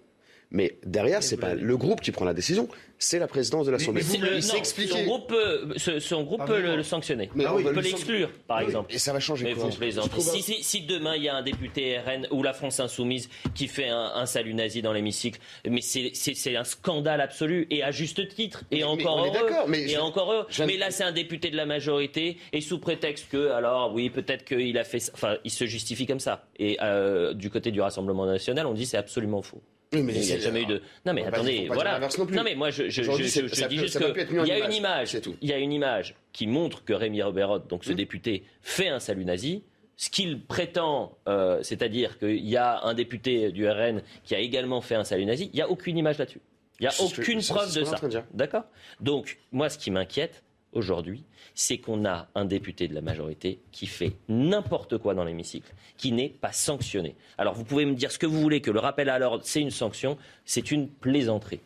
[0.51, 2.69] Mais derrière, c'est pas le groupe qui prend la décision,
[2.99, 4.01] c'est la présidence de l'Assemblée.
[4.03, 4.93] Il s'est non, expliqué.
[4.93, 7.29] Son groupe, peut- ce- son groupe peut le, le sanctionner.
[7.35, 8.95] Mais Ah oui, il peut le l'exclure, par Oui, exemple.
[8.95, 10.21] Et ça va changer Mais quoi vous plaisantez.
[10.21, 13.69] Si, si- si demain il y a un député RN ou la France Insoumise qui
[13.69, 15.39] fait un, un salut nazi dans l'hémicycle,
[15.69, 18.65] mais c'est- c'est c'est un scandale absolu et à juste titre.
[18.71, 19.49] Et Mais- encore mais on est heureux.
[19.51, 20.47] d'accord, mais et je- encore heureux.
[20.49, 24.09] je- Mais là c'est un député de la majorité et sous prétexte que, alors oui,
[24.09, 26.47] peut-être qu'il a fait, ça- enfin, il se justifie comme ça.
[26.59, 29.61] Et euh, du côté du Rassemblement national, on dit c'est absolument faux.
[29.93, 30.83] Oui, mais il n'y a jamais eu de.
[31.07, 31.99] Non mais va pas- attendez, voilà.
[31.99, 34.49] non mais moi je, dis peut- juste ça peut que plus être mis en il
[34.49, 37.85] y a une image, il y a une image qui montre que Rémi Robert, donc
[37.85, 39.63] ce député, fait un salut nazi.
[40.01, 44.81] Ce qu'il prétend, euh, c'est-à-dire qu'il y a un député du RN qui a également
[44.81, 46.41] fait un salut nazi, il n'y a aucune image là-dessus.
[46.79, 47.97] Il n'y a aucune preuve de ça.
[48.33, 48.63] D'accord?
[49.01, 50.45] Donc, moi, ce qui m'inquiète
[50.79, 51.25] aujourd'hui,
[51.55, 56.13] c'est qu'on a un député de la majorité qui fait n'importe quoi dans l'hémicycle, qui
[56.13, 57.15] n'est pas sanctionné.
[57.37, 59.61] Alors, vous pouvez me dire ce que vous voulez, que le rappel à l'ordre, c'est
[59.61, 61.61] une sanction, c'est une plaisanterie.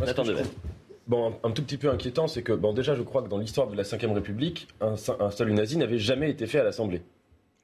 [0.00, 0.42] Nathan Dever.
[1.06, 3.66] Bon, un, tout petit peu inquiétant, c'est que, bon, déjà, je crois que dans l'histoire
[3.68, 7.02] de la Ve République, un, un salut nazi n'avait jamais été fait à l'Assemblée.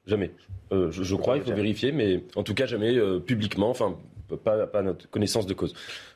[0.05, 0.31] Jamais.
[0.71, 3.97] Euh, je, je crois, il faut vérifier, mais en tout cas, jamais euh, publiquement, enfin,
[4.43, 5.73] pas, pas notre connaissance de cause.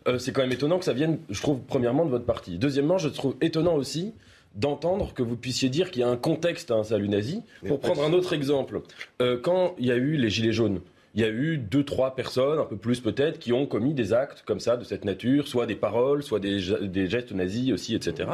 [0.07, 2.57] Euh, c'est quand même étonnant que ça vienne, je trouve, premièrement, de votre parti.
[2.57, 4.14] Deuxièmement, je trouve étonnant aussi
[4.56, 7.41] d'entendre que vous puissiez dire qu'il y a un contexte à un salut nazi.
[7.68, 8.82] Pour prendre un autre exemple,
[9.22, 10.82] euh, quand il y a eu les Gilets jaunes,
[11.14, 14.14] il y a eu deux, trois personnes, un peu plus peut-être, qui ont commis des
[14.14, 17.95] actes comme ça, de cette nature, soit des paroles, soit des, des gestes nazis aussi,
[17.95, 18.30] etc.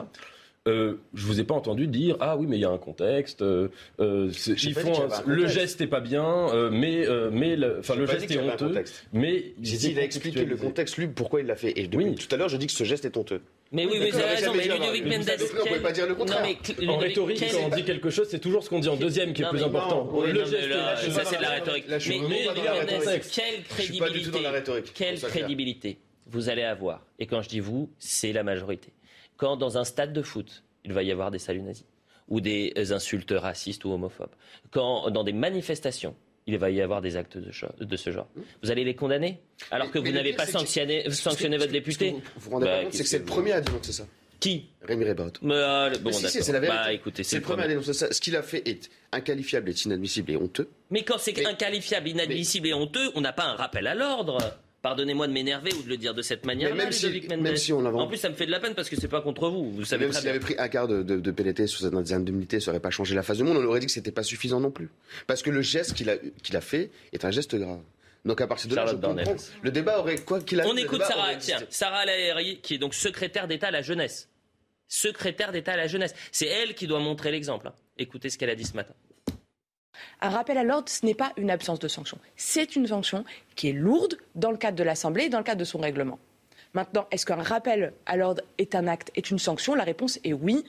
[0.68, 3.42] Euh, je vous ai pas entendu dire ah oui mais il y a un contexte
[3.42, 7.56] euh, euh, ils font un- un le geste est pas bien euh, mais euh, mais
[7.56, 8.74] le, enfin le geste est honteux
[9.14, 11.74] mais J'ai dit, il a expliqué le contexte, lui, pourquoi il l'a fait.
[11.80, 13.42] Et depuis tout à l'heure, je dis que ce geste est honteux.
[13.72, 15.30] Mais oui, mais vous avez raison, mais Ludovic Mendes.
[15.62, 16.42] On ne peut pas dire le contraire.
[16.42, 18.80] Non, mais Cl- en rhétorique, quel- quand on dit quelque chose, c'est toujours ce qu'on
[18.80, 20.08] dit en deuxième qui est Non, plus important.
[20.12, 20.72] Oui, le geste
[21.12, 21.88] ça c'est de la rhétorique.
[21.88, 23.24] Là, mais Ludovic Mendes, rhétorique.
[23.34, 24.40] quelle crédibilité,
[24.94, 25.98] quelle crédibilité
[26.30, 28.90] vous allez avoir Et quand je dis vous, c'est la majorité.
[29.38, 31.86] Quand dans un stade de foot, il va y avoir des saluts nazis
[32.28, 34.36] ou des insultes racistes ou homophobes.
[34.72, 36.16] Quand dans des manifestations,
[36.46, 38.28] il va y avoir des actes de, ce genre.
[38.64, 39.40] Vous allez les condamner
[39.70, 43.04] Alors que vous n'avez pas sanctionné, sanctionné votre député Vous vous rendez Bah, compte, c'est
[43.04, 44.08] que c'est le que- premier à dénoncer ça.
[44.40, 44.70] Qui?
[44.84, 45.32] Rémi Rebaud.
[45.44, 46.78] Euh, bon, si, si, c'est la vérité.
[46.78, 48.14] Bah, écoutez, c'est c'est le le premier à dénoncer ça.
[48.14, 50.70] Ce qu'il a fait est inqualifiable, est inadmissible et honteux.
[50.92, 54.38] Mais quand c'est inqualifiable, inadmissible et honteux, on n'a pas un rappel à l'ordre.
[54.82, 58.00] Pardonnez-moi de m'énerver ou de le dire de cette manière-là, Mais même si- même on
[58.00, 59.72] En plus, ça me fait de la peine parce que c'est pas contre vous.
[59.72, 62.60] Vous savez Même s'il avait pris un quart de, de, de PLT sur ses indemnités,
[62.60, 63.58] ça n'aurait pas changé la face du monde.
[63.58, 64.90] On aurait dit que c'était pas suffisant non plus.
[65.26, 67.80] Parce que le geste qu'il a, qu'il a fait est un geste grave.
[68.24, 68.96] Donc à partir de là, je.
[69.64, 70.72] Le débat aurait quoi qu'il arrive.
[70.74, 72.04] On écoute Sarah, aurait tiens, Sarah
[72.62, 74.30] qui est donc secrétaire d'État à la jeunesse.
[74.88, 76.14] Secrétaire d'État à la jeunesse.
[76.32, 77.68] C'est elle qui doit montrer l'exemple.
[77.68, 77.74] hein.
[77.98, 78.94] Écoutez ce qu'elle a dit ce matin.
[80.22, 82.18] Un rappel à l'ordre, ce n'est pas une absence de sanction.
[82.36, 83.26] C'est une sanction
[83.56, 86.20] qui est lourde dans le cadre de l'Assemblée et dans le cadre de son règlement.
[86.74, 89.74] Maintenant, est-ce qu'un rappel à l'ordre est un acte, est une sanction?
[89.74, 90.64] La réponse est oui.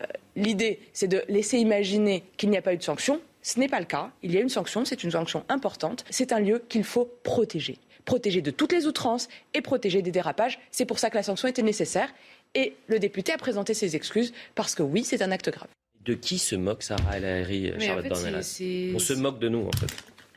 [0.00, 3.20] Euh, L'idée, c'est de laisser imaginer qu'il n'y a pas eu de sanction.
[3.42, 4.10] Ce n'est pas le cas.
[4.22, 6.04] Il y a une sanction, c'est une sanction importante.
[6.10, 7.78] C'est un lieu qu'il faut protéger.
[8.04, 10.58] Protéger de toutes les outrances et protéger des dérapages.
[10.70, 12.12] C'est pour ça que la sanction était nécessaire.
[12.54, 15.68] Et le député a présenté ses excuses parce que oui, c'est un acte grave.
[16.08, 18.42] De qui se moque Sarah en Charlotte fait, Dornelas?
[18.42, 19.86] c'est- c'est- On se moque de nous, en fait.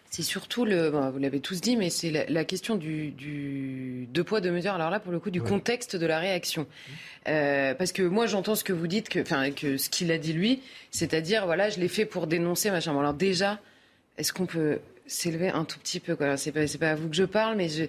[0.10, 4.06] C'est surtout le, bon, vous l'avez tous dit, mais c'est la, la question du, du
[4.14, 4.74] deux poids deux mesures.
[4.74, 6.68] Alors là, pour le coup, du contexte de la réaction,
[7.30, 10.18] Euh, parce que moi, j'entends ce que vous dites, que, enfin, que ce qu'il a
[10.18, 12.92] dit lui, c'est-à-dire, voilà, je l'ai fait pour dénoncer, machin.
[12.94, 13.60] Bon, alors déjà,
[14.18, 16.36] est-ce qu'on peut s'élever un tout petit peu quoi?
[16.36, 17.84] C'est pas, c'est pas à vous que je parle, mais je,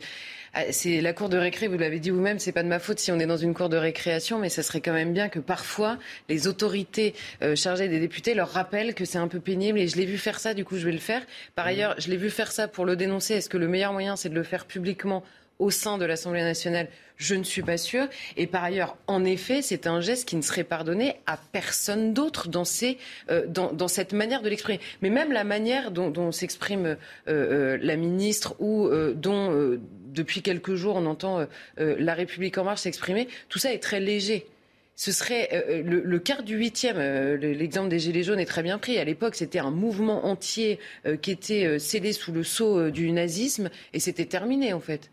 [0.71, 1.69] c'est la cour de récré.
[1.69, 3.69] Vous l'avez dit vous-même, c'est pas de ma faute si on est dans une cour
[3.69, 5.99] de récréation, mais ça serait quand même bien que parfois
[6.29, 9.79] les autorités euh, chargées des députés leur rappellent que c'est un peu pénible.
[9.79, 11.23] Et je l'ai vu faire ça, du coup, je vais le faire.
[11.55, 13.35] Par ailleurs, je l'ai vu faire ça pour le dénoncer.
[13.35, 15.23] Est-ce que le meilleur moyen, c'est de le faire publiquement
[15.59, 16.89] au sein de l'Assemblée nationale?
[17.17, 18.09] Je ne suis pas sûre.
[18.37, 22.49] Et par ailleurs, en effet, c'est un geste qui ne serait pardonné à personne d'autre
[22.49, 22.99] dans, ces,
[23.31, 24.81] euh, dans, dans cette manière de l'exprimer.
[25.03, 26.97] Mais même la manière dont, dont s'exprime euh,
[27.29, 29.81] euh, la ministre ou euh, dont, euh,
[30.13, 31.47] depuis quelques jours, on entend euh,
[31.81, 34.47] euh, La République En Marche s'exprimer, tout ça est très léger.
[34.95, 36.99] Ce serait euh, le, quart du huitième.
[36.99, 38.99] le- L'exemple des Gilets jaunes est très bien pris.
[38.99, 40.79] À l'époque, c'était un mouvement entier
[41.23, 45.11] qui était scellé sous le sceau du nazisme et c'était terminé en fait.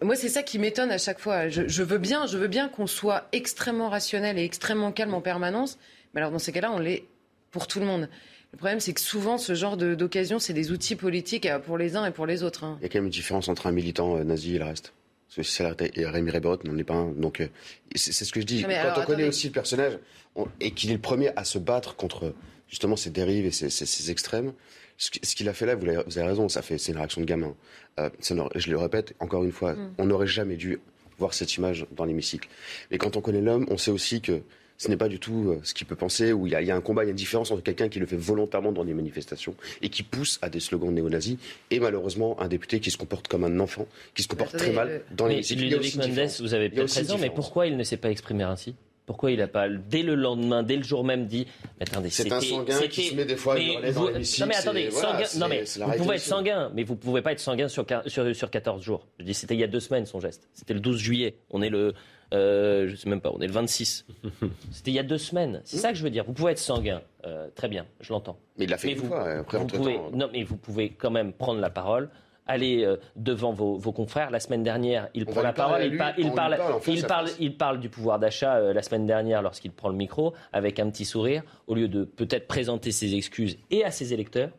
[0.00, 1.48] Moi, c'est ça qui m'étonne à chaque fois.
[1.50, 5.20] Je, je veux bien, je veux bien qu'on soit extrêmement rationnel et extrêmement calme en
[5.20, 5.78] permanence.
[6.14, 7.04] Mais alors, dans ces cas-là, on l'est
[7.50, 8.08] pour tout le monde.
[8.52, 11.94] Le problème, c'est que souvent, ce genre d'occasion, c'est des outils politiques euh, pour les
[11.96, 12.64] uns et pour les autres.
[12.64, 12.78] hein.
[12.80, 14.92] Il y a quand même une différence entre un militant euh, nazi et le reste.
[15.28, 15.62] Parce que si
[16.04, 17.10] Rémi Rebaud n'en est pas un.
[17.12, 17.48] Donc, euh,
[17.94, 18.64] c'est ce que je dis.
[18.66, 19.98] Mais Quand alors, on connaît aussi le personnage
[20.36, 22.32] on- et qu'il est le premier à se battre contre
[22.68, 24.52] justement ces dérives et ces, ces- ces extrêmes,
[24.96, 26.92] ce qui- ce qu'il a fait là, vous avez, vous avez raison, ça fait, c'est
[26.92, 27.54] une réaction de gamin.
[27.98, 29.94] Euh, ça je le répète encore une fois, Mm.
[29.98, 30.78] on n'aurait jamais dû
[31.18, 32.48] voir cette image dans l'hémicycle.
[32.90, 34.40] Mais quand on connaît l'homme, on sait aussi que
[34.78, 36.66] ce n'est pas du tout euh, ce qu'il peut penser, où il y, a, il
[36.68, 38.72] y a un combat, il y a une différence entre quelqu'un qui le fait volontairement
[38.72, 41.36] dans des manifestations et qui pousse à des slogans néo-nazis,
[41.70, 45.02] et malheureusement un député qui se comporte comme un enfant, qui se comporte très mal
[45.16, 48.10] dans y a Ludovic Mendes, vous avez peut-être raison, mais pourquoi il ne s'est pas
[48.10, 48.74] exprimé ainsi?
[49.06, 51.46] Pourquoi il n'a pas, dès le lendemain, dès le jour même, dit
[51.78, 54.00] mais Attendez, C'est un sanguin qui c'était- se met des fois à mais hurler dans
[54.00, 56.98] vous- l'hémicycle, Non, mais attendez, voilà, non, mais vous pouvez être sanguin, mais vous ne
[56.98, 59.06] pouvez pas être sanguin sur, sur 14 jours.
[59.20, 60.48] Je dis, c'était il y a deux semaines son geste.
[60.54, 61.36] C'était le 12 juillet.
[61.50, 61.94] On est le.
[62.34, 64.06] Euh, je sais même pas, on est le 26.
[64.72, 65.60] C'était il y a deux semaines.
[65.64, 66.24] C'est ça que je veux dire.
[66.24, 67.02] Vous pouvez être sanguin.
[67.24, 68.38] euh, très bien, je l'entends.
[68.58, 70.10] Mais il l'a fait une vous, fois, après, vous pouvez, hein.
[70.12, 72.10] Non, mais vous pouvez quand même prendre la parole.
[72.48, 74.30] Aller euh, devant vos, vos confrères.
[74.30, 75.82] La semaine dernière, il On prend la parole.
[75.84, 78.82] Il, par- parle, parle, en fait, il parle, il parle du pouvoir d'achat euh, la
[78.82, 82.92] semaine dernière lorsqu'il prend le micro avec un petit sourire, au lieu de peut-être présenter
[82.92, 84.50] ses excuses et à ses électeurs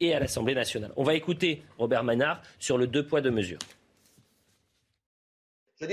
[0.00, 0.90] et à l'Assemblée nationale.
[0.96, 3.60] On va écouter Robert Manard sur le deux poids deux mesures.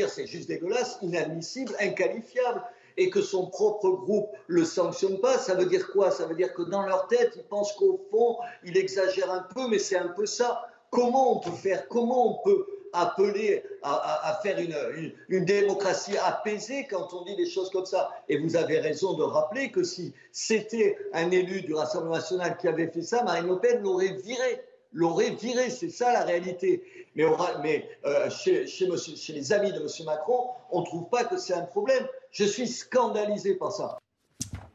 [0.10, 2.62] C'est juste dégueulasse, inadmissible, inqualifiable.
[2.98, 6.12] Et que son propre groupe le sanctionne pas, ça veut dire quoi?
[6.12, 9.68] Ça veut dire que dans leur tête, ils pensent qu'au fond, il exagère un peu,
[9.70, 10.68] mais c'est un peu ça.
[10.90, 11.88] Comment on peut faire?
[11.88, 17.46] Comment on peut appeler à faire une, une- une démocratie apaisée quand on dit des
[17.50, 18.12] choses comme ça?
[18.28, 22.68] Et vous avez raison de rappeler que si c'était un élu du Rassemblement national qui
[22.68, 24.62] avait fait ça, Marine Le Pen l'aurait viré
[24.94, 26.84] l'aurait viré, c'est ça la réalité.
[27.16, 29.88] Mais, aura- mais euh, chez, chez monsieur- chez les amis de M.
[30.06, 32.06] Macron, on ne trouve pas que c'est un problème.
[32.32, 33.98] Je suis scandalisé par ça.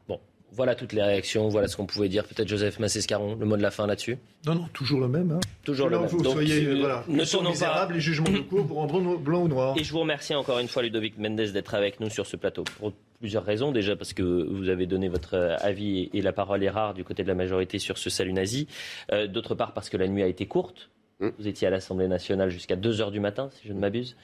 [0.07, 0.19] Bon,
[0.51, 2.23] voilà toutes les réactions, voilà ce qu'on pouvait dire.
[2.25, 5.31] Peut-être Joseph Massescaron, le mot de la fin là-dessus Non, non, toujours le même.
[5.31, 5.39] hein.
[5.63, 6.07] Toujours le même.
[6.07, 7.89] Vous Donc, soyez, euh, voilà, ne sont pas.
[7.91, 9.75] les jugements de cour pour rendre no- blanc ou noir.
[9.77, 12.63] Et je vous remercie encore une fois, Ludovic Mendes, d'être avec nous sur ce plateau.
[12.79, 13.71] Pour plusieurs raisons.
[13.71, 17.03] Déjà parce que vous avez donné votre euh, avis et la parole est rare du
[17.03, 18.67] côté de la majorité sur ce salut nazi.
[19.11, 20.91] Euh, D'autre part parce que la nuit a été courte.
[21.19, 24.15] Vous étiez à l'Assemblée nationale jusqu'à 2 heures du matin, si je ne m'abuse.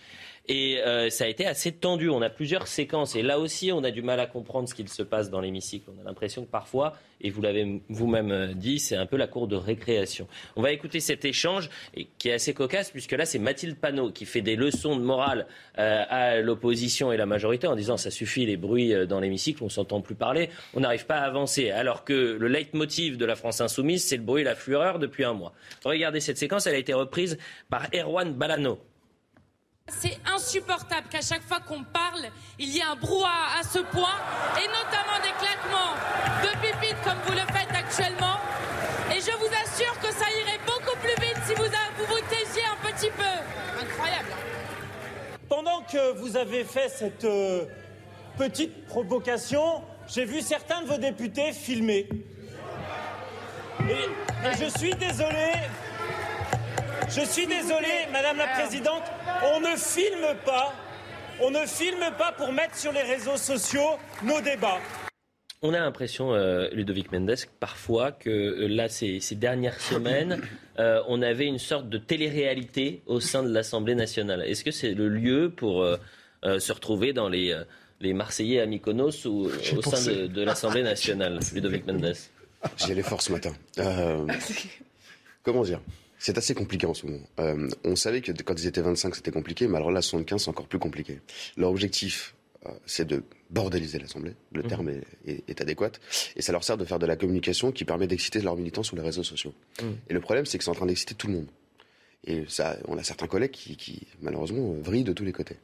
[0.50, 2.10] Et euh, ça a été assez tendu.
[2.10, 3.16] On a plusieurs séquences.
[3.16, 5.90] Et là aussi, on a du mal à comprendre ce qu'il se passe dans l'hémicycle.
[5.96, 9.28] On a l'impression que parfois, et vous l'avez vous-même euh, dit, c'est un peu la
[9.28, 10.28] cour de récréation.
[10.58, 11.70] On va écouter cet échange
[12.18, 15.48] qui est assez cocasse, puisque là, c'est Mathilde Panot qui fait des leçons de morale
[15.80, 19.70] euh, à l'opposition et la majorité en disant ça suffit les bruits dans l'hémicycle, on
[19.70, 21.72] s'entend plus parler, on n'arrive pas à avancer.
[21.72, 25.24] Alors que le leitmotiv de la France insoumise, c'est le bruit et la fureur depuis
[25.24, 25.54] un mois.
[25.86, 27.38] Regardez cette séquence, elle a été reprise
[27.70, 28.80] par Erwan Balano.
[29.90, 34.16] C'est insupportable qu'à chaque fois qu'on parle, il y ait un brouhaha à ce point,
[34.58, 35.94] et notamment des claquements
[36.42, 38.38] de pipites comme vous le faites actuellement.
[39.12, 42.64] Et je vous assure que ça irait beaucoup plus vite si vous vous, vous taisiez
[42.66, 43.82] un petit peu.
[43.82, 44.30] Incroyable.
[45.50, 47.66] Pendant que vous avez fait cette euh,
[48.38, 52.08] petite provocation, j'ai vu certains de vos députés filmer.
[53.82, 55.52] Et, et je suis désolé,
[57.10, 59.04] je suis désolé, Madame la Présidente,
[59.56, 60.74] on ne filme pas,
[61.42, 64.80] on ne filme pas pour mettre sur les réseaux sociaux nos débats.
[65.66, 70.42] On a l'impression, euh, Ludovic Mendes, parfois que euh, là, ces, dernières semaines,
[70.80, 74.42] euh, on avait une sorte de télé-réalité au sein de l'Assemblée nationale.
[74.42, 75.88] Est-ce que c'est le lieu pour
[76.44, 77.58] se retrouver dans les,
[78.02, 82.14] les Marseillais à Mykonos ou au sein de, de l'Assemblée nationale, Ludovic Mendes?
[82.78, 83.54] J'y allais fort ce matin.
[85.44, 85.80] comment dire?
[86.24, 87.20] C'est assez compliqué en ce moment.
[87.42, 90.50] Euh, on savait que quand ils étaient 25, c'était compliqué, mais alors là, 75, c'est
[90.50, 91.20] encore plus compliqué.
[91.58, 92.34] Leur objectif,
[92.66, 94.32] euh, c'est de bordéliser l'Assemblée.
[94.54, 94.68] Le mmh.
[94.68, 94.92] terme
[95.28, 95.92] est, adéquat.
[96.38, 98.96] Et ça leur sert de faire de la communication qui permet d'exciter leurs militants sur
[98.96, 99.54] les réseaux sociaux.
[99.82, 99.86] Mmh.
[100.10, 101.48] Et le problème, c'est que c'est en train d'exciter tout le monde.
[102.26, 105.58] Et ça, on a certains collègues qui, malheureusement, vrillent de tous les côtés.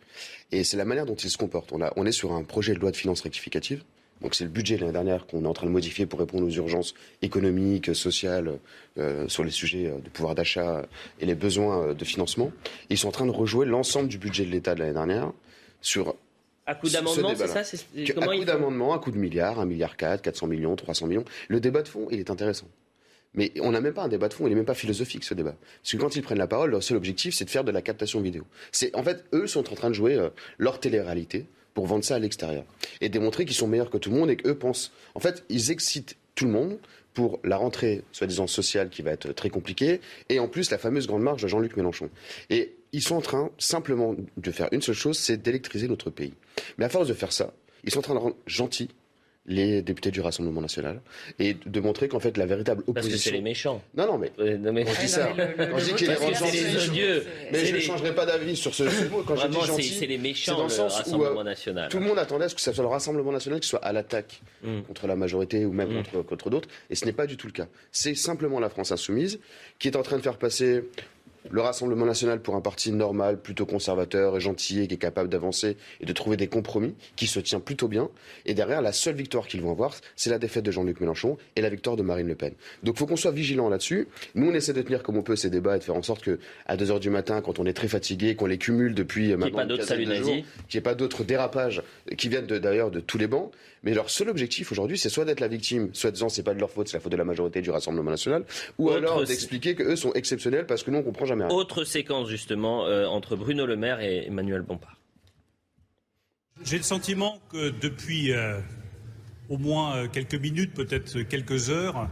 [0.52, 1.72] Et c'est la manière dont ils se comportent.
[1.72, 3.81] On, a, on est sur un projet de loi de finances rectificative
[4.22, 6.46] donc c'est le budget de l'année dernière qu'on est en train de modifier pour répondre
[6.46, 8.60] aux urgences économiques, sociales,
[8.98, 10.86] euh, sur les sujets euh, de pouvoir d'achat
[11.20, 12.52] et les besoins euh, de financement.
[12.90, 15.32] ils sont en train de rejouer l'ensemble du budget de l'État de l'année dernière
[15.82, 16.16] sur
[16.66, 17.78] à coup d'amendement, c'est ça
[18.22, 21.26] À coup d'amendement, à coup de milliards, 1 milliard 4, 400 millions, 300 millions.
[21.48, 22.68] Le débat de fond, il est intéressant.
[23.34, 25.34] Mais on n'a même pas un débat de fond, il n'est même pas philosophique ce
[25.34, 25.56] débat.
[25.82, 27.82] Parce que quand ils prennent la parole, leur seul objectif, c'est de faire de la
[27.82, 28.46] captation vidéo.
[28.72, 30.30] C'est en fait, eux sont en train de jouer
[30.60, 31.48] leur télé-réalité
[31.80, 32.65] pour vendre ça à l'extérieur.
[32.99, 34.91] Et démontrer qu'ils sont meilleurs que tout le monde et qu'eux pensent.
[35.15, 36.77] En fait, ils excitent tout le monde
[37.14, 41.07] pour la rentrée, soi-disant sociale, qui va être très compliquée, et en plus la fameuse
[41.07, 42.10] grande marge de Jean-Luc Mélenchon.
[42.49, 46.34] Et ils sont en train simplement de faire une seule chose, c'est d'électriser notre pays.
[46.77, 47.53] Mais à force de faire ça,
[47.85, 48.89] ils sont en train de rendre gentils
[49.50, 51.02] les députés du Rassemblement national
[51.40, 53.12] et de montrer qu'en fait la véritable opposition.
[53.12, 53.82] Parce que c'est les méchants.
[53.98, 54.32] Non, non, mais.
[54.40, 54.86] Euh, non, mais...
[54.86, 57.26] Quand je dis ça, quand je dis qu'il les odieux.
[57.52, 59.24] Mais je ne changerai pas d'avis sur ce mot.
[59.26, 61.90] Quand Vraiment, je dis gentil, c'est les méchants, dans le, sens Rassemblement où, national.
[61.90, 63.92] Tout le monde attendait à ce que ce soit le Rassemblement national qui soit à
[63.92, 64.82] l'attaque mm.
[64.84, 66.04] contre la majorité ou même mm.
[66.04, 66.70] contre, contre d'autres.
[66.92, 67.68] Et ce n'est pas du tout le cas.
[67.92, 69.40] C'est simplement la France insoumise
[69.80, 70.84] qui est en train de faire passer
[71.49, 75.30] le Rassemblement national pour un parti normal, plutôt conservateur et gentil, et qui est capable
[75.30, 78.10] d'avancer et de trouver des compromis, qui se tient plutôt bien.
[78.45, 81.61] Et derrière, la seule victoire qu'ils vont avoir, c'est la défaite de Jean-Luc Mélenchon et
[81.61, 82.53] la victoire de Marine Le Pen.
[82.84, 84.07] Donc il faut qu'on soit vigilant là-dessus.
[84.36, 86.24] Nous, on essaie de tenir comme on peut ces débats et de faire en sorte
[86.24, 89.36] que à 2 heures du matin, quand on est très fatigué, qu'on les cumule depuis
[89.36, 90.44] maintenant qu'il n'y
[90.76, 91.82] ait pas d'autres dérapages
[92.18, 93.52] qui viennent d'ailleurs de tous les bancs.
[93.84, 96.60] Mais leur seul objectif aujourd'hui, c'est soit d'être la victime, soit disant c'est pas de
[96.60, 98.44] leur faute, c'est la faute de la majorité du Rassemblement national,
[98.78, 101.53] ou alors d'expliquer qu'eux sont exceptionnels parce que nous on comprend jamais rien.
[101.53, 104.97] Autre séquence justement euh, entre Bruno Le Maire et Emmanuel Bompard.
[106.64, 108.60] J'ai le sentiment que depuis euh,
[109.47, 112.10] au moins euh, quelques minutes, peut-être quelques heures,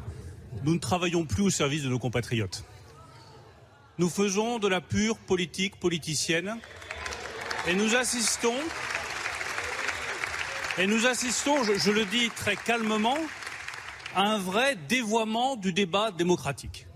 [0.63, 2.63] nous ne travaillons plus au service de nos compatriotes.
[3.97, 6.57] Nous faisons de la pure politique politicienne
[7.67, 8.55] et nous assistons
[10.79, 13.17] et nous assistons, je, le dis très calmement,
[14.15, 16.86] à un vrai dévoiement du débat démocratique.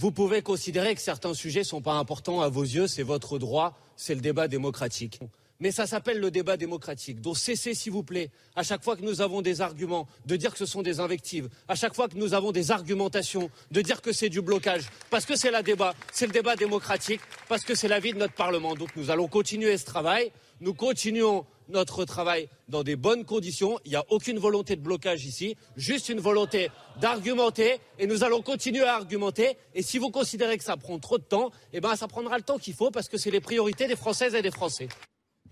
[0.00, 3.36] Vous pouvez considérer que certains sujets ne sont pas importants à vos yeux, c'est votre
[3.36, 5.18] droit, c'est le débat démocratique.
[5.58, 7.20] Mais ça s'appelle le débat démocratique.
[7.20, 10.52] Donc cessez, s'il vous plaît, à chaque fois que nous avons des arguments, de dire
[10.52, 14.00] que ce sont des invectives, à chaque fois que nous avons des argumentations, de dire
[14.00, 17.74] que c'est du blocage, parce que c'est le débat, c'est le débat démocratique, parce que
[17.74, 18.76] c'est la vie de notre Parlement.
[18.76, 23.78] Donc nous allons continuer ce travail, nous continuons notre travail dans des bonnes conditions.
[23.84, 26.70] Il n'y a aucune volonté de blocage ici, juste une volonté
[27.00, 29.56] d'argumenter et nous allons continuer à argumenter.
[29.74, 32.42] Et si vous considérez que ça prend trop de temps, eh ben, ça prendra le
[32.42, 34.88] temps qu'il faut parce que c'est les priorités des Françaises et des Français.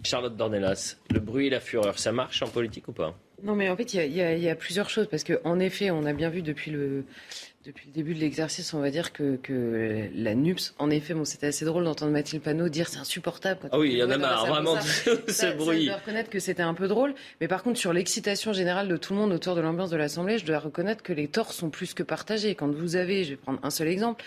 [0.02, 3.14] Charlotte Dornelas, le bruit et la fureur, ça marche en politique ou pas?
[3.42, 6.12] Non, mais en fait, il y, y, a plusieurs choses parce qu'en effet, on a
[6.12, 7.04] bien vu depuis le,
[7.66, 11.24] depuis le début de l'exercice, on va dire que, que la NUPS, en effet, bon,
[11.24, 13.68] c'était assez drôle d'entendre Mathilde Panot dire c'est insupportable.
[13.72, 15.82] ah oui, il y en a marre, vraiment, ce bruit.
[15.82, 17.14] je dois reconnaître que c'était un peu drôle.
[17.40, 20.38] Mais par contre, sur l'excitation générale de tout le monde autour de l'ambiance de l'Assemblée,
[20.38, 22.54] je dois reconnaître que les torts sont plus que partagés.
[22.54, 24.24] Quand vous avez, je vais prendre un seul exemple,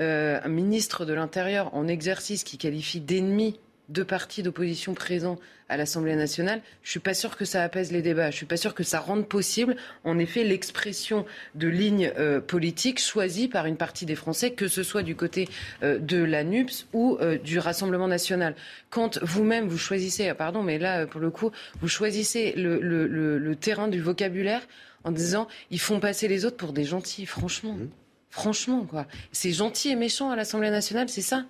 [0.00, 3.60] euh, un ministre de l'Intérieur en exercice qui qualifie d'ennemi
[3.90, 5.38] deux partis d'opposition présents
[5.68, 8.30] à l'Assemblée nationale, je suis pas sûr que ça apaise les débats.
[8.30, 13.00] Je suis pas sûr que ça rende possible, en effet, l'expression de lignes euh, politiques
[13.00, 15.48] choisies par une partie des Français, que ce soit du côté
[15.82, 18.56] euh, de la NUPS ou euh, du Rassemblement national.
[18.90, 21.50] Quand vous-même vous choisissez, ah, pardon, mais là pour le coup,
[21.80, 24.62] vous choisissez le, le, le, le terrain du vocabulaire
[25.04, 27.74] en disant ils font passer les autres pour des gentils, franchement.
[27.74, 27.88] Mmh.
[28.30, 29.06] Franchement, quoi.
[29.32, 31.44] C'est gentil et méchant à l'Assemblée nationale, c'est ça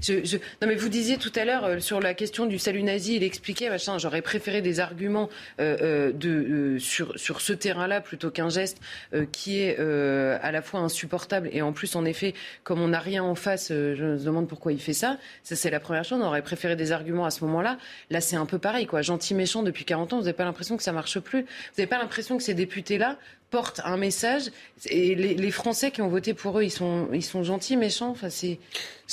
[0.00, 0.36] je, je...
[0.60, 3.22] Non, mais vous disiez tout à l'heure euh, sur la question du salut nazi, il
[3.22, 5.28] expliquait, machin, j'aurais préféré des arguments
[5.60, 8.78] euh, euh, de, euh, sur, sur ce terrain-là plutôt qu'un geste
[9.14, 12.88] euh, qui est euh, à la fois insupportable et en plus, en effet, comme on
[12.88, 15.18] n'a rien en face, je me demande pourquoi il fait ça.
[15.42, 16.20] Ça, c'est la première chose.
[16.20, 17.78] On aurait préféré des arguments à ce moment-là.
[18.10, 19.02] Là, c'est un peu pareil, quoi.
[19.02, 21.42] Gentil, méchant depuis 40 ans, vous n'avez pas l'impression que ça marche plus.
[21.42, 21.48] Vous
[21.78, 23.18] n'avez pas l'impression que ces députés-là
[23.52, 24.50] portent un message
[24.86, 28.08] et les, les, Français qui ont voté pour eux, ils sont, ils sont gentils, méchants.
[28.08, 28.58] Enfin, c'est.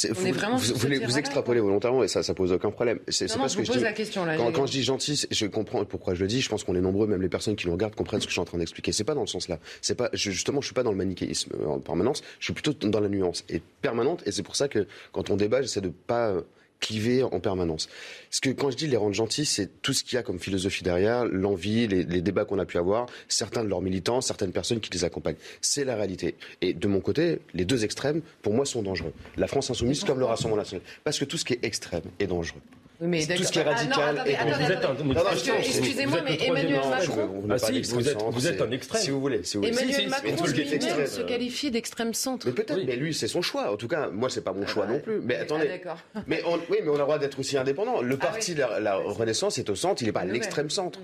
[0.09, 2.99] On vous, est vraiment vous, vous, vous extrapolez volontairement et ça, ça pose aucun problème.
[3.09, 3.83] C'est pas ce que je, je dis.
[3.83, 6.39] La question, là, quand, quand, je dis gentil, je comprends pourquoi je le dis.
[6.39, 8.35] Je pense qu'on est nombreux, même les personnes qui nous regardent comprennent ce que je
[8.35, 8.93] suis en train d'expliquer.
[8.93, 9.59] C'est pas dans le sens là.
[9.81, 12.23] C'est pas justement, je suis pas dans le manichéisme en permanence.
[12.39, 14.23] Je suis plutôt dans la nuance et permanente.
[14.25, 16.33] Et c'est pour ça que quand on débat, j'essaie de pas
[16.79, 17.89] cliver en permanence.
[18.29, 20.39] Ce que quand je dis les rendre gentils, c'est tout ce qu'il y a comme
[20.39, 24.79] philosophie derrière, l'envie, les, débats qu'on a pu avoir, certains de leurs militants, certaines personnes
[24.79, 25.37] qui les accompagnent.
[25.61, 26.35] C'est la réalité.
[26.61, 29.13] Et de mon côté, les deux extrêmes, pour moi, sont dangereux.
[29.37, 30.85] La France insoumise comme le Rassemblement national.
[31.03, 32.61] Parce que tout ce qui est extrême est dangereux.
[33.01, 36.81] Mais tout ce qui est radical ah, non, attendez, et attendez, non, excusez-moi, mais Emmanuel
[36.89, 37.29] Macron.
[37.49, 39.01] Ah si, vous êtes, vous êtes un extrême.
[39.01, 39.43] Si vous voulez.
[39.43, 39.73] Si vous voulez.
[39.73, 42.45] Emmanuel si, si, Macron lui-même se qualifie d'extrême centre.
[42.47, 42.83] Mais peut-être, oui.
[42.85, 43.71] mais lui, c'est son choix.
[43.71, 45.21] En tout cas, moi, c'est pas mon choix ah, non plus.
[45.21, 45.81] Mais ah, attendez.
[46.27, 48.01] mais on, oui, mais on a le droit d'être aussi indépendant.
[48.01, 48.57] Le parti, oui.
[48.57, 50.01] la, la, Renaissance, est au centre.
[50.01, 50.99] Il n'est pas à l'extrême centre.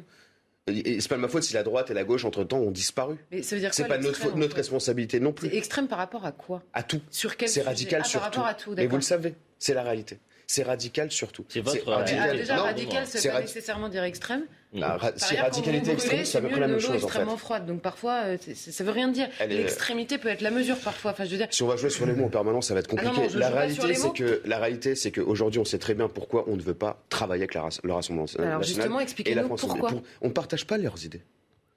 [0.67, 3.15] C'est pas ma faute si la droite et la gauche, entre-temps, ont disparu.
[3.31, 5.49] Mais ça veut dire C'est pas notre, notre responsabilité non plus.
[5.49, 6.61] C'est extrême par rapport à quoi?
[6.73, 7.01] À tout.
[7.09, 8.39] Sur quel C'est radical ah, sur par tout.
[8.41, 8.81] rapport à tout.
[8.81, 11.45] Et vous le savez, c'est la réalité c'est radical surtout.
[11.49, 12.29] C'est votre radical.
[12.31, 14.43] Ah, déjà, non, radical, ça veut pas nécessairement dire extrême.
[15.15, 16.97] Si radicalité extrêmiste, ça veut pas la même chose.
[16.97, 17.41] C'est extrêmement en fait.
[17.41, 18.23] froide, donc parfois,
[18.53, 19.29] ça veut rien dire.
[19.47, 21.11] L'extrémité peut être la mesure parfois.
[21.11, 21.47] Enfin, je veux dire.
[21.51, 23.11] Si on va jouer sur les mots en permanence, ça va être compliqué.
[23.15, 26.07] Ah non, non, la, réalité, c'est que, la réalité, c'est qu'aujourd'hui, on sait très bien
[26.07, 28.47] pourquoi on ne veut pas travailler avec la, le Rassemblement national.
[28.47, 29.89] Alors justement, expliquez-nous pourquoi.
[29.89, 31.21] Pour, on ne partage pas leurs idées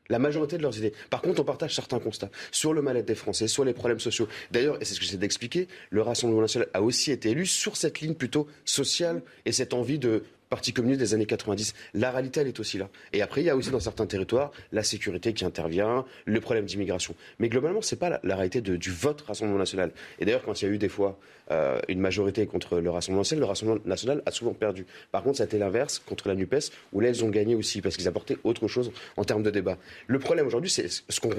[0.08, 0.92] la majorité de leurs idées.
[1.10, 4.28] Par contre, on partage certains constats sur le mal-être des Français, sur les problèmes sociaux.
[4.50, 7.76] D'ailleurs, et c'est ce que j'essaie d'expliquer, le Rassemblement national a aussi été élu sur
[7.76, 11.74] cette ligne plutôt sociale et cette envie de Parti communiste des années 90.
[11.94, 12.88] La réalité, elle est aussi là.
[13.12, 16.64] Et après, il y a aussi dans certains territoires la sécurité qui intervient, le problème
[16.64, 17.14] d'immigration.
[17.38, 19.90] Mais globalement, c'est pas la, réalité du vote Rassemblement national.
[20.18, 21.18] Et d'ailleurs, quand il y a eu des fois
[21.50, 24.86] euh, une majorité contre le Rassemblement national, le Rassemblement national a souvent perdu.
[25.12, 27.80] Par contre, ça a été l'inverse contre la NUPES, où là, ils ont gagné aussi,
[27.80, 29.76] parce qu'ils apportaient autre chose en termes de débat.
[30.06, 31.30] Le problème aujourd'hui, c'est ce qu'on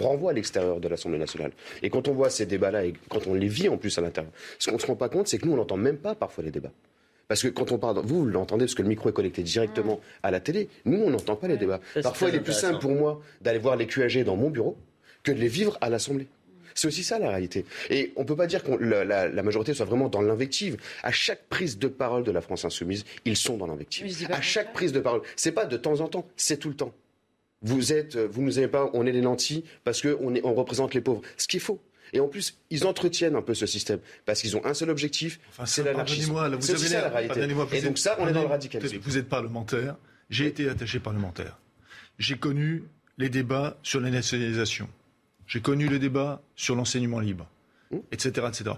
[0.00, 1.52] renvoie à l'extérieur de l'Assemblée nationale.
[1.82, 4.32] Et quand on voit ces débats-là, et quand on les vit en plus à l'intérieur,
[4.58, 6.44] ce qu'on ne se rend pas compte, c'est que nous, on n'entend même pas parfois
[6.44, 6.72] les débats.
[7.28, 10.00] Parce que quand on parle, vous, vous l'entendez parce que le micro est connecté directement
[10.22, 10.68] à la télé.
[10.86, 11.80] Nous, on n'entend pas les débats.
[11.94, 14.76] Ça, Parfois, il est plus simple pour moi d'aller voir les QAG dans mon bureau
[15.22, 16.26] que de les vivre à l'Assemblée.
[16.74, 17.64] C'est aussi ça la réalité.
[17.90, 20.76] Et on ne peut pas dire que la, la, la, majorité soit vraiment dans l'invective.
[21.02, 24.06] À chaque prise de parole de la France insoumise, ils sont dans l'invective.
[24.30, 25.22] À chaque prise de parole.
[25.34, 26.94] C'est pas de temps en temps, c'est tout le temps.
[27.62, 31.00] Vous êtes, vous nous aimez pas, on est les nantis parce qu'on on représente les
[31.00, 31.22] pauvres.
[31.36, 31.80] Ce qui est faux.
[32.12, 35.40] Et en plus, ils entretiennent un peu ce système parce qu'ils ont un seul objectif,
[35.50, 36.34] enfin, c'est l'anarchisme.
[36.60, 37.76] C'est ça la réalité.
[37.76, 38.98] Et donc ça, on est dans le radicalisme.
[39.02, 39.96] Vous êtes parlementaire,
[40.30, 41.58] j'ai été attaché parlementaire.
[42.18, 42.84] J'ai connu
[43.18, 44.88] les débats sur la nationalisation.
[45.46, 47.48] J'ai connu le débat sur l'enseignement libre,
[48.12, 48.70] etc., etc.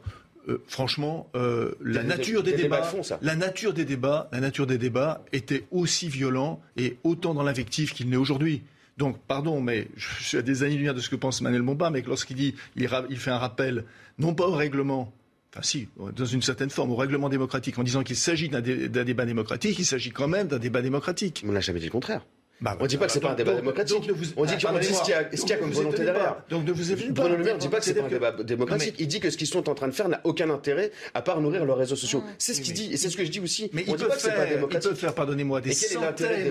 [0.48, 4.66] Euh, franchement, euh, la nature des, des débats, fond, la nature des débats, la nature
[4.66, 8.62] des débats était aussi violent et autant dans l'invective qu'il n'est aujourd'hui.
[9.00, 12.02] Donc, pardon, mais je suis à des années-lumière de ce que pense Manuel Bompard, mais
[12.02, 12.86] lorsqu'il dit, il,
[13.16, 13.86] fait un rappel,
[14.18, 15.10] non pas au règlement,
[15.50, 18.90] enfin si, dans une certaine forme, au règlement démocratique, en disant qu'il s'agit d'un dé,
[18.90, 21.42] débat démocratique, il s'agit quand même d'un débat démocratique.
[21.48, 22.26] On n'a jamais dit le contraire.
[22.60, 24.06] Bah, on ne dit pas que c'est pas un débat donc, démocratique.
[24.06, 26.36] Donc, vous, on dit qu'il qu qu y a, qu y a comme volonté derrière.
[26.50, 27.22] Donc ne vous pas.
[27.22, 28.96] Bruno Le Maire ne dit pas que c'est pas un débat démocratique.
[28.98, 31.40] Il dit que ce qu'ils sont en train de faire n'a aucun intérêt à part
[31.40, 32.22] nourrir leurs réseaux sociaux.
[32.38, 33.70] C'est ce qu'il dit et c'est ce que je dis aussi.
[33.72, 34.84] Mais on ils dit pas que c'est pas démocratique.
[34.84, 35.72] Ils peuvent faire, pardonnez-moi, des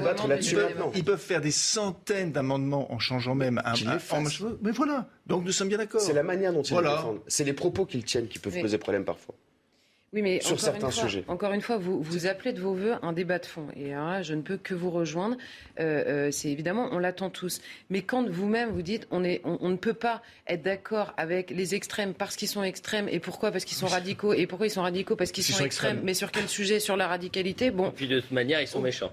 [0.02, 3.74] maintenant Ils peuvent faire des centaines d'amendements en changeant même un.
[4.62, 5.08] Mais voilà.
[5.28, 6.02] Donc nous sommes bien d'accord.
[6.02, 7.20] C'est la manière dont ils le défendent.
[7.28, 9.36] C'est les propos qu'ils tiennent qui peuvent poser problème parfois.
[10.12, 11.24] Oui, mais sur encore certains une fois, sujets.
[11.28, 13.68] Encore une fois, vous, vous appelez de vos voeux un débat de fond.
[13.76, 13.92] Et
[14.24, 15.38] je ne peux que vous rejoindre.
[15.80, 17.62] Euh, euh, c'est évidemment, on l'attend tous.
[17.90, 21.52] Mais quand vous-même vous dites, on, est, on, on, ne peut pas être d'accord avec
[21.52, 23.08] les extrêmes parce qu'ils sont extrêmes.
[23.10, 23.52] Et pourquoi?
[23.52, 24.34] Parce qu'ils sont radicaux.
[24.34, 25.16] Et pourquoi ils sont radicaux?
[25.16, 25.92] Parce qu'ils sont, sont, extrêmes.
[25.92, 26.06] extrêmes.
[26.06, 26.80] Mais sur quel sujet?
[26.80, 27.70] Sur la radicalité?
[27.70, 27.90] Bon.
[27.90, 29.12] Et puis de toute manière, ils sont méchants.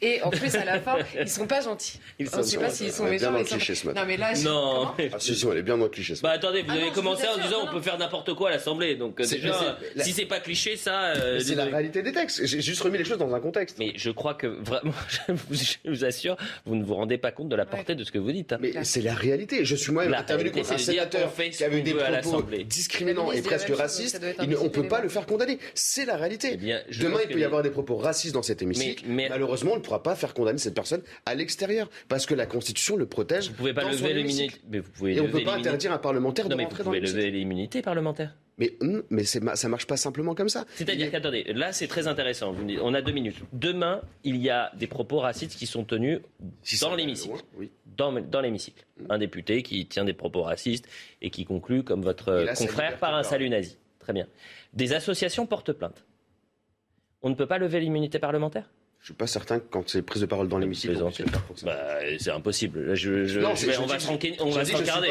[0.00, 1.98] Et en plus, à la fin, ils sont pas gentils.
[2.20, 3.32] Ils On ne sait pas s'ils sont méchants.
[3.32, 4.00] bien sont- cliché ce matin.
[4.02, 6.14] Non, mais là, je- Non, Ah si, si, elle est bien dans le cliché.
[6.14, 7.98] ce Bah attendez, vous Ah avez non, je commencé en disant non, on peut faire
[7.98, 8.94] n'importe quoi à l'Assemblée.
[8.94, 11.14] Donc euh, déjà, mais c'est- si c'est pas cliché, ça.
[11.16, 12.46] euh, c'est la réalité des textes.
[12.46, 13.76] J'ai juste remis les choses dans un contexte.
[13.78, 14.92] Mais je crois que vraiment,
[15.28, 15.54] je vous,
[15.84, 18.18] je vous assure, vous ne vous rendez pas compte de la portée de ce que
[18.18, 18.52] vous dites.
[18.52, 18.58] hein.
[18.60, 19.64] Mais c'est la réalité.
[19.64, 22.62] Je suis moi-même La intervenu contre un sénateur qui avait des propos l'Assemblée.
[22.64, 24.20] discriminants La et la presque racistes.
[24.38, 25.58] on ne peut pas le faire condamner.
[25.74, 26.56] C'est la réalité.
[26.62, 29.04] Eh je Demain, il peut y avoir des propos racistes dans cet hémicycle.
[29.08, 33.06] Malheureusement, on pourra pas faire condamner cette personne à l'extérieur parce que la Constitution le
[33.06, 33.48] protège.
[33.48, 34.60] Vous pouvez pas lever l'immunité.
[34.68, 36.70] Mais vous pouvez Et on ne peut pas interdire un parlementaire Non, de mais vous
[36.70, 38.36] rentrer pouvez lever l'immunité parlementaire.
[38.58, 38.76] Mais,
[39.08, 40.64] mais ça marche pas simplement comme ça.
[40.74, 42.52] C'est-à-dire qu'attendez, là c'est très intéressant.
[42.52, 43.36] Vous me dites, on a deux minutes.
[43.52, 46.20] Demain, il y a des propos racistes qui sont tenus
[46.80, 47.38] dans l'hémicycle.
[47.56, 47.70] Oui.
[47.96, 48.84] Dans, dans l'hémicycle.
[49.08, 50.88] Un député qui tient des propos racistes
[51.22, 53.78] et qui conclut comme votre là, confrère par un salut nazi.
[54.00, 54.26] Très bien.
[54.72, 56.04] Des associations portent plainte.
[57.22, 58.70] On ne peut pas lever l'immunité parlementaire?
[59.00, 60.92] Je suis pas certain que quand c'est prise de parole dans l'hémicycle.
[61.64, 61.76] Bah,
[62.18, 62.80] c'est impossible.
[62.88, 65.08] Là, je, je- Non, je vais- on va s'enquer- on je va s'encarder.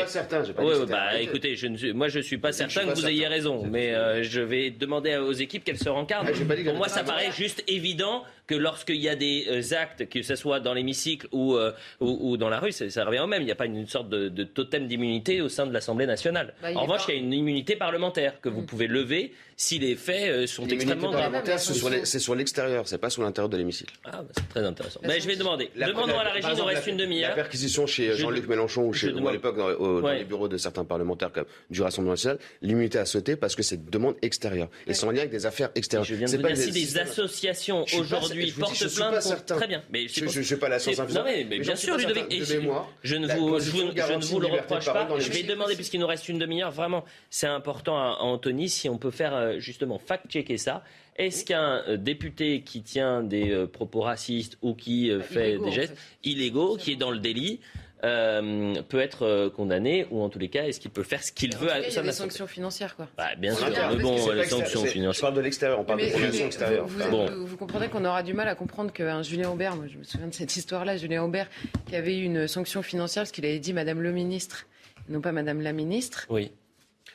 [0.65, 2.99] Ouais, bah, écoutez, je ne suis, moi, je suis pas Je suis certain pas que
[2.99, 6.27] vous ayez raison, mais euh, je vais demander aux équipes qu'elles se rencardent.
[6.29, 10.21] Ah, Pour moi, ça paraît juste évident que lorsqu'il y a des euh, actes, que
[10.21, 13.27] ce soit dans l'hémicycle ou, euh, ou, ou dans la rue, c'est- ça revient au
[13.27, 13.41] même.
[13.41, 16.53] Il n'y a pas une sorte de, de totem d'immunité au sein de l'Assemblée nationale.
[16.61, 19.79] Bah, en revanche, pas- il y a une immunité parlementaire que vous pouvez lever si
[19.79, 21.21] les faits euh, sont extrêmement graves.
[21.23, 23.93] parlementaire, c'est sur l'extérieur, c'est pas sur l'intérieur de l'hémicycle.
[24.05, 24.99] Ah, bah, c'est très intéressant.
[25.03, 25.69] Ben, je vais demander.
[25.75, 27.29] La- Demandons la- à la régie, il nous reste la- une demi-heure.
[27.29, 30.07] La perquisition chez Je- Jean-Luc Mélenchon ou, chez, je ou à l'époque dans, au- dans
[30.07, 30.19] Ouais.
[30.19, 33.75] les bureaux de certains parlementaires comme du Rassemblement national, l'immunité a sauté parce que c'est
[33.75, 34.69] une demande extérieure.
[34.85, 36.05] Et c'est en lien avec des affaires extérieures.
[36.05, 39.45] Je viens de C'est vous pas dire si des associations aujourd'hui je vous dis, plainte.
[39.47, 39.81] Très bien.
[39.91, 42.27] Mais Je- pas la science Non, mais, bien sûr, Ludovic.
[42.39, 45.07] De je- mémoire, je ne vous, je ne vous le reproche pas.
[45.17, 48.89] Je vais demander, puisqu'il nous reste une demi-heure, vraiment, c'est important à, à Anthony, si
[48.89, 50.83] on peut faire euh, justement fact-checker ça.
[51.17, 55.65] Est-ce qu'un euh, député qui tient des euh, propos racistes ou qui euh, fait illégaux,
[55.65, 57.59] des gestes illégaux, qui est dans le délit,
[58.03, 61.31] euh, peut être euh, condamné ou en tous les cas, est-ce qu'il peut faire ce
[61.31, 63.07] qu'il veut tout à cas, il y ça a des sanctions financières, quoi.
[63.17, 65.13] Bah, bien En sûr, mais bon, c'est les sanctions financières.
[65.13, 66.85] Je parle de l'extérieur, on parle Mais- de mais extérieure.
[66.87, 67.25] Vous, vous- Bon.
[67.25, 70.03] vous- vous comprendrez qu'on aura du mal à comprendre qu'un Julien Aubert, moi je me
[70.03, 71.47] souviens de cette histoire-là, Julien Aubert,
[71.87, 74.67] qui avait eu une sanction financière parce qu'il avait dit Madame le ministre,
[75.09, 76.25] et non pas Madame la ministre.
[76.29, 76.51] Oui.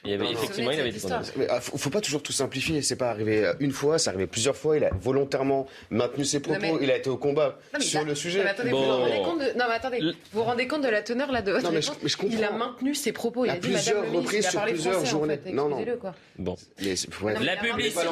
[0.05, 0.37] Il y avait, Non, non.
[0.39, 1.27] effectivement, il avait condamné.
[1.37, 2.83] Mais, ah, faut, faut pas toujours tout simplifier.
[2.83, 4.77] C'est pas arrivé euh, une fois, c'est arrivé plusieurs fois.
[4.77, 6.61] Il a volontairement maintenu ses propos.
[6.61, 8.39] Non, mais- Il a été au combat mais sur le sujet.
[8.39, 9.59] Non, mais attendez, vous vous rendez compte de...
[9.59, 11.83] Non, mais attendez, vous vous rendez compte de la teneur là de votre Non, mais
[11.83, 12.37] je- réponse mais je comprends.
[12.37, 13.45] Il a maintenu ses propos.
[13.45, 15.39] Il À a dit plusieurs Madame reprises il a sur plusieurs français, en journées.
[15.39, 15.77] fait, Non, non.
[15.77, 16.15] excusez-le, quoi.
[16.39, 16.57] Bon.
[16.83, 17.35] Mais c'est- ouais.
[17.35, 18.05] Non, mais La il publicité,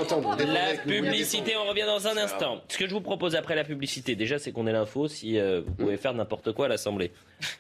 [0.47, 2.61] la publicité, on revient dans un instant.
[2.69, 5.63] Ce que je vous propose après la publicité, déjà, c'est qu'on ait l'info si euh,
[5.67, 7.11] vous pouvez faire n'importe quoi à l'Assemblée.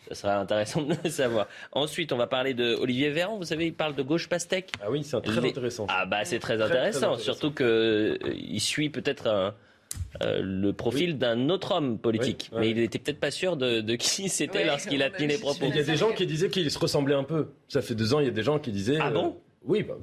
[0.08, 1.48] Ça serait intéressant de le savoir.
[1.72, 3.36] Ensuite, on va parler de Olivier Véran.
[3.38, 4.72] Vous savez, il parle de gauche pastèque.
[4.82, 5.86] Ah oui, c'est très Les- intéressant.
[5.88, 7.64] Ah bah c'est très Très, très intéressant, surtout que
[8.22, 9.54] euh, il suit peut-être un,
[10.22, 12.60] euh, le profil d'un autre homme politique, Oui, ouais.
[12.64, 15.38] mais il n'était peut-être pas sûr de, de qui c'était Oui, lorsqu'il a tenu les
[15.38, 15.64] propos.
[15.68, 17.50] Il y a des gens qui disaient qu'il se ressemblait un peu.
[17.68, 18.98] Ça fait deux ans, il y a des gens qui disaient.
[19.00, 19.36] Ah euh, bon?
[19.64, 19.94] Oui, bah,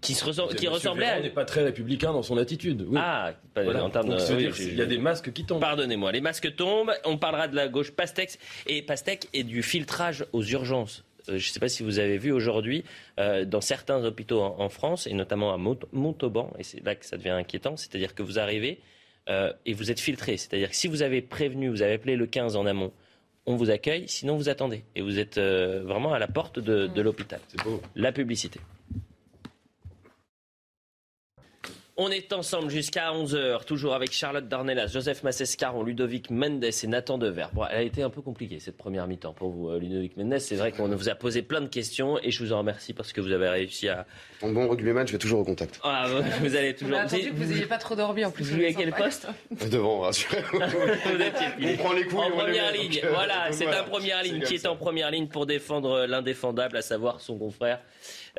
[0.00, 1.20] Qui, se ressemble- qui ressemblait à...
[1.20, 2.86] n'est pas très républicain dans son attitude.
[2.88, 2.98] Oui.
[3.00, 3.84] Ah, pas- Voilà.
[3.84, 5.60] en termes Donc, de- oui, il y a des masques qui tombent.
[5.60, 6.92] Pardonnez-moi, les masques tombent.
[7.04, 11.04] On parlera de la gauche Pastèque et Pastèque et du filtrage aux urgences.
[11.28, 12.84] Euh, je ne sais pas si vous avez vu aujourd'hui
[13.18, 16.94] euh, dans certains hôpitaux en, en France et notamment à Mont- Montauban, et c'est là
[16.94, 18.80] que ça devient inquiétant, c'est-à-dire que vous arrivez
[19.28, 22.26] euh, et vous êtes filtré, c'est-à-dire que si vous avez prévenu, vous avez appelé le
[22.26, 22.92] 15 en amont,
[23.46, 26.86] on vous accueille, sinon vous attendez et vous êtes euh, vraiment à la porte de,
[26.86, 27.40] de l'hôpital.
[27.48, 27.80] C'est beau.
[27.96, 28.60] La publicité.
[31.98, 37.18] On est ensemble jusqu'à 11h, toujours avec Charlotte Darnelas, Joseph Massescaron, Ludovic Mendes et Nathan
[37.18, 37.44] Dever.
[37.52, 40.38] Bon, elle a été un peu compliquée cette première mi-temps pour vous, euh, Ludovic Mendes.
[40.38, 43.12] C'est vrai qu'on vous a posé plein de questions et je vous en remercie parce
[43.12, 44.06] que vous avez réussi à.
[44.40, 45.80] En bon rugbyman, je vais toujours au contact.
[45.84, 46.96] Ah, vous- vous allez On toujours.
[46.96, 48.44] a attendu que vous n'ayez pas trop dormi en plus.
[48.44, 49.26] Vous jouez à quel poste
[49.70, 50.60] Devant, rassurez-vous.
[50.60, 52.90] On prend les coups en on première ligne.
[52.94, 53.80] donc, euh, voilà, c'est voilà.
[53.82, 57.80] un première ligne qui est en première ligne pour défendre l'indéfendable, à savoir son confrère.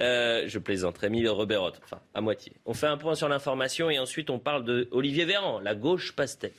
[0.02, 2.54] Euh, je plaisante, Rémi Roberotte, enfin à moitié.
[2.66, 6.16] On fait un point sur l'information et ensuite on parle de Olivier Véran, la gauche
[6.16, 6.54] pastèque.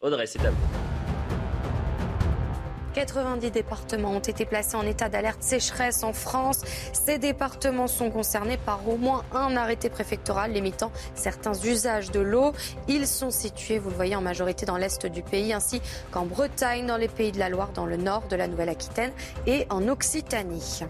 [0.00, 0.81] Audrey, c'est à vous.
[2.92, 6.62] 90 départements ont été placés en état d'alerte sécheresse en France.
[6.92, 12.52] Ces départements sont concernés par au moins un arrêté préfectoral limitant certains usages de l'eau.
[12.88, 16.86] Ils sont situés, vous le voyez, en majorité dans l'est du pays, ainsi qu'en Bretagne,
[16.86, 19.12] dans les pays de la Loire, dans le nord de la Nouvelle-Aquitaine
[19.46, 20.84] et en Occitanie.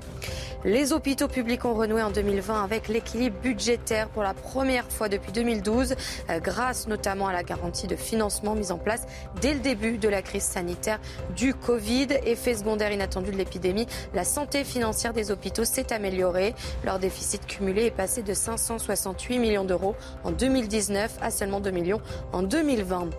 [0.64, 5.32] Les hôpitaux publics ont renoué en 2020 avec l'équilibre budgétaire pour la première fois depuis
[5.32, 5.96] 2012,
[6.30, 9.06] euh, grâce notamment à la garantie de financement mise en place
[9.40, 11.00] dès le début de la crise sanitaire
[11.34, 11.91] du Covid.
[12.00, 16.54] Effet secondaire inattendu de l'épidémie, la santé financière des hôpitaux s'est améliorée.
[16.84, 19.94] Leur déficit cumulé est passé de 568 millions d'euros
[20.24, 22.00] en 2019 à seulement 2 millions
[22.32, 23.10] en 2020.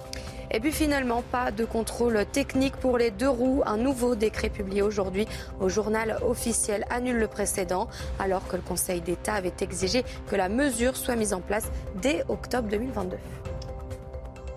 [0.49, 3.61] Et puis finalement, pas de contrôle technique pour les deux roues.
[3.65, 5.27] Un nouveau décret publié aujourd'hui
[5.59, 7.87] au journal officiel annule le précédent,
[8.17, 11.69] alors que le Conseil d'État avait exigé que la mesure soit mise en place
[12.01, 13.17] dès octobre 2022.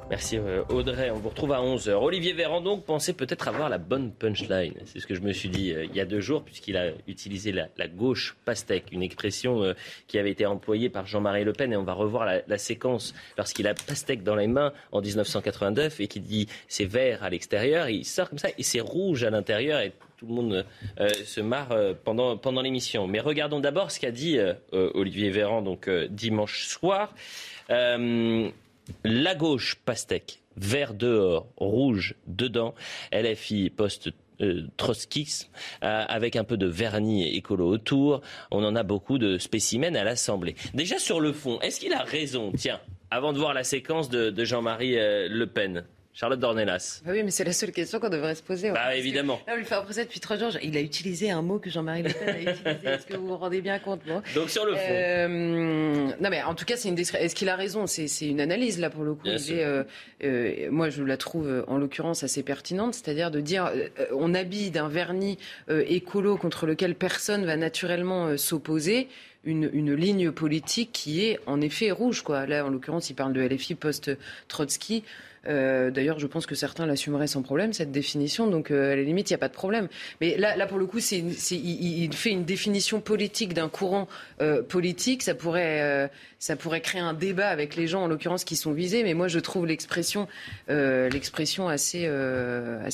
[0.08, 1.94] Merci euh, Audrey, on vous retrouve à 11h.
[1.94, 4.74] Olivier Véran donc pensait peut-être avoir la bonne punchline.
[4.84, 6.92] C'est ce que je me suis dit euh, il y a deux jours puisqu'il a
[7.08, 9.74] utilisé la, gauche pastèque, une expression euh,
[10.06, 13.66] qui avait été employée par Jean-Marie Le Pen et on va revoir la, séquence lorsqu'il
[13.66, 18.04] a pastèque dans les mains en 1989 et qui dit c'est vert à l'extérieur, il
[18.04, 20.64] sort comme ça et c'est rouge à l'intérieur et tout le monde
[20.98, 23.06] se marre pendant, pendant l'émission.
[23.06, 24.38] Mais regardons d'abord ce qu'a dit
[24.72, 27.12] Olivier Véran donc dimanche soir.
[29.04, 32.74] La gauche pastèque, vert dehors, rouge dedans.
[33.12, 34.10] LFI poste
[34.42, 38.20] euh, euh, avec un peu de vernis écolo autour.
[38.50, 40.54] On en a beaucoup de spécimens à l'Assemblée.
[40.74, 42.80] Déjà sur le fond, est-ce qu'il a raison Tiens,
[43.10, 45.84] avant de voir la séquence de, Jean-Marie euh, Le Pen?
[46.16, 47.02] Charlotte Dornelas.
[47.04, 48.70] Bah oui, mais c'est la seule question qu'on devrait se poser.
[48.70, 49.38] Bah, évidemment.
[49.46, 50.48] là, on lui fait un depuis trois jours.
[50.62, 52.88] Il a utilisé un mot que Jean-Marie Le Pen a utilisé.
[52.88, 54.00] Est-ce que vous vous rendez bien compte
[54.34, 54.80] Donc sur le fond.
[54.80, 55.28] Euh,
[56.18, 57.86] non, mais en tout cas, c'est une Est-ce qu'il a raison?
[57.86, 59.26] C'est une analyse là pour le coup.
[59.26, 59.84] Euh,
[60.24, 63.70] euh, moi, je la trouve en l'occurrence assez pertinente, c'est-à-dire de dire
[64.10, 65.36] on habille d'un vernis
[65.68, 69.08] écolo contre lequel personne va naturellement s'opposer.
[69.44, 72.22] Une, une, ligne politique qui est en effet rouge.
[72.22, 72.46] Quoi.
[72.46, 75.04] Là, en l'occurrence, il parle de LFI post-Trotsky.
[75.48, 78.46] Euh, d'ailleurs, je pense que certains l'assumeraient sans problème, cette définition.
[78.46, 79.88] Donc, euh, à la limite, il n'y a pas de problème.
[80.20, 84.08] Mais là, pour le coup, c'est, il, fait une définition politique d'un courant
[84.40, 85.22] euh, politique.
[85.22, 86.10] Ça pourrait,
[86.82, 89.02] créer un débat avec les gens, en l'occurrence, qui sont visés.
[89.02, 90.28] Mais moi, je trouve l'expression,
[90.68, 92.06] assez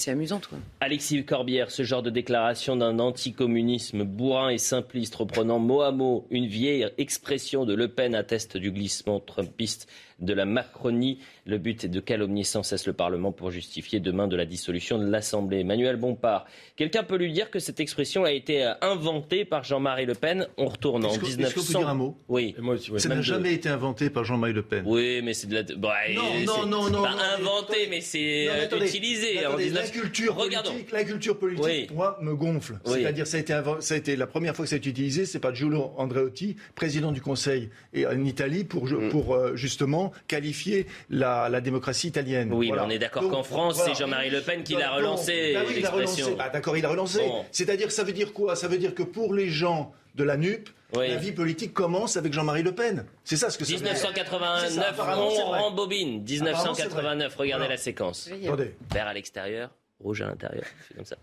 [0.08, 0.48] amusante.
[0.80, 6.26] Alexis Corbière, ce genre de déclaration d'un anticommunisme bourrin et simpliste, reprenant mot à mot
[6.30, 9.88] une vieille expression de Le Pen, atteste du glissement trumpiste
[10.22, 11.18] de la Macronie.
[11.44, 14.98] Le but est de calomnier sans cesse le Parlement pour justifier demain de la dissolution
[14.98, 15.60] de l'Assemblée.
[15.60, 16.46] Emmanuel Bompard,
[16.76, 20.46] quelqu'un peut lui dire que cette expression a été euh, inventée par Jean-Marie Le Pen?
[20.56, 21.60] On retourne en 1900.
[21.60, 22.16] Est-ce dire un mot?
[22.28, 22.54] Oui.
[22.98, 24.84] Ça n'a jamais été inventé par Jean-Marie Le Pen.
[24.86, 25.62] Oui, mais c'est de la.
[25.62, 29.46] Bah, non, non, non, Pas inventé, mais c'est euh, utilisé.
[29.46, 29.82] en 19...
[29.82, 32.78] La culture politique, la culture politique moi, me gonfle.
[32.84, 35.26] C'est-à-dire, ça, a été ça a été la première fois que ça a été utilisé,
[35.26, 39.08] c'est pas Giulio Andreotti, président du Conseil en Italie, pour, mm.
[39.10, 42.52] pour euh, justement qualifier la, la démocratie italienne.
[42.52, 45.54] Oui, mais on est d'accord qu'en France, c'est Jean-Marie Le Pen qui l'a relancé.
[45.54, 46.36] Bah l'expression.
[46.38, 47.22] Ah, d'accord, il l'a relancé.
[47.50, 48.56] C'est-à-dire, ça veut dire quoi?
[48.56, 52.32] Ça veut dire que pour les gens de la NUP, La vie politique commence avec
[52.34, 53.06] Jean-Marie Le Pen.
[53.24, 56.22] C'est ça ce que ça 1989, on rembobine.
[56.22, 58.28] 1989, regardez la séquence.
[58.44, 58.74] Attendez.
[58.92, 59.70] Vert à l'extérieur,
[60.00, 60.64] rouge à l'intérieur.
[60.86, 61.16] C'est comme ça.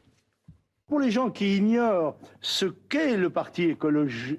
[0.88, 3.76] Pour les gens qui ignorent ce qu'est le parti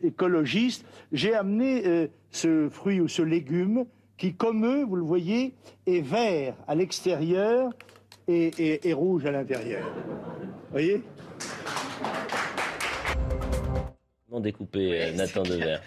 [0.03, 3.85] écologiste, j'ai amené euh, ce fruit ou ce légume
[4.21, 5.55] qui, comme eux, vous le voyez,
[5.87, 7.71] est vert à l'extérieur
[8.29, 9.83] et, rouge à l'intérieur.
[9.83, 11.03] Vous voyez
[14.31, 15.81] Non découpé, euh, Nathan Devers.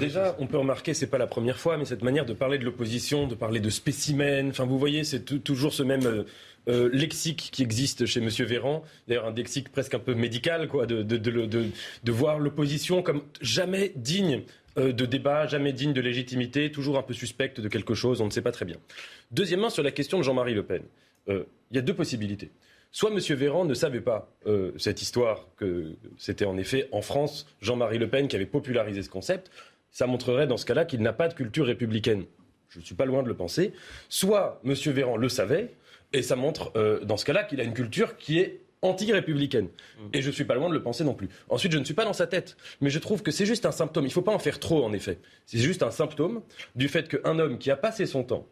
[0.00, 2.64] Déjà, on peut remarquer, c'est pas la première fois, mais cette manière de parler de
[2.64, 6.24] l'opposition, de parler de spécimens, enfin, vous voyez, c'est toujours ce même euh,
[6.68, 8.28] euh, lexique qui existe chez M.
[8.28, 13.02] Véran, d'ailleurs un lexique presque un peu médical, quoi, de, de, de, de voir l'opposition
[13.02, 14.42] comme jamais digne
[14.78, 18.26] euh, de débat, jamais digne de légitimité, toujours un peu suspecte de quelque chose, on
[18.26, 18.76] ne sait pas très bien.
[19.30, 20.82] Deuxièmement, sur la question de Jean-Marie Le Pen,
[21.28, 22.50] euh, il y a deux possibilités.
[22.92, 23.18] Soit M.
[23.36, 28.08] Véran ne savait pas euh, cette histoire, que c'était en effet en France Jean-Marie Le
[28.08, 29.50] Pen qui avait popularisé ce concept.
[29.90, 32.24] Ça montrerait dans ce cas-là qu'il n'a pas de culture républicaine.
[32.68, 33.72] Je ne suis pas loin de le penser.
[34.08, 34.74] Soit M.
[34.74, 35.74] Véran le savait,
[36.12, 36.72] et ça montre
[37.04, 39.66] dans ce cas-là qu'il a une culture qui est anti-républicaine.
[39.66, 40.02] Mmh.
[40.12, 41.28] Et je ne suis pas loin de le penser non plus.
[41.48, 42.56] Ensuite, je ne suis pas dans sa tête.
[42.80, 44.04] Mais je trouve que c'est juste un symptôme.
[44.04, 45.18] Il ne faut pas en faire trop, en effet.
[45.46, 46.42] C'est juste un symptôme
[46.76, 48.46] du fait qu'un homme qui a passé son temps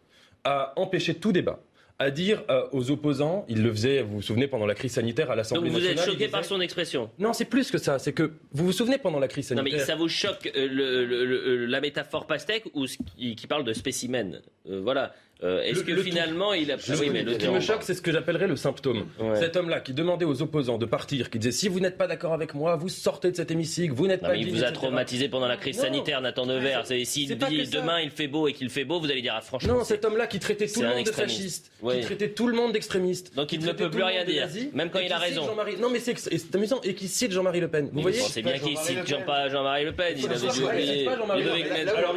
[0.45, 1.61] à empêcher tout débat,
[1.99, 5.31] à dire euh, aux opposants, il le faisait, vous vous souvenez, pendant la crise sanitaire
[5.31, 5.95] à l'Assemblée nationale.
[5.97, 7.99] Donc vous êtes choqué par son expression Non, c'est plus que ça.
[7.99, 9.73] C'est que vous vous souvenez pendant la crise sanitaire.
[9.73, 14.41] Non, mais ça vous choque euh, la métaphore pastèque ou ce qui, parle de spécimen?
[14.69, 15.15] Euh, Voilà.
[15.43, 16.77] Euh, est-ce que finalement il a.
[16.89, 19.07] Ah oui, mais le ce qui me choque, c'est ce que j'appellerais le symptôme.
[19.35, 22.33] Cet homme-là qui demandait aux opposants de partir, qui disait si vous n'êtes pas d'accord
[22.33, 24.33] avec moi, vous sortez de cet hémicycle, vous n'êtes pas.
[24.33, 26.87] Mais il vous a traumatisé pendant la crise sanitaire, Nathan Devers.
[27.05, 29.75] Si demain il fait beau et qu'il fait beau, vous allez dire ah, franchement.
[29.75, 32.73] Non, cet homme-là qui traitait tout le monde de fasciste, qui traitait tout le monde
[32.73, 33.35] d'extrémiste.
[33.37, 35.47] Donc il ne peut plus rien dire, même quand il a raison.
[35.81, 37.91] Non, mais c'est amusant et qui cite Jean-Marie Le Pen.
[37.93, 40.15] Vous voyez C'est bien qu'il cite Jean-Marie Le Pen.
[40.17, 41.05] Il avait dû oublier.
[41.05, 42.15] Là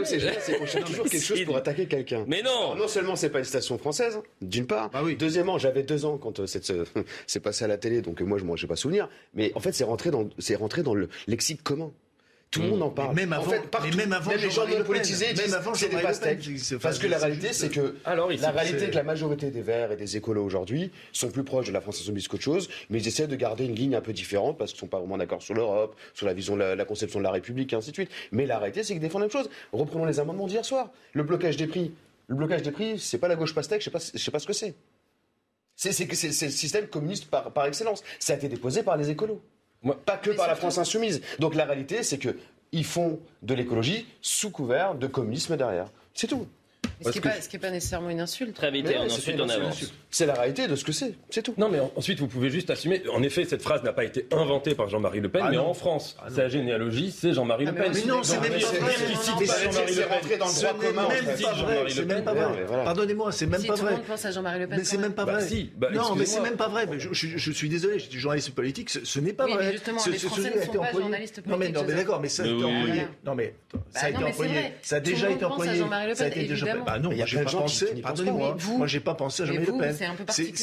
[0.00, 2.24] où c'est c'est qu'on cherche toujours quelque chose pour attaquer quelqu'un.
[2.26, 4.90] Mais non Non seulement c'est pas une station française, d'une part.
[4.94, 6.72] Ah Deuxièmement, j'avais deux ans quand euh, cette-
[7.26, 9.08] c'est passé à la télé, donc euh, moi je m'en j'ai pas souvenir.
[9.34, 11.90] Mais en fait, c'est rentré dans, c'est rentré dans le lexique commun.
[12.52, 13.14] Tout le monde en parle.
[13.16, 15.54] Mais même En avant- fait, partout, mais même avant les gens non politisés Même disent
[15.54, 16.46] avant c'est des pastèques.
[16.82, 19.96] Parce que la réalité, c'est que Alors, la réalité, que la majorité des Verts et
[19.96, 23.26] des écolos aujourd'hui sont plus proches de la France Insoumise qu'autre chose, mais ils essaient
[23.26, 25.96] de garder une ligne un peu différente parce qu'ils sont pas vraiment d'accord sur l'Europe,
[26.12, 28.10] sur la vision la, la conception de la République et ainsi de suite.
[28.32, 29.48] Mais la réalité, c'est qu'ils défendent la même chose.
[29.72, 30.90] Reprenons les amendements d'hier soir.
[31.14, 31.92] Le blocage des prix.
[32.28, 34.38] Le blocage des prix, c'est pas la gauche pastèque, je sais pas, je sais pas
[34.38, 34.74] ce que c'est.
[35.74, 38.02] C'est c'est que c'est c'est le système communiste par, par excellence.
[38.20, 39.40] Ça a été déposé par les écolos.
[40.04, 41.20] Pas que par la France insoumise.
[41.38, 42.36] Donc la réalité, c'est que
[42.72, 45.88] ils font de l'écologie sous couvert de communisme derrière.
[46.14, 46.46] C'est tout.
[47.04, 47.10] Ce
[47.48, 48.54] qui n'est pas, nécessairement une insulte.
[48.54, 49.92] Très vite, ensuite on avance.
[50.10, 51.14] C'est la réalité de ce que c'est.
[51.30, 51.54] C'est tout.
[51.56, 53.02] Non, mais en- ensuite, vous pouvez juste assumer.
[53.12, 55.68] En effet, cette phrase n'a pas été inventée par Jean-Marie Le Pen, Ah mais non.
[55.68, 57.92] en France, sa généalogie, c'est Jean-Marie Le mais Pen.
[57.94, 58.60] Mais non, c'est même pas vrai.
[58.60, 61.08] c'est- Jean-Marie c'est Le Pen rentré dans le droit commun.
[61.84, 62.64] Le C'est même pas vrai.
[62.84, 63.94] Pardonnez-moi, c'est même Si pas le vrai.
[64.06, 64.78] pense à Jean-Marie Le Pen.
[64.78, 65.66] Mais c'est quand même pas Bah vrai.
[65.76, 66.86] bah, non, mais c'est même pas vrai.
[66.90, 69.72] Mais je, suis désolé, je suis journaliste politique, ce, n'est pas vrai.
[69.72, 71.00] justement, Ce- les Français ne a sont été pas employé.
[71.00, 73.02] journalistes Non mais, politiques, non, mais d'accord, mais ça a été employé.
[73.24, 74.52] Non mais ça Bah a été mais c'est employé.
[74.82, 75.72] Ça a le déjà été employé.
[75.72, 76.66] Le Ça a été déjà.
[76.66, 76.84] évidemment.
[76.94, 78.00] Bah non, moi j'ai pas pensé.
[78.02, 78.54] Pardonnez-moi.
[78.58, 79.96] vous- Moi j'ai pas pensé à Jean-Marie Le Pen.
[80.28, 80.56] c'est juste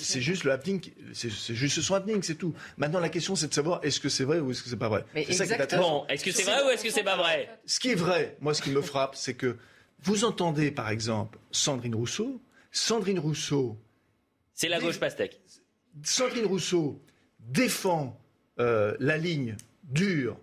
[0.00, 0.80] c'est juste le happening.
[1.12, 2.54] C'est juste son happening, c'est tout.
[2.76, 4.88] Maintenant la question c'est de savoir est-ce que c'est vrai ou est-ce que c'est pas
[4.88, 5.04] vrai?
[5.14, 5.76] Mais C'est ça qui est.
[5.78, 7.48] Bon, est-ce que c'est vrai ou est-ce que c'est pas vrai?
[7.66, 9.56] Ce qui est vrai, moi, ce qui me frappe, c'est que
[10.02, 12.40] vous entendez, par exemple, Sandrine Rousseau.
[12.70, 13.78] Sandrine Rousseau,
[14.52, 15.40] C'est la gauche pastèque.
[16.02, 17.00] Sandrine Rousseau
[17.40, 18.18] défend
[18.60, 20.36] euh, la ligne dure,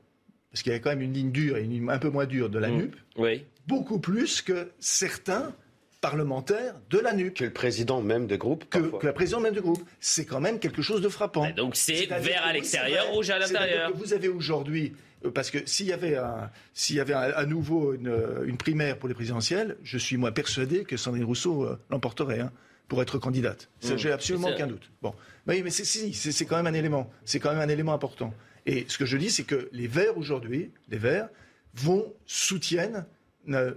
[0.51, 2.25] parce qu'il y a quand même une ligne dure et une ligne un peu moins
[2.25, 2.77] dure de la Mm.
[2.77, 3.45] NUP, Oui.
[3.71, 5.53] Beaucoup plus que certains
[6.01, 8.65] parlementaires de la NUP, Que le président même de groupe.
[8.69, 9.81] que, la présidente même du groupe.
[9.99, 11.43] C'est quand même quelque chose de frappant.
[11.43, 13.91] Bah, donc c'est vert à l'extérieur, rouge à l'intérieur.
[13.95, 14.93] Vous avez aujourd'hui,
[15.25, 18.43] euh, parce que s'il y avait, un, s'il y avait un- à nouveau une, euh,
[18.45, 22.51] une primaire pour les présidentielles, je suis moi persuadé que Sandrine Rousseau euh, l'emporterait hein,
[22.87, 23.69] pour être candidate.
[23.83, 23.97] Mmh.
[23.97, 24.91] J'ai absolument aucun doute.
[25.03, 25.13] Bon,
[25.47, 27.09] oui, mais c'est, si, c'est, quand même un élément.
[27.25, 28.33] C'est quand même un élément important.
[28.65, 31.29] Et ce que je dis, c'est que les Verts aujourd'hui, les Verts,
[31.75, 33.05] vont soutiennent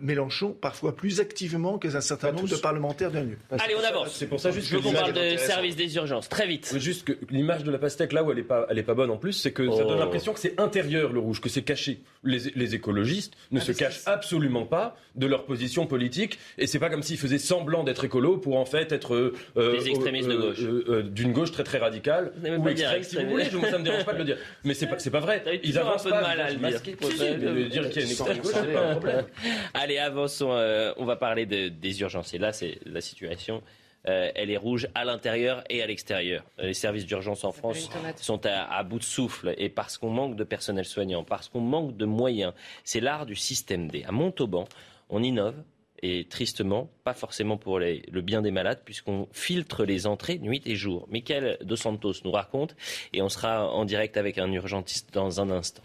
[0.01, 3.39] Mélenchon parfois plus activement qu'un certain nombre de parlementaires de la NUP.
[3.51, 4.15] Allez, on avance.
[4.15, 6.29] C'est pour ça juste Je veux que qu'on parle de service des urgences.
[6.29, 6.75] Très vite.
[6.79, 9.11] Juste que l'image de la pastèque, là où elle est pas, elle est pas bonne
[9.11, 9.89] en plus, c'est que ça Oh.
[9.89, 12.01] donne l'impression que c'est intérieur le rouge, que c'est caché.
[12.25, 16.91] Les, les écologistes ne se cachent absolument pas de leur position politique, et c'est pas
[16.91, 19.15] comme s'ils faisaient semblant d'être écolos pour en fait être
[19.57, 20.59] euh, Des extrémistes de gauche.
[20.63, 23.53] euh, euh, d'une gauche très très radicale ou pas dire extrême si vous extrémiste.
[23.55, 23.71] voulez.
[23.71, 25.43] Ça me dérange pas de le dire, mais c'est pas, c'est pas vrai.
[25.63, 26.21] Ils un avancent peu de pas.
[26.23, 26.63] mal à le dire.
[26.63, 29.25] pas- dire qu'il y a une extrême gauche, c'est pas un problème.
[29.75, 30.53] Allez, avançons.
[30.53, 32.35] euh, on va parler de- des urgences.
[32.35, 33.63] Et là, c'est la situation.
[34.07, 36.45] euh, elle est rouge à l'intérieur et à l'extérieur.
[36.59, 37.89] Les services d'urgence en France
[38.23, 41.61] sont à, à bout de souffle et parce qu'on manque de personnel soignant, parce qu'on
[41.63, 42.53] manque de moyens.
[42.85, 44.05] C'est l'art du système D.
[44.07, 44.67] À Montauban,
[45.09, 45.55] on innove
[46.03, 50.61] et tristement, pas forcément pour les- le bien des malades, puisqu'on filtre les entrées nuit
[50.67, 51.07] et jour.
[51.11, 52.77] Michael Dos Santos nous raconte
[53.15, 55.83] et on sera en direct avec un urgentiste dans un instant.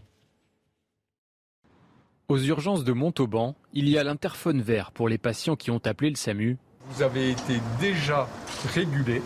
[2.29, 6.11] Aux urgences de Montauban, il y a l'interphone vert pour les patients qui ont appelé
[6.11, 6.57] le SAMU,
[6.91, 8.27] Vous avez été déjà
[8.73, 9.21] régulé.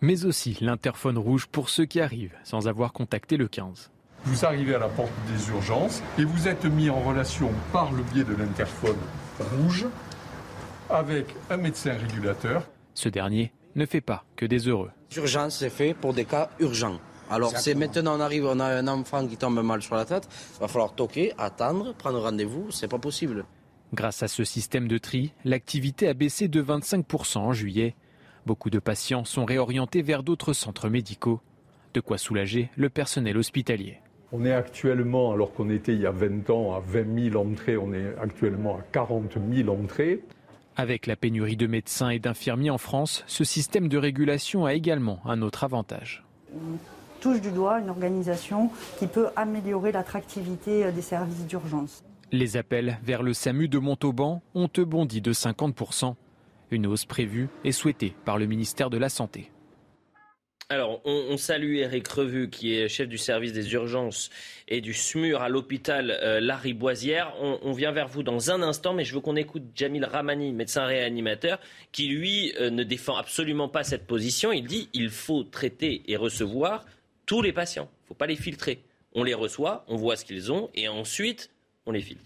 [0.00, 3.90] mais aussi l'interphone rouge pour ceux qui arrivent sans avoir contacté le 15.
[4.24, 8.02] Vous arrivez à la porte des urgences et vous êtes mis en relation par le
[8.02, 8.96] biais de l'interphone
[9.58, 9.86] rouge
[10.88, 12.62] avec un médecin régulateur.
[12.94, 14.90] Ce dernier ne fait pas que des heureux.
[15.16, 16.98] Urgence, c'est fait pour des cas urgents.
[17.30, 20.28] Alors c'est maintenant on arrive, on a un enfant qui tombe mal sur la tête,
[20.56, 23.44] il va falloir toquer, attendre, prendre rendez-vous, c'est pas possible.
[23.94, 27.94] Grâce à ce système de tri, l'activité a baissé de 25% en juillet.
[28.46, 31.40] Beaucoup de patients sont réorientés vers d'autres centres médicaux.
[31.94, 33.98] De quoi soulager le personnel hospitalier.
[34.30, 37.78] On est actuellement, alors qu'on était il y a 20 ans à 20 000 entrées,
[37.78, 40.22] on est actuellement à 40 000 entrées.
[40.76, 45.20] Avec la pénurie de médecins et d'infirmiers en France, ce système de régulation a également
[45.24, 46.24] un autre avantage.
[47.20, 52.04] Touche du doigt une organisation qui peut améliorer l'attractivité euh, des services d'urgence.
[52.30, 56.14] Les appels vers le SAMU de Montauban ont bondi de 50%.
[56.70, 59.50] Une hausse prévue et souhaitée par le ministère de la Santé.
[60.70, 64.28] Alors, on, on salue Eric Revu, qui est chef du service des urgences
[64.68, 67.32] et du SMUR à l'hôpital euh, Larry Boisière.
[67.40, 70.52] On, on vient vers vous dans un instant, mais je veux qu'on écoute Jamil Ramani,
[70.52, 71.58] médecin réanimateur,
[71.90, 74.52] qui lui euh, ne défend absolument pas cette position.
[74.52, 76.84] Il dit il faut traiter et recevoir
[77.28, 77.88] tous les patients.
[77.92, 78.82] Il ne faut pas les filtrer.
[79.14, 81.50] On les reçoit, on voit ce qu'ils ont, et ensuite
[81.86, 82.22] on les filtre.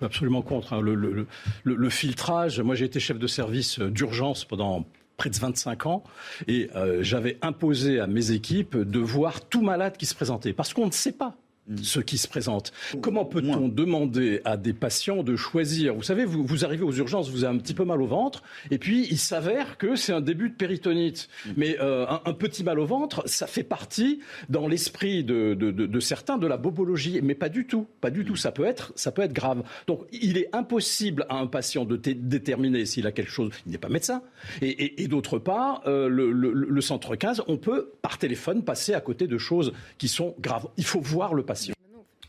[0.00, 1.26] Absolument contre hein, le, le-
[1.64, 2.60] le- le filtrage.
[2.60, 4.84] Moi, j'ai été chef de service euh, d'urgence pendant
[5.16, 6.02] près de 25 ans
[6.48, 10.74] et euh, j'avais imposé à mes équipes de voir tout malade qui se présentait parce
[10.74, 11.36] qu'on ne sait pas.
[11.82, 12.72] Ce qui se présente.
[13.00, 15.94] Comment peut-on demander à des patients de choisir?
[15.94, 18.42] Vous savez, vous, vous, arrivez aux urgences, vous avez un petit peu mal au ventre,
[18.70, 21.28] et puis il s'avère que c'est un début de péritonite.
[21.56, 25.70] Mais euh, un, un, petit mal au ventre, ça fait partie dans l'esprit de, de,
[25.70, 27.86] de, de, certains de la bobologie, mais pas du tout.
[28.00, 28.36] Pas du tout.
[28.36, 29.62] Ça peut être, ça peut être grave.
[29.86, 33.50] Donc il est impossible à un patient de déterminer s'il a quelque chose.
[33.66, 34.22] Il n'est pas médecin.
[34.60, 38.64] Et, et, et d'autre part, euh, le, le, le centre 15, on peut par téléphone
[38.64, 40.66] passer à côté de choses qui sont graves.
[40.76, 41.51] Il faut voir le patient.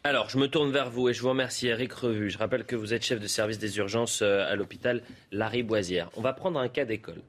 [0.06, 2.30] Alors, je me tourne vers vous et je vous remercie, Eric Revu.
[2.30, 5.02] Je rappelle que vous êtes chef de service des urgences euh, à l'hôpital
[5.32, 6.10] Larry Boisière.
[6.18, 7.22] On va prendre un cas d'école.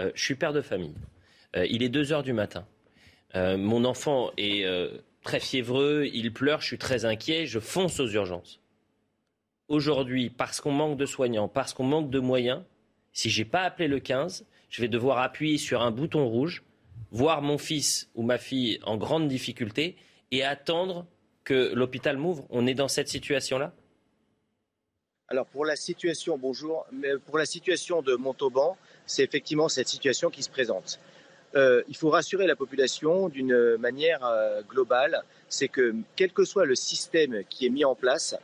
[0.00, 0.94] Euh, je suis père de famille.
[1.56, 2.66] Euh, il est 2 heures du matin.
[3.34, 4.66] Mon enfant est
[5.22, 8.60] très fiévreux, il pleure, je suis très inquiet, je fonce aux urgences.
[9.68, 12.60] Aujourd'hui, parce qu'on manque de soignants, parce qu'on manque de moyens,
[13.14, 16.62] si je n'ai pas appelé le 15, je vais devoir appuyer sur un bouton rouge,
[17.10, 19.96] voir mon fils ou ma fille en grande difficulté
[20.30, 21.06] et attendre
[21.44, 23.72] que l'hôpital m'ouvre On est dans cette situation-là?
[25.28, 26.86] Alors pour la situation, bonjour,
[27.26, 31.00] pour la situation de Montauban, c'est effectivement cette situation qui se présente.
[31.54, 36.66] Euh, il faut rassurer la population d'une manière euh, globale, c'est que quel que soit
[36.66, 38.36] le système qui est mis en place,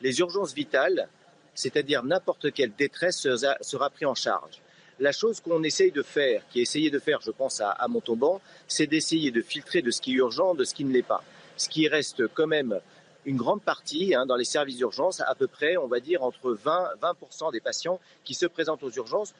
[0.00, 1.08] les urgences vitales,
[1.54, 4.62] c'est-à-dire n'importe quelle détresse, sera, sera pris en charge.
[4.98, 8.40] La chose qu'on essaye de faire, qui est essayé de faire, je pense, à Montauban,
[8.68, 11.22] c'est d'essayer de filtrer de ce qui est urgent, de ce qui ne l'est pas
[11.60, 12.80] ce qui reste quand même
[13.26, 16.52] une grande partie hein, dans les services d'urgence, à peu près, on va dire, entre
[16.52, 19.34] 20 20% des patients qui se présentent aux urgences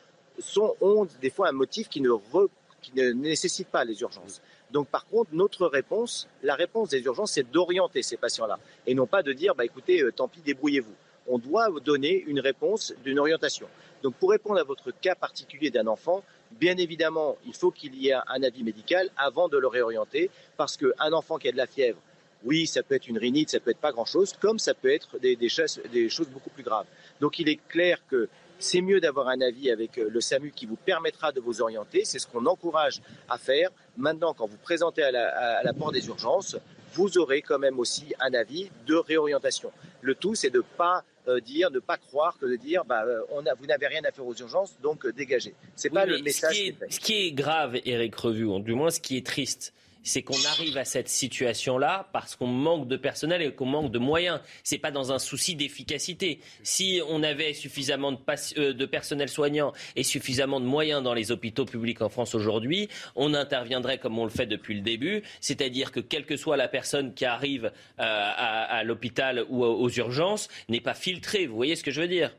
[0.80, 2.48] ont des fois un motif qui ne, re,
[2.82, 4.42] qui ne nécessite pas les urgences.
[4.70, 9.06] Donc par contre, notre réponse, la réponse des urgences, c'est d'orienter ces patients-là et non
[9.06, 10.94] pas de dire, bah, écoutez, euh, tant pis, débrouillez-vous.
[11.26, 13.66] On doit donner une réponse d'une orientation.
[14.02, 16.22] Donc pour répondre à votre cas particulier d'un enfant,
[16.52, 20.76] bien évidemment, il faut qu'il y ait un avis médical avant de le réorienter parce
[20.76, 21.98] qu'un enfant qui a de la fièvre,
[22.44, 25.18] oui, ça peut être une rhinite, ça peut être pas grand-chose, comme ça peut être
[25.18, 26.86] des, des, choses, des choses beaucoup plus graves.
[27.20, 30.66] Donc il est clair que c'est mieux d'avoir un avis avec euh, le SAMU qui
[30.66, 32.04] vous permettra de vous orienter.
[32.04, 33.70] C'est ce qu'on encourage à faire.
[33.96, 36.56] Maintenant, quand vous présentez à la, à la porte des urgences,
[36.92, 39.72] vous aurez quand même aussi un avis de réorientation.
[40.02, 43.04] Le tout, c'est de ne pas euh, dire, ne pas croire que de dire, bah,
[43.06, 45.54] euh, on a, vous n'avez rien à faire aux urgences, donc euh, dégagez.
[45.76, 46.54] C'est oui, pas le message.
[46.54, 49.26] Ce qui, est, ce qui est grave, Eric Revu, ou du moins ce qui est
[49.26, 49.72] triste,
[50.02, 53.98] c'est qu'on arrive à cette situation-là parce qu'on manque de personnel et qu'on manque de
[53.98, 54.40] moyens.
[54.64, 56.40] C'est pas dans un souci d'efficacité.
[56.62, 58.18] Si on avait suffisamment de,
[58.58, 62.88] euh, de, personnel soignant et suffisamment de moyens dans les hôpitaux publics en France aujourd'hui,
[63.16, 66.68] on interviendrait comme on le fait depuis le début, c'est-à-dire que quelle que soit la
[66.68, 71.46] personne qui arrive euh, à, à l'hôpital ou aux urgences n'est pas filtrée.
[71.46, 72.34] Vous voyez ce que je veux dire?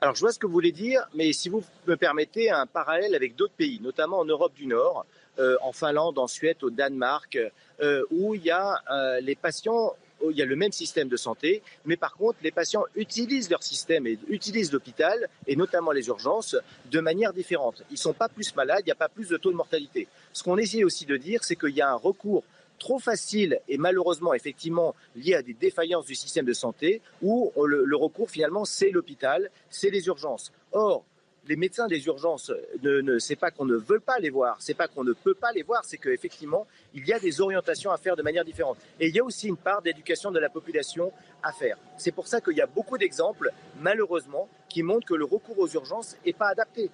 [0.00, 3.14] Alors je vois ce que vous voulez dire, mais si vous me permettez un parallèle
[3.14, 5.06] avec d'autres pays, notamment en Europe du Nord,
[5.62, 7.38] en Finlande, en Suède, au Danemark,
[7.80, 9.94] euh, où il y a euh, les patients
[10.30, 13.62] il y a le même système de santé, mais par contre, les patients utilisent leur
[13.62, 16.56] système et utilisent l'hôpital, et notamment les urgences,
[16.90, 17.82] de manière différente.
[17.90, 20.08] Ils ne sont pas plus malades, il n'y a pas plus de taux de mortalité.
[20.32, 22.42] Ce qu'on essaie aussi de dire, c'est qu'il y a un recours
[22.78, 27.84] trop facile et malheureusement effectivement lié à des défaillances du système de santé où le,
[27.84, 30.52] le recours finalement c'est l'hôpital, c'est les urgences.
[30.72, 31.04] Or,
[31.48, 32.52] les médecins des urgences,
[32.82, 35.34] ne, ne c'est pas qu'on ne veut pas les voir, c'est pas qu'on ne peut
[35.34, 38.78] pas les voir, c'est qu'effectivement, il y a des orientations à faire de manière différente.
[39.00, 41.12] Et il y a aussi une part d'éducation de la population
[41.42, 41.76] à faire.
[41.96, 43.50] C'est pour ça qu'il y a beaucoup d'exemples,
[43.80, 46.90] malheureusement, qui montrent que le recours aux urgences n'est pas adapté.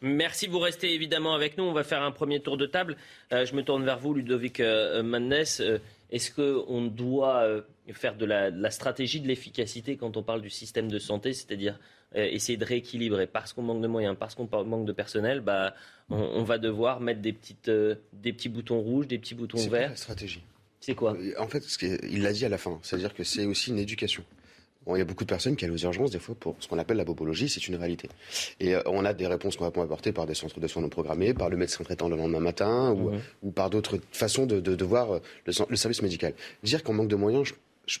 [0.00, 1.64] Merci, vous restez évidemment avec nous.
[1.64, 2.96] On va faire un premier tour de table.
[3.32, 5.02] Euh, je me tourne vers vous, Ludovic euh.
[5.02, 5.78] Euh,
[6.10, 7.62] Est-ce qu'on doit euh,
[7.92, 11.32] faire de la, de la stratégie de l'efficacité quand on parle du système de santé,
[11.32, 11.78] c'est-à-dire euh,
[12.14, 15.74] essayer de rééquilibrer parce qu'on manque de moyens, parce qu'on manque de personnel, bah,
[16.10, 19.58] on, on, va devoir mettre des, petites, euh, des petits boutons rouges, des petits boutons
[19.68, 19.88] verts.
[19.88, 20.42] C'est la stratégie.
[20.80, 21.16] C'est quoi?
[21.38, 24.22] En fait, ce il l'a dit à la fin, c'est-à-dire que c'est aussi une éducation.
[24.86, 26.68] Bon, il y a beaucoup de personnes qui allent aux urgences, des fois, pour ce
[26.68, 28.10] qu'on appelle la bobologie, c'est une réalité.
[28.60, 30.82] Et euh, on a des réponses qu'on va pouvoir apporter par des centres de soins
[30.82, 33.16] non programmés, par le médecin traitant le lendemain matin, ou, Mhm.
[33.16, 33.20] mmh.
[33.44, 36.34] ou par d'autres façons de, de, de voir le, le, service médical.
[36.62, 37.54] Dire qu'on manque de moyens, je,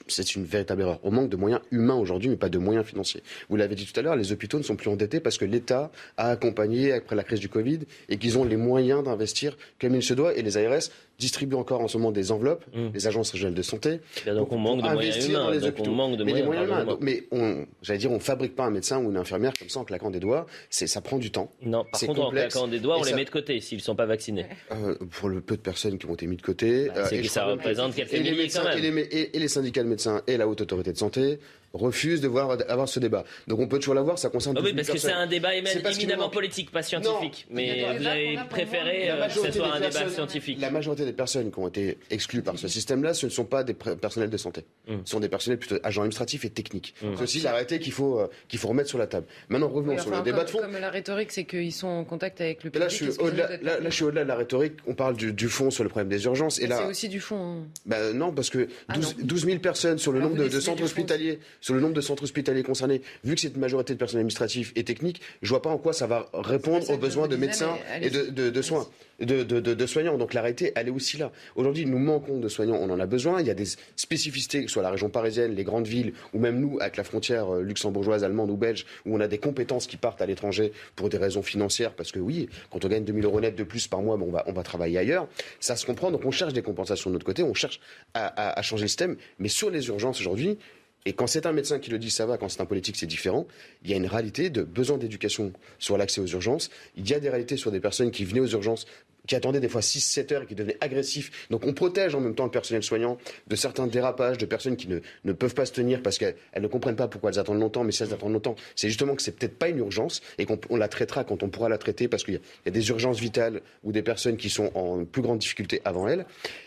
[0.08, 1.00] c'est une véritable erreur.
[1.02, 3.22] On manque de moyens humains aujourd'hui, mais pas de moyens financiers.
[3.48, 5.90] Vous l'avez dit tout à l'heure, les hôpitaux ne sont plus endettés parce que l'État
[6.16, 10.02] a accompagné après la crise du Covid et qu'ils ont les moyens d'investir comme il
[10.02, 10.34] se doit.
[10.34, 12.88] Et les ARS distribuent encore en ce moment des enveloppes, mmh.
[12.92, 14.00] les agences régionales de santé.
[14.24, 15.50] Bien, donc on manque de moyens humains.
[15.50, 15.90] les donc hôpitaux.
[15.90, 16.84] on manque de mais moyens, moyens humains.
[16.84, 19.80] Donc, mais on, j'allais dire, on fabrique pas un médecin ou une infirmière comme ça
[19.80, 20.46] en claquant des doigts.
[20.70, 21.52] C'est, ça prend du temps.
[21.62, 22.56] Non, par contre, complexe.
[22.56, 24.46] en claquant des doigts, on les met de côté s'ils ne sont pas vaccinés.
[24.72, 26.88] Euh, pour le peu de personnes qui ont été mises de côté.
[26.88, 29.48] Bah, c'est euh, que ça représente quelques et milliers les médecins, les, et, et les
[29.48, 31.38] syndicats de médecins et la haute autorité de santé
[31.74, 33.24] refuse de voir avoir ce débat.
[33.48, 34.56] Donc on peut toujours l'avoir, ça concerne.
[34.58, 35.50] Ah oui, 12 000 parce que c'est un débat
[35.82, 37.46] parce éminemment politique, pas scientifique.
[37.50, 40.58] mais vous avez préféré euh, que ce soit un débat scientifique.
[40.60, 43.64] La majorité des personnes qui ont été exclues par ce système-là, ce ne sont pas
[43.64, 44.64] des personnels de santé.
[44.88, 45.02] Hum.
[45.04, 46.94] Ce sont des personnels plutôt agents administratifs et techniques.
[47.16, 49.26] C'est aussi la réalité qu'il faut, euh, qu'il faut remettre sur la table.
[49.48, 50.58] Maintenant, revenons Oui, sur le débat de fond.
[50.60, 52.80] comme la rhétorique, c'est qu'ils sont en contact avec le public.
[52.82, 54.74] là, je suis au-delà, d'être- là, là, je suis au-delà de la rhétorique.
[54.86, 56.58] On parle du, du fond sur le problème des urgences.
[56.58, 57.62] Et Mais là, C'est aussi du fond.
[57.62, 57.66] hein.
[57.86, 59.24] bah, non, parce que Ah 12, non.
[59.26, 62.62] 12 000 personnes sur le nombre de, centres hospitaliers, sur le nombre de centres hospitaliers
[62.62, 65.78] concernés, vu que c'est une majorité de personnel administratif et technique, je vois pas en
[65.78, 68.86] quoi ça va répondre aux besoins de médecins et de, de- de soins.
[69.20, 70.18] De, soignants.
[70.18, 71.30] Donc la réalité, elle est aussi là.
[71.54, 73.40] Aujourd'hui, nous manquons de soignants, on en a besoin.
[73.40, 73.64] Il y a des
[73.96, 77.04] spécificités, que ce soit la région parisienne, les grandes villes, ou même nous, avec la
[77.04, 80.72] frontière euh, luxembourgeoise, allemande ou belge, où on a des compétences qui partent à l'étranger
[80.96, 83.86] pour des raisons financières, parce que oui, quand on gagne 2000 euros net de plus
[83.86, 85.28] par mois, bon, on, va, on va travailler ailleurs.
[85.60, 87.80] Ça se comprend, donc on cherche des compensations de notre côté, on cherche
[88.14, 89.16] à, à- à changer le système.
[89.38, 90.58] Mais sur les urgences aujourd'hui,
[91.06, 92.38] et quand c'est un médecin qui le dit, ça va.
[92.38, 93.46] Quand c'est un politique, c'est différent.
[93.84, 96.70] Il y a une réalité de besoin d'éducation sur l'accès aux urgences.
[96.96, 98.86] Il y a des réalités sur des personnes qui venaient aux urgences
[99.26, 101.46] qui attendaient des fois 6-7 heures et qui devenaient agressifs.
[101.50, 103.16] Donc on protège en même temps le personnel soignant
[103.46, 106.62] de certains dérapages, de personnes qui ne, ne peuvent pas se tenir parce qu'elles elles
[106.62, 109.22] ne comprennent pas pourquoi elles attendent longtemps, mais si elles attendent longtemps, c'est justement que
[109.22, 112.08] c'est peut-être pas une urgence et qu'on on la traitera quand on pourra la traiter
[112.08, 115.22] parce qu'il y, y a des urgences vitales ou des personnes qui sont en plus
[115.22, 116.26] grande difficulté avant elles.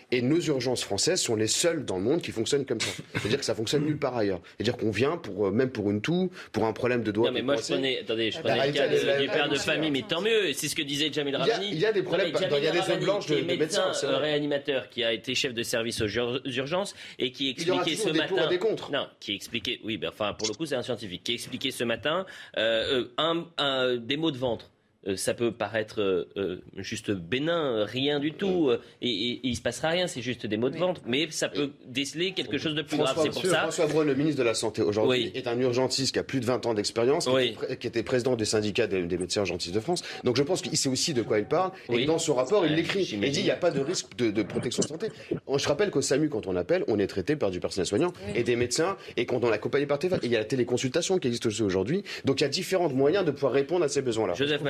[0.10, 2.90] Et nos urgences françaises sont les seules dans le monde qui fonctionnent comme ça.
[3.16, 4.40] C'est-à-dire que ça fonctionne nulle part ailleurs.
[4.56, 7.28] C'est-à-dire qu'on vient pour, euh, même pour une toux, pour un problème de doigt.
[7.28, 9.28] Non, mais moi, je prenais, attendez, je prenais le cas elle est de- là, du
[9.28, 10.54] père de famille, mais tant mieux.
[10.54, 11.70] C'est ce que disait Jamil Il y a- Ramani.
[11.74, 13.92] il y a des Non, problèmes, il y a des Ramani, blanches de- de médecins,
[13.92, 14.20] c'est euh, vrai.
[14.32, 18.14] réanimateur, qui a été chef de service aux ur- urgences et qui expliquait ce toujours
[18.14, 18.46] des pour matin.
[18.50, 18.92] et des contre.
[18.94, 19.82] Non, qui expliquait.
[19.84, 22.26] Oui, ben, enfin, pour le coup, c'est un scientifique qui expliquait ce matin
[22.58, 24.70] euh, euh, un, un- des maux de ventre.
[25.08, 28.72] Euh, ça peut paraître euh, euh, juste bénin, rien du tout,
[29.02, 31.50] et, et- et il se passera rien, c'est juste des maux de ventre, mais ça
[31.50, 33.14] peut déceler quelque chose de plus grave.
[33.14, 33.62] François, C'est pour Monsieur ça.
[33.62, 35.32] François Braun, le ministre de la Santé aujourd'hui, Oui.
[35.34, 38.04] est un urgentiste qui a plus de 20 ans d'expérience, qui, était pré- qui était
[38.04, 40.04] président des syndicats des, des médecins urgentistes de France.
[40.24, 41.72] Donc je pense qu'il sait aussi de quoi il parle.
[41.90, 42.06] Et Oui.
[42.06, 43.04] dans son rapport, il l'écrit.
[43.04, 45.08] Et il dit il n'y a pas de risque de, de protection de santé.
[45.32, 48.44] Je rappelle qu'au SAMU, quand on appelle, on est traité par du personnel soignant et
[48.44, 48.98] des médecins.
[49.16, 51.46] Et quand on est accompagné par téléphone, et il y a la téléconsultation qui existe
[51.46, 52.04] aussi aujourd'hui.
[52.26, 54.34] Donc il y a différents moyens de pouvoir répondre à ces besoins-là.
[54.34, 54.62] Joseph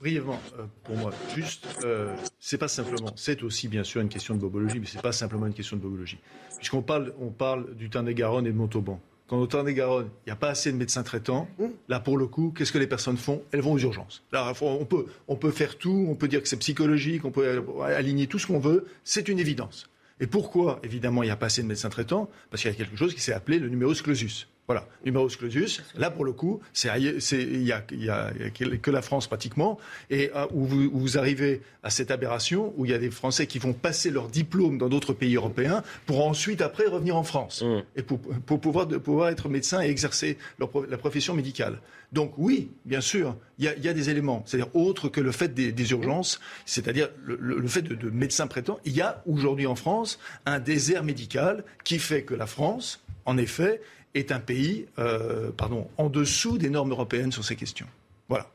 [0.00, 4.34] Brièvement, euh, pour moi, juste, euh, c'est pas simplement, c'est aussi bien sûr une question
[4.34, 6.18] de bobologie, mais c'est pas simplement une question de bobologie.
[6.58, 9.00] Puisqu'on parle, on parle du Tarn-et-Garonne et de Montauban.
[9.28, 11.48] Quand au Tarn-et-Garonne, il n'y a pas assez de médecins traitants,
[11.88, 13.42] là pour le coup, qu'est-ce que les personnes font?
[13.52, 14.22] Elles vont aux urgences.
[14.32, 17.46] Là, on peut, on peut faire tout, on peut dire que c'est psychologique, on peut
[17.46, 19.88] euh, aligner tout ce qu'on veut, c'est une évidence.
[20.20, 22.28] Et pourquoi, évidemment, il n'y a pas assez de médecins traitants?
[22.50, 24.46] Parce qu'il y a quelque chose qui s'est appelé le numerus clausus.
[24.66, 25.82] Voilà, numerus clausus.
[25.94, 29.78] Là, pour le coup, il y a, que- la France pratiquement,
[30.08, 33.10] et euh, où vous, où vous arrivez à cette aberration où il y a des
[33.10, 37.24] Français qui vont passer leur diplôme dans d'autres pays européens pour ensuite après revenir en
[37.24, 37.62] France
[37.94, 41.78] et pour, pour pouvoir, de, pouvoir être médecin et exercer leur la profession médicale.
[42.12, 45.20] Donc oui, bien sûr, il y a, il y a des éléments, c'est-à-dire autres que
[45.20, 48.78] le fait des, des urgences, c'est-à-dire le, le- le fait de, de médecins traitants.
[48.86, 53.36] Il y a aujourd'hui en France un désert médical qui fait que la France, en
[53.36, 53.82] effet,
[54.14, 57.86] est un pays, euh, pardon, en dessous des normes européennes sur ces questions.
[58.28, 58.46] Voilà.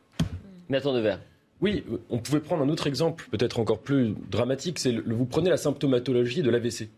[0.69, 1.19] Nathan Devers.
[1.61, 4.79] Oui, on pouvait prendre un autre exemple, peut-être encore plus dramatique.
[4.79, 6.89] C'est le- vous prenez la symptomatologie de l'AVC.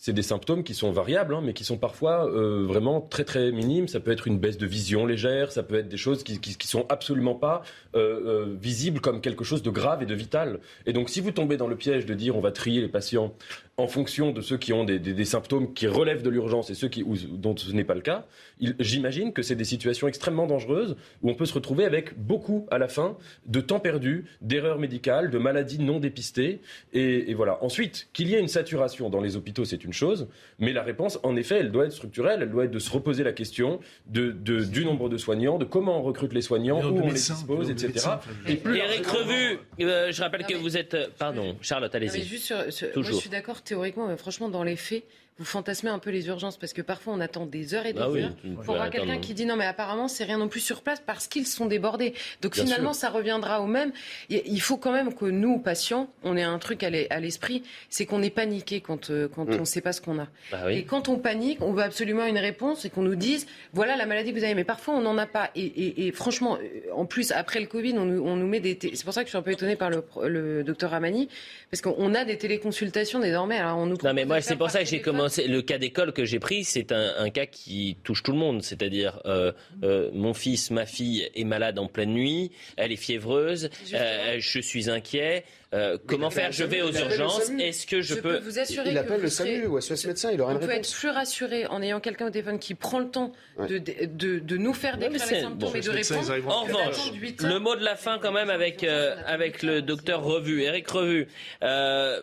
[0.00, 3.50] C'est des symptômes qui sont variables, hein, mais qui sont parfois euh, vraiment très très
[3.50, 3.88] minimes.
[3.88, 6.56] Ça peut être une baisse de vision légère, ça peut être des choses qui, qui,
[6.56, 7.62] qui sont absolument pas
[7.96, 10.60] euh, euh, visibles comme quelque chose de grave et de vital.
[10.86, 13.34] Et donc, si vous tombez dans le piège de dire on va trier les patients
[13.78, 16.74] en fonction de ceux qui ont des, des- des symptômes qui relèvent de l'urgence et
[16.74, 18.26] ceux qui, où- dont ce n'est pas le cas,
[18.58, 22.66] il- j'imagine que c'est des situations extrêmement dangereuses où on peut se retrouver avec beaucoup
[22.72, 26.60] à la fin de temps perdu, d'erreurs médicales, de maladies non dépistées.
[26.92, 27.62] Et, et voilà.
[27.62, 30.26] Ensuite, qu'il y ait une saturation dans les hôpitaux, c'est une chose,
[30.58, 32.40] mais la réponse, en effet, elle doit être structurelle.
[32.42, 33.78] Elle doit être de se reposer la question
[34.08, 37.12] de, de- du nombre de soignants, de comment on recrute les soignants, où on les
[37.12, 37.86] dispose, etc.
[37.88, 40.94] médecins, Et plus Eric Revu, euh, je rappelle que vous êtes.
[40.94, 42.24] euh, Pardon, Charlotte, allez-y.
[42.24, 43.20] juste sur- sur- moi, je Toujours.
[43.20, 45.04] suis d'accord théoriquement, mais franchement, dans les faits,
[45.38, 48.00] vous fantasmez un peu les urgences parce que parfois on attend des heures et des
[48.00, 48.90] Ah oui, heures pour peux voir attendre.
[49.06, 51.66] quelqu'un qui dit non mais apparemment c'est rien non plus sur place parce qu'ils sont
[51.66, 52.14] débordés.
[52.42, 53.00] Donc Bien finalement sûr.
[53.02, 53.92] ça reviendra au même.
[54.30, 57.62] Il faut quand même que nous patients, on ait un truc à l'e- à l'esprit,
[57.88, 59.54] c'est qu'on est paniqué quand euh, quand Mm.
[59.54, 60.26] on ne sait pas ce qu'on a.
[60.50, 60.78] Bah oui.
[60.78, 64.06] Et quand on panique, on veut absolument une réponse et qu'on nous dise voilà la
[64.06, 64.54] maladie que vous avez.
[64.54, 65.50] Mais parfois on n'en a pas.
[65.54, 68.60] Et, et- et franchement, euh, en plus après le Covid, on nous, on nous met
[68.60, 68.76] des.
[68.94, 71.28] C'est pour ça que je suis un peu étonnée par le, le docteur Ramani
[71.70, 73.58] parce qu'on a des téléconsultations désormais.
[73.58, 76.12] Alors on nous Non, mais moi, c'est pour ça que j'ai c'est le cas d'école
[76.12, 78.62] que j'ai pris, c'est un, un, cas qui touche tout le monde.
[78.62, 79.52] C'est-à-dire, euh,
[79.82, 84.60] euh, mon fils, ma fille est malade en pleine nuit, elle est fiévreuse, euh, je
[84.60, 85.44] suis inquiet.
[85.74, 87.50] Euh, comment faire Je vais aux urgences.
[87.58, 88.38] Est-ce que je, je peux...
[88.38, 90.60] vous assurer Il que appelle vous le SAMU ou SOS médecin, il aura on une
[90.60, 90.92] peut réponse.
[90.92, 94.56] être plus rassuré en ayant quelqu'un au téléphone qui prend le temps de, de, de
[94.56, 95.74] nous faire décrire les symptômes bon.
[95.74, 96.48] et de répondre.
[96.48, 100.62] En revanche, le mot de la fin quand même avec, euh, avec le docteur Revu,
[100.62, 101.28] Eric Revu.
[101.62, 102.22] Euh,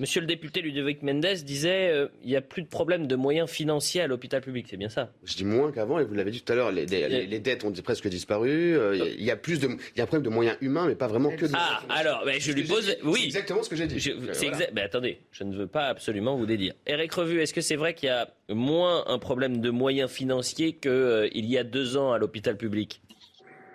[0.00, 3.50] Monsieur le député Ludovic Mendes disait euh, il n'y a plus de problème de moyens
[3.50, 5.12] financiers à l'hôpital public, c'est bien ça?
[5.24, 7.38] Je dis moins qu'avant, et vous l'avez dit tout à l'heure, les, les- les- les
[7.38, 8.48] dettes ont presque disparu.
[8.78, 10.30] euh, Il y a- il y a plus de, il y a un problème de
[10.34, 11.52] moyens humains, mais pas vraiment que de.
[11.54, 12.96] Ah, alors, ben, je lui pose.
[13.04, 13.20] Oui.
[13.20, 14.00] C'est exactement ce que j'ai dit.
[14.00, 14.64] Je- Euh, c'est voilà.
[14.66, 16.72] exa- ben, attendez, je ne veux pas absolument vous dédire.
[16.86, 20.72] Eric Revu, est-ce que c'est vrai qu'il y a moins un problème de moyens financiers
[20.72, 23.02] qu'il y a deux ans à l'hôpital public?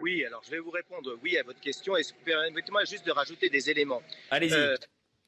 [0.01, 3.49] Oui, alors je vais vous répondre oui à votre question et permettez-moi juste de rajouter
[3.49, 4.01] des éléments.
[4.31, 4.53] Allez-y.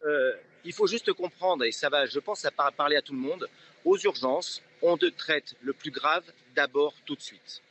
[0.05, 0.33] Euh,
[0.63, 3.49] il faut juste comprendre, et ça va, je pense, va parler à tout le monde,
[3.85, 6.23] aux urgences, on te traite le plus grave
[6.55, 7.61] d'abord tout de suite.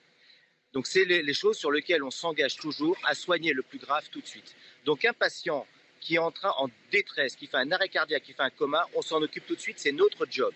[0.73, 4.09] Donc c'est les, les choses sur lesquelles on s'engage toujours à soigner le plus grave
[4.11, 4.55] tout de suite.
[4.85, 5.66] Donc un patient
[6.01, 8.86] qui est en train en détresse, qui fait un arrêt cardiaque, qui fait un coma,
[8.94, 10.55] on s'en occupe tout de suite, c'est notre job.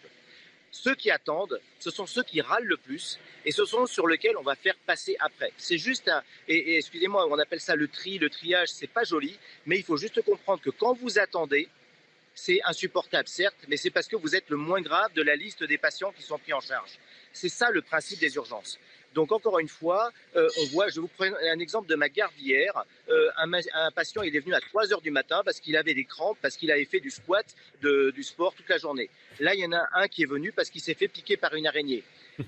[0.73, 4.37] Ceux qui attendent, ce sont ceux qui râlent le plus et ce sont sur lesquels
[4.37, 5.53] on va faire passer après.
[5.57, 9.05] C'est juste un, et, et excusez-moi, on appelle ça le tri, le triage, c'est pas
[9.05, 9.37] joli,
[9.67, 11.69] mais il faut juste comprendre que quand vous attendez,
[12.35, 15.65] c'est insupportable, certes, mais c'est parce que vous êtes le moins grave de la liste
[15.65, 16.93] des patients qui sont pris en charge.
[17.33, 18.79] C'est ça le principe des urgences.
[19.15, 22.33] Donc encore une fois, euh, on voit, je vous prends un exemple de ma garde
[22.37, 22.73] d'hier.
[23.09, 26.05] Euh, un, patient, il est venu à 3 heures du matin parce qu'il avait des
[26.05, 27.47] crampes, parce qu'il avait fait du squat,
[27.83, 29.11] de- du sport toute la journée.
[29.41, 31.55] Là, il y en a un qui est venu parce qu'il s'est fait piquer par
[31.55, 32.05] une araignée.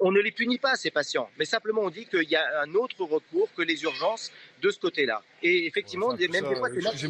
[0.00, 2.74] On ne les punit pas, ces patients, mais simplement on dit qu'il y a un
[2.74, 4.32] autre recours que les urgences
[4.62, 5.20] de ce côté-là.
[5.42, 7.08] Et effectivement, des, même Ça, des fois, c'est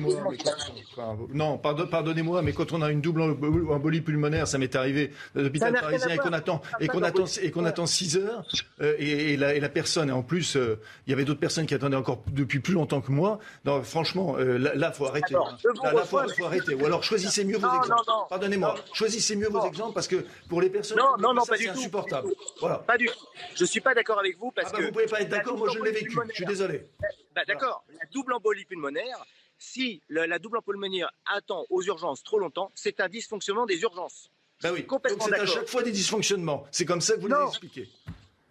[0.97, 4.74] enfin, non, pardon- pardonnez-moi, mais quand on a une double embo- embolie pulmonaire, ça m'est
[4.74, 7.65] arrivé à Ça l'hôpital à parisien et qu'on attend Ça et qu'on attend et qu'on
[7.66, 8.43] attend 6 heures
[8.81, 11.41] euh, et, et la, et la personne et en plus euh, il y avait d'autres
[11.41, 13.39] personnes qui attendaient encore depuis plus longtemps que moi.
[13.66, 15.35] Non, franchement, euh, là, là, faut arrêter.
[15.35, 16.74] Alors, Là, là, faut, arrêter.
[16.74, 18.03] Ou alors choisissez mieux vos exemples.
[18.31, 22.29] Pardonnez-moi, choisissez mieux vos exemples parce que pour les personnes, Non, non, c'est insupportable.
[22.61, 22.79] Voilà.
[22.79, 23.27] Pas du tout.
[23.57, 25.59] Je suis pas d'accord avec vous parce Ah bah, que vous pouvez pas être d'accord,
[25.59, 26.16] moi je l'ai vécu.
[26.31, 26.87] Je suis désolé.
[27.35, 27.85] Bah, d'accord.
[28.01, 29.24] La double embolie pulmonaire,
[29.59, 34.31] si la double embolie pulmonaire attend aux urgences trop longtemps, c'est un dysfonctionnement des urgences.
[34.62, 34.86] Bah oui.
[34.86, 36.64] Complètement Donc c'est à chaque fois des dysfonctionnements.
[36.70, 37.89] C'est comme ça que vous l'avez expliqué.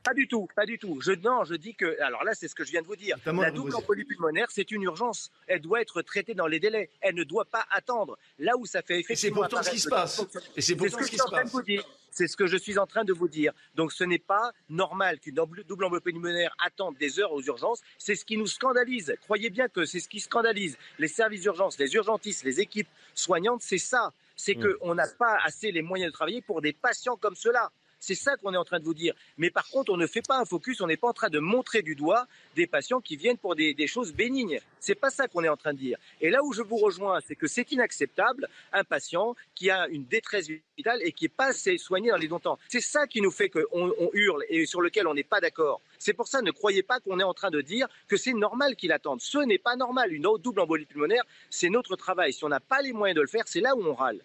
[0.04, 1.00] Pas du tout, pas du tout.
[1.00, 3.18] Je, non, je dis que, alors là, c'est ce que je viens de vous dire.
[3.18, 5.32] Notamment La double embolie pulmonaire, c'est une urgence.
[5.46, 6.90] Elle doit être traitée dans les délais.
[7.02, 8.18] Elle ne doit pas attendre.
[8.40, 9.42] Là où ça fait effectivement.
[9.42, 10.26] pourtant ce qui se passe.
[10.56, 11.52] Et c'est pourtant ce que ce qui je se passe.
[11.52, 11.88] vous dire.
[12.12, 13.54] C'est ce que je suis en train de vous dire.
[13.76, 17.82] Donc ce n'est pas normal qu'une double embolie pulmonaire attende des heures aux urgences.
[17.98, 19.16] C'est ce qui nous scandalise.
[19.22, 23.62] Croyez bien que c'est ce qui scandalise les services d'urgence, les urgentistes, les équipes soignantes.
[23.62, 24.12] C'est ça.
[24.36, 24.76] C'est Mm.
[24.80, 27.72] qu'on n'a pas assez les moyens de travailler pour des patients comme ceux-là.
[28.02, 29.14] C'est ça qu'on est en train de vous dire.
[29.38, 31.38] Mais par contre, on ne fait pas un focus, on n'est pas en train de
[31.38, 32.26] montrer du doigt
[32.56, 34.60] des patients qui viennent pour des, choses bénignes.
[34.80, 36.00] C'est pas ça qu'on est en train de dire.
[36.20, 40.06] Et là où je vous rejoins, c'est que c'est inacceptable un patient qui a une
[40.06, 40.48] détresse
[40.78, 42.58] vitale et qui n'est pas assez soigné dans les longtemps.
[42.70, 45.80] C'est ça qui nous fait qu'on on hurle et sur lequel on n'est pas d'accord.
[46.00, 48.76] C'est pour ça, ne croyez pas qu'on est en train de dire que c'est normal
[48.76, 49.22] qu'il attende.
[49.22, 50.12] Ce n'est pas normal.
[50.12, 52.34] Une double embolie pulmonaire, c'est notre travail.
[52.34, 54.22] Si on n'a pas les moyens de le faire, c'est là où on râle.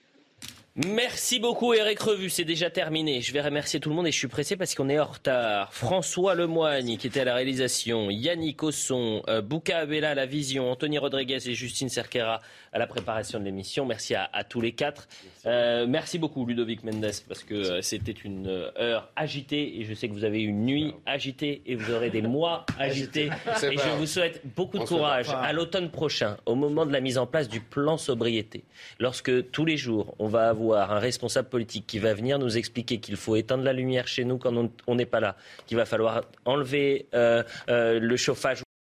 [0.85, 3.23] Merci beaucoup Eric Revu, c'est déjà terminé.
[3.23, 5.73] Je vais remercier tout le monde et je suis pressé parce qu'on est en retard.
[5.73, 10.71] François Lemoigne qui était à la réalisation, Yannick Osson, euh, Bouka Abella à la vision,
[10.71, 12.43] Anthony Rodriguez et Justine Cerquera
[12.75, 13.87] à la préparation de l'émission.
[13.87, 15.09] Merci à, à tous les quatre.
[15.47, 20.09] Euh, merci beaucoup Ludovic Mendes parce que euh, c'était une heure agitée et je sais
[20.09, 23.31] que vous avez une nuit agitée et vous aurez des mois agités.
[23.63, 27.01] Et je vous souhaite beaucoup de On courage à l'automne prochain, au moment de la
[27.01, 28.65] mise en place du plan sobriété,
[28.99, 32.99] lorsque tous les jours on va avoir un responsable politique qui va venir nous expliquer
[32.99, 34.53] qu'il faut éteindre la lumière chez nous quand
[34.87, 35.37] on n'est pas là,
[35.67, 38.66] qu'il va falloir enlever euh, euh, le chauffage